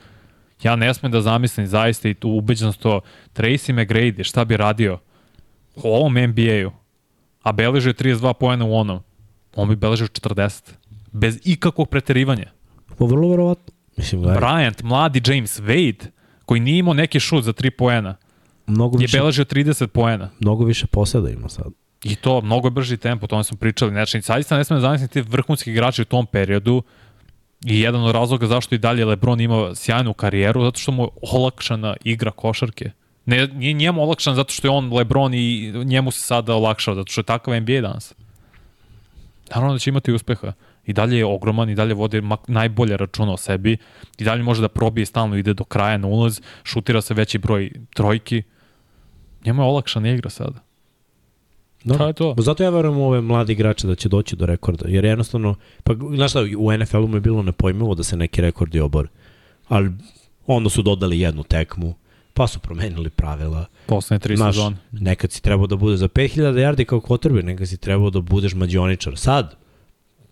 [0.63, 3.01] Ja ne smem da zamislim zaista i tu ubeđen sam to,
[3.35, 4.99] Tracy McGrady, šta bi radio
[5.77, 6.71] u ovom NBA-u,
[7.43, 9.01] a beležio je 32 pojena u onom,
[9.57, 10.73] on bi beležio 40.
[11.15, 12.51] Bez ikakvog preterivanja.
[12.99, 13.75] Pa vrlo verovatno.
[13.97, 16.07] Mislim, gledaj, Bryant, mladi James Wade,
[16.45, 18.17] koji nije imao neki šut za 3 poena,
[18.67, 20.31] mnogo je više, beležio 30 poena.
[20.41, 21.67] mnogo više poseda ima sad.
[22.05, 23.91] I to, mnogo je brži tempo, o tome smo pričali.
[23.91, 26.83] Znači, zaista ne smem da zamislim ti vrhunski igrači u tom periodu
[27.67, 31.09] i jedan od razloga zašto i dalje Lebron ima sjajnu karijeru, zato što mu je
[31.33, 32.91] olakšana igra košarke.
[33.27, 37.13] Ne, nije njemu olakšan zato što je on Lebron i njemu se sada olakšava, zato
[37.13, 38.15] što je takav NBA danas.
[39.51, 40.53] Naravno da će imati uspeha.
[40.87, 43.77] I dalje je ogroman, i dalje vodi mak- najbolje računa o sebi,
[44.19, 47.71] i dalje može da probije stalno ide do kraja na ulaz, šutira se veći broj
[47.95, 48.43] trojki.
[49.47, 50.61] Njemu je olakšana igra sada.
[51.85, 51.99] Da.
[51.99, 52.35] To je to.
[52.39, 55.55] Zato ja verujem u ove mladi igrače da će doći do rekorda, jer jednostavno,
[55.85, 59.09] pa znaš šta, u NFL-u mu je bilo nepojmivo da se neki rekordi obore,
[59.69, 59.91] ali
[60.47, 61.95] onda su dodali jednu tekmu,
[62.35, 63.67] pa su promenili pravila.
[63.87, 64.77] Poslednje tri Znaš, sezone.
[64.93, 68.55] nekad si trebao da bude za 5000 yardi kao kvotrbe, nekad si trebao da budeš
[68.55, 69.17] mađioničar.
[69.17, 69.57] Sad,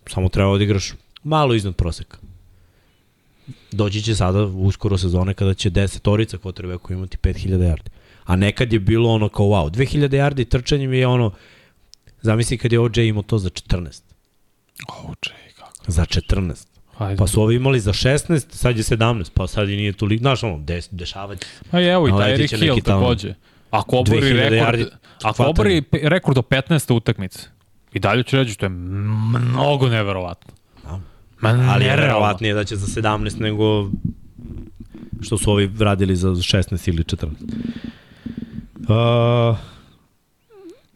[0.07, 0.93] samo treba da igraš
[1.24, 2.19] malo iznad proseka.
[3.73, 7.89] Doći će sada uskoro sezone kada će 10 orica kvotrbe koji imati 5000 yardi.
[8.24, 11.33] A nekad je bilo ono kao wow, 2000 yardi trčanjem je ono,
[12.23, 14.03] zamisli kad je OJ imao to za 14.
[14.89, 15.73] O, čej, kako.
[15.87, 16.72] Za 14.
[16.93, 17.16] Hajde.
[17.16, 20.43] Pa su ovi imali za 16, sad je 17, pa sad i nije toliko, znaš
[20.43, 21.47] ono, des, dešavati.
[21.70, 23.35] A i evo i taj Eric Hill takođe.
[23.70, 24.86] Ako obori 2000 rekord, yardi
[25.23, 26.93] ako obori rekord do 15.
[26.93, 27.48] utakmice,
[27.93, 30.52] i dalje ću reći, to je mnogo neverovatno.
[30.85, 31.01] Da.
[31.40, 33.90] Ma, Ali je verovatnije da će za 17 nego
[35.20, 37.27] što su ovi radili za 16 ili 14.
[38.78, 39.56] Uh,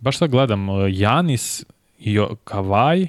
[0.01, 1.65] Baš sad gledam, uh, Janis
[1.99, 3.07] i o- Kavaj,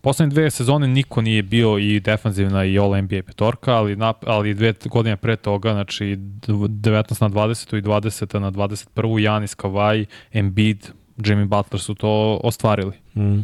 [0.00, 4.54] poslednje dve sezone niko nije bio i defanzivna i All NBA petorka, ali, na, ali
[4.54, 10.88] dve godine pre toga, znači 19 na 20 i 20 na 21 Janis, Kavaj, Embiid,
[11.16, 12.92] Jimmy Butler su to ostvarili.
[13.16, 13.40] mm.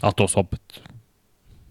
[0.00, 0.80] Ali to su opet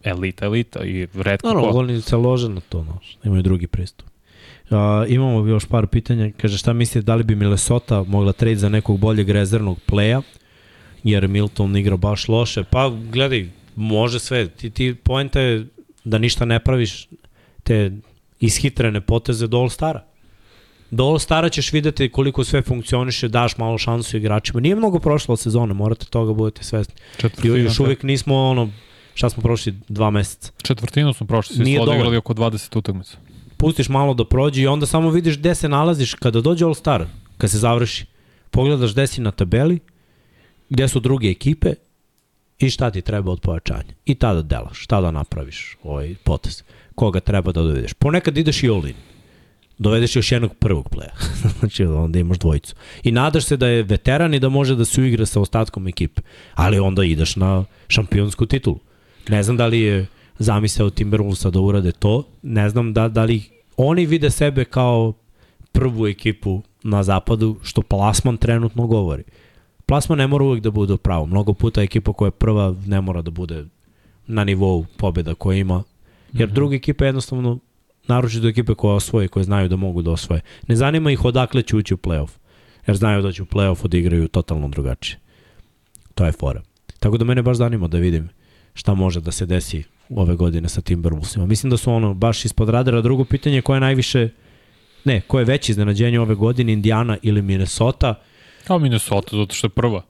[0.03, 1.77] elita, elita i redko Naravno, ko.
[1.77, 4.07] oni se lože na to, znaš, imaju drugi pristup.
[4.69, 4.77] Uh,
[5.07, 6.31] imamo još par pitanja.
[6.37, 10.21] Kaže, šta mislite, da li bi Minnesota mogla trade za nekog boljeg rezervnog pleja,
[11.03, 12.63] jer Milton igra baš loše?
[12.63, 14.47] Pa, gledaj, može sve.
[14.47, 15.65] Ti, ti poenta je
[16.03, 17.07] da ništa ne praviš
[17.63, 17.91] te
[18.39, 19.99] ishitrene poteze do All-Stara.
[20.91, 24.59] Do All-Stara ćeš videti koliko sve funkcioniše, daš malo šansu igračima.
[24.59, 26.93] Nije mnogo prošlo od sezone, morate toga budete svesni.
[27.17, 28.69] I Četvrtina, još uvijek nismo ono,
[29.13, 30.51] šta smo prošli, dva meseca.
[30.61, 33.17] četvrtinu smo prošli, svi su odigrali oko 20 utakmica.
[33.57, 37.05] pustiš malo da prođe i onda samo vidiš gde se nalaziš kada dođe All Star,
[37.37, 38.05] kad se završi.
[38.51, 39.79] Pogledaš gde si na tabeli,
[40.69, 41.73] gde su druge ekipe
[42.59, 43.93] i šta ti treba od pojačanja.
[44.05, 46.63] I tada delaš, šta da napraviš ovaj potez.
[46.95, 47.93] Koga treba da dovedeš.
[47.93, 48.95] Ponekad ideš i all in.
[49.77, 51.13] Dovedeš još jednog prvog pleja.
[51.59, 52.75] znači onda imaš dvojicu.
[53.03, 56.21] I nadaš se da je veteran i da može da se uigra sa ostatkom ekipe.
[56.53, 58.79] Ali onda ideš na šampionsku titulu.
[59.29, 60.07] Ne znam da li je
[60.39, 62.23] zamisao Timberwolvesa da urade to.
[62.41, 63.43] Ne znam da, da li
[63.77, 65.13] oni vide sebe kao
[65.71, 69.23] prvu ekipu na zapadu, što plasman trenutno govori.
[69.85, 71.27] Plasman ne mora uvek da bude u pravu.
[71.27, 73.65] Mnogo puta ekipa koja je prva ne mora da bude
[74.27, 75.83] na nivou pobjeda koja ima.
[76.33, 77.59] Jer druga ekipa jednostavno,
[78.07, 80.41] naročito ekipe koje osvoje, koje znaju da mogu da osvoje.
[80.67, 82.29] Ne zanima ih odakle će ući u playoff.
[82.87, 85.19] Jer znaju da će u playoff odigraju totalno drugačije.
[86.15, 86.61] To je fora.
[86.99, 88.29] Tako da mene baš zanima da vidim
[88.73, 91.45] šta može da se desi ove godine sa Timberwolvesima.
[91.45, 93.01] Mislim da su ono baš ispod radara.
[93.01, 94.29] Drugo pitanje je koje je najviše
[95.05, 98.15] ne, koje je veće iznenađenje ove godine, Indiana ili Minnesota?
[98.67, 100.01] Kao Minnesota, zato što je prva.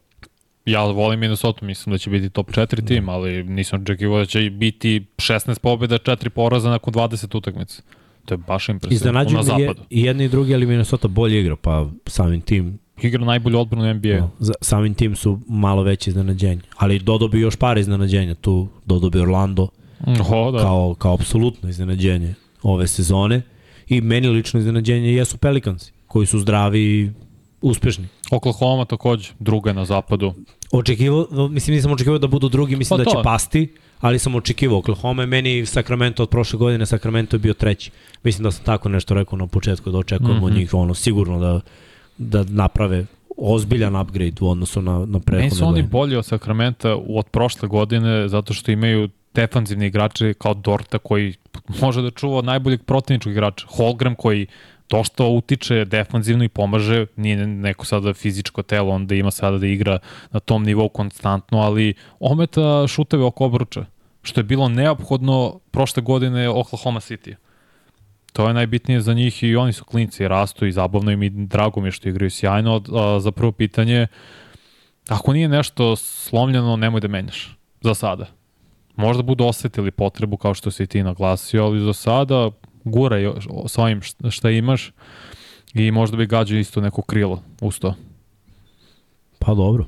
[0.65, 4.49] Ja volim Minnesota, mislim da će biti top 4 tim, ali nisam očekivao da će
[4.49, 7.81] biti 16 pobjeda, 4 poraza nakon 20 utakmica.
[8.25, 9.11] To je baš impresivno.
[9.11, 9.81] Na je, zapadu.
[9.89, 14.19] i jedni i drugi, ali Minnesota bolje igra, pa samim tim Igra najbolju odbranu NBA.
[14.19, 16.61] No, za- samim tim su malo veće iznenađenje.
[16.77, 18.67] Ali Dodo bi još par iznenađenja tu.
[18.85, 19.67] Dodo bi Orlando
[20.29, 20.59] O, da.
[20.59, 22.33] kao, kao apsolutno iznenađenje
[22.63, 23.41] ove sezone.
[23.87, 27.09] I meni lično iznenađenje jesu Pelikansi, koji su zdravi i
[27.61, 28.07] uspešni.
[28.31, 30.33] Oklahoma takođe, druga na zapadu.
[30.71, 34.77] Očekivao, mislim nisam očekivao da budu drugi, mislim Pa da će pasti, ali sam očekivao
[34.77, 37.91] Oklahoma je meni Sacramento od prošle godine, Sacramento je bio treći.
[38.23, 40.45] Mislim da sam tako nešto rekao na početku da očekujemo mm -hmm.
[40.45, 40.59] od Mhm.
[40.59, 41.61] njih ono sigurno da
[42.17, 43.05] da naprave
[43.37, 45.87] ozbiljan upgrade u odnosu na na Meni prethodne su oni godine.
[45.87, 51.33] bolji od Sakramenta od prošle godine zato što imaju defanzivni igrače kao Dorta koji
[51.81, 53.65] može da čuva najboljeg protivničkog igrača.
[53.69, 54.47] Holgram koji
[54.89, 59.99] dosta utiče defanzivno i pomaže, nije neko sada fizičko telo, onda ima sada da igra
[60.31, 63.85] na tom nivou konstantno, ali ometa šuteve oko obruča,
[64.21, 67.35] što je bilo neophodno prošle godine Oklahoma City.
[68.33, 71.81] To je najbitnije za njih i oni su klinci, rastu i zabavno im i drago
[71.81, 72.81] mi je što igraju sjajno.
[72.93, 74.07] A, za prvo pitanje,
[75.07, 77.57] ako nije nešto slomljeno, nemoj da menjaš.
[77.81, 78.25] Za sada.
[78.95, 82.51] Možda budu osetili potrebu kao što si ti naglasio, ali za sada
[82.85, 83.35] guraj još
[83.67, 84.91] sa ovim šta- imaš
[85.73, 87.95] i možda bi gađao isto neko krilo uz to.
[89.39, 89.85] Pa dobro.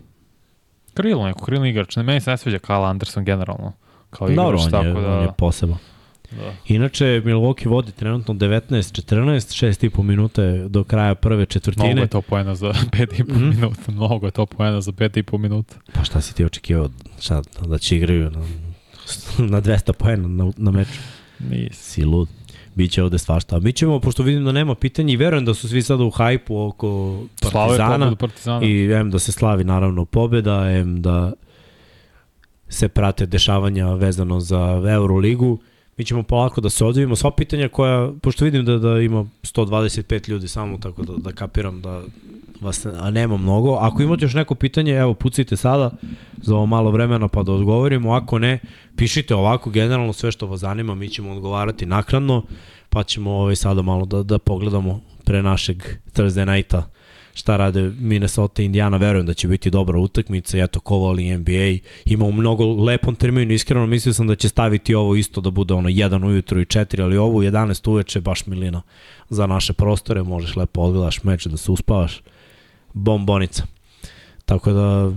[0.93, 1.95] Krilo, neko krilo igrač.
[1.95, 3.73] Ne, meni se ne sviđa Kyle Anderson generalno.
[4.09, 5.13] Kao igrač, Dobro, on je, tako da...
[5.13, 5.77] on je poseban.
[6.31, 6.53] da.
[6.67, 9.03] Inače, Milwaukee vodi trenutno 19-14,
[9.65, 11.85] 6,5 minute do kraja prve četvrtine.
[11.85, 13.49] Mnogo je to poena za 5,5 Mhm.
[13.49, 13.91] minuta.
[13.91, 15.75] Mnogo je to poena za 5,5 minuta.
[15.93, 16.89] Pa šta si ti očekivao?
[17.19, 18.39] Šta, da će igraju na,
[19.47, 20.99] na 200 poena na, na meču?
[21.41, 21.73] Nisi.
[21.73, 22.29] Si lud.
[22.77, 23.55] Biće ovde svašta.
[23.55, 26.09] A mi ćemo, pošto vidim da nema pitanja i verujem da su svi sada u
[26.09, 28.65] hajpu oko Partizana Partizana.
[28.65, 31.33] i em da se slavi naravno pobeda, em da
[32.69, 35.59] se prate dešavanja vezano za Euroligu.
[35.97, 37.15] Mi ćemo polako da se odvijemo.
[37.15, 41.81] Sva pitanja koja, pošto vidim da, da ima 125 ljudi samo, tako da, da kapiram
[41.81, 42.01] da
[42.61, 43.73] vas a nema mnogo.
[43.73, 45.91] Ako imate još neko pitanje, evo pucite sada
[46.41, 48.13] za ovo malo vremena pa da odgovorimo.
[48.13, 48.59] Ako ne,
[48.95, 52.43] pišite ovako generalno sve što vas zanima, mi ćemo odgovarati naknadno,
[52.89, 55.83] pa ćemo ovaj sada malo da, da pogledamo pre našeg
[56.13, 56.89] Thursday nighta
[57.37, 61.89] šta rade Minnesota i Indiana, verujem da će biti dobra utakmica, eto ko voli NBA,
[62.05, 65.73] ima u mnogo lepom terminu, iskreno mislio sam da će staviti ovo isto da bude
[65.73, 68.81] ono 1 ujutru i 4, ali ovo u 11 uveče baš milina
[69.29, 72.21] za naše prostore, možeš lepo odgledaš meč da se uspavaš,
[72.93, 73.63] bombonica.
[74.45, 75.11] Tako da,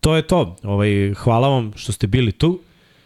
[0.00, 0.56] to je to.
[0.62, 2.60] Ovaj, hvala vam što ste bili tu.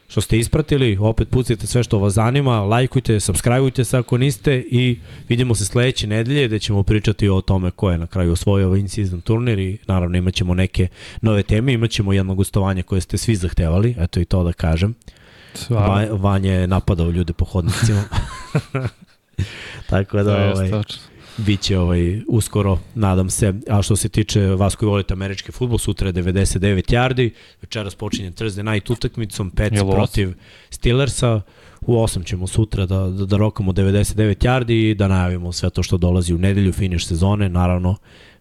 [0.09, 4.99] Što ste ispratili, opet pucajte sve što vas zanima, lajkujte, subscribeujte se ako niste i
[5.29, 8.81] vidimo se sledeće nedelje gde ćemo pričati o tome ko je na kraju osvojio ovaj
[8.81, 10.89] in-season turnir i naravno imat ćemo neke
[11.21, 14.95] nove teme, imat ćemo jedno gostovanje koje ste svi zahtevali, eto i to da kažem.
[15.69, 18.05] Va, Vanja je napadao ljude po hodnicima.
[19.91, 20.71] Tako da, ovaj,
[21.37, 23.55] biće ovaj, uskoro, nadam se.
[23.69, 27.31] A što se tiče vas koji volite američki futbol, sutra je 99 yardi,
[27.63, 30.35] večeras počinje Thursday night utakmicom, Pets protiv
[30.71, 31.41] Steelersa,
[31.81, 35.83] u 8 ćemo sutra da, da, da rokamo 99 yardi i da najavimo sve to
[35.83, 37.97] što dolazi u nedelju, finiš sezone, naravno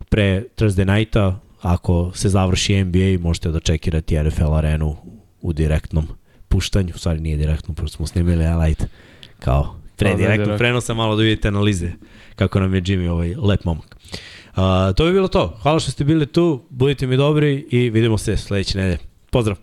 [0.09, 4.95] pre Thursday nighta, ako se završi NBA, možete da čekirate NFL arenu
[5.41, 6.07] u direktnom
[6.47, 8.85] puštanju, u stvari nije direktno, prosto smo snimili highlight
[9.39, 11.91] kao pre direktnog prenosa malo da vidite analize
[12.35, 13.95] kako nam je Jimmy ovaj lep momak.
[14.55, 15.57] A, to bi bilo to.
[15.61, 18.97] Hvala što ste bili tu, budite mi dobri i vidimo se sledeće nedelje.
[19.31, 19.57] Pozdrav!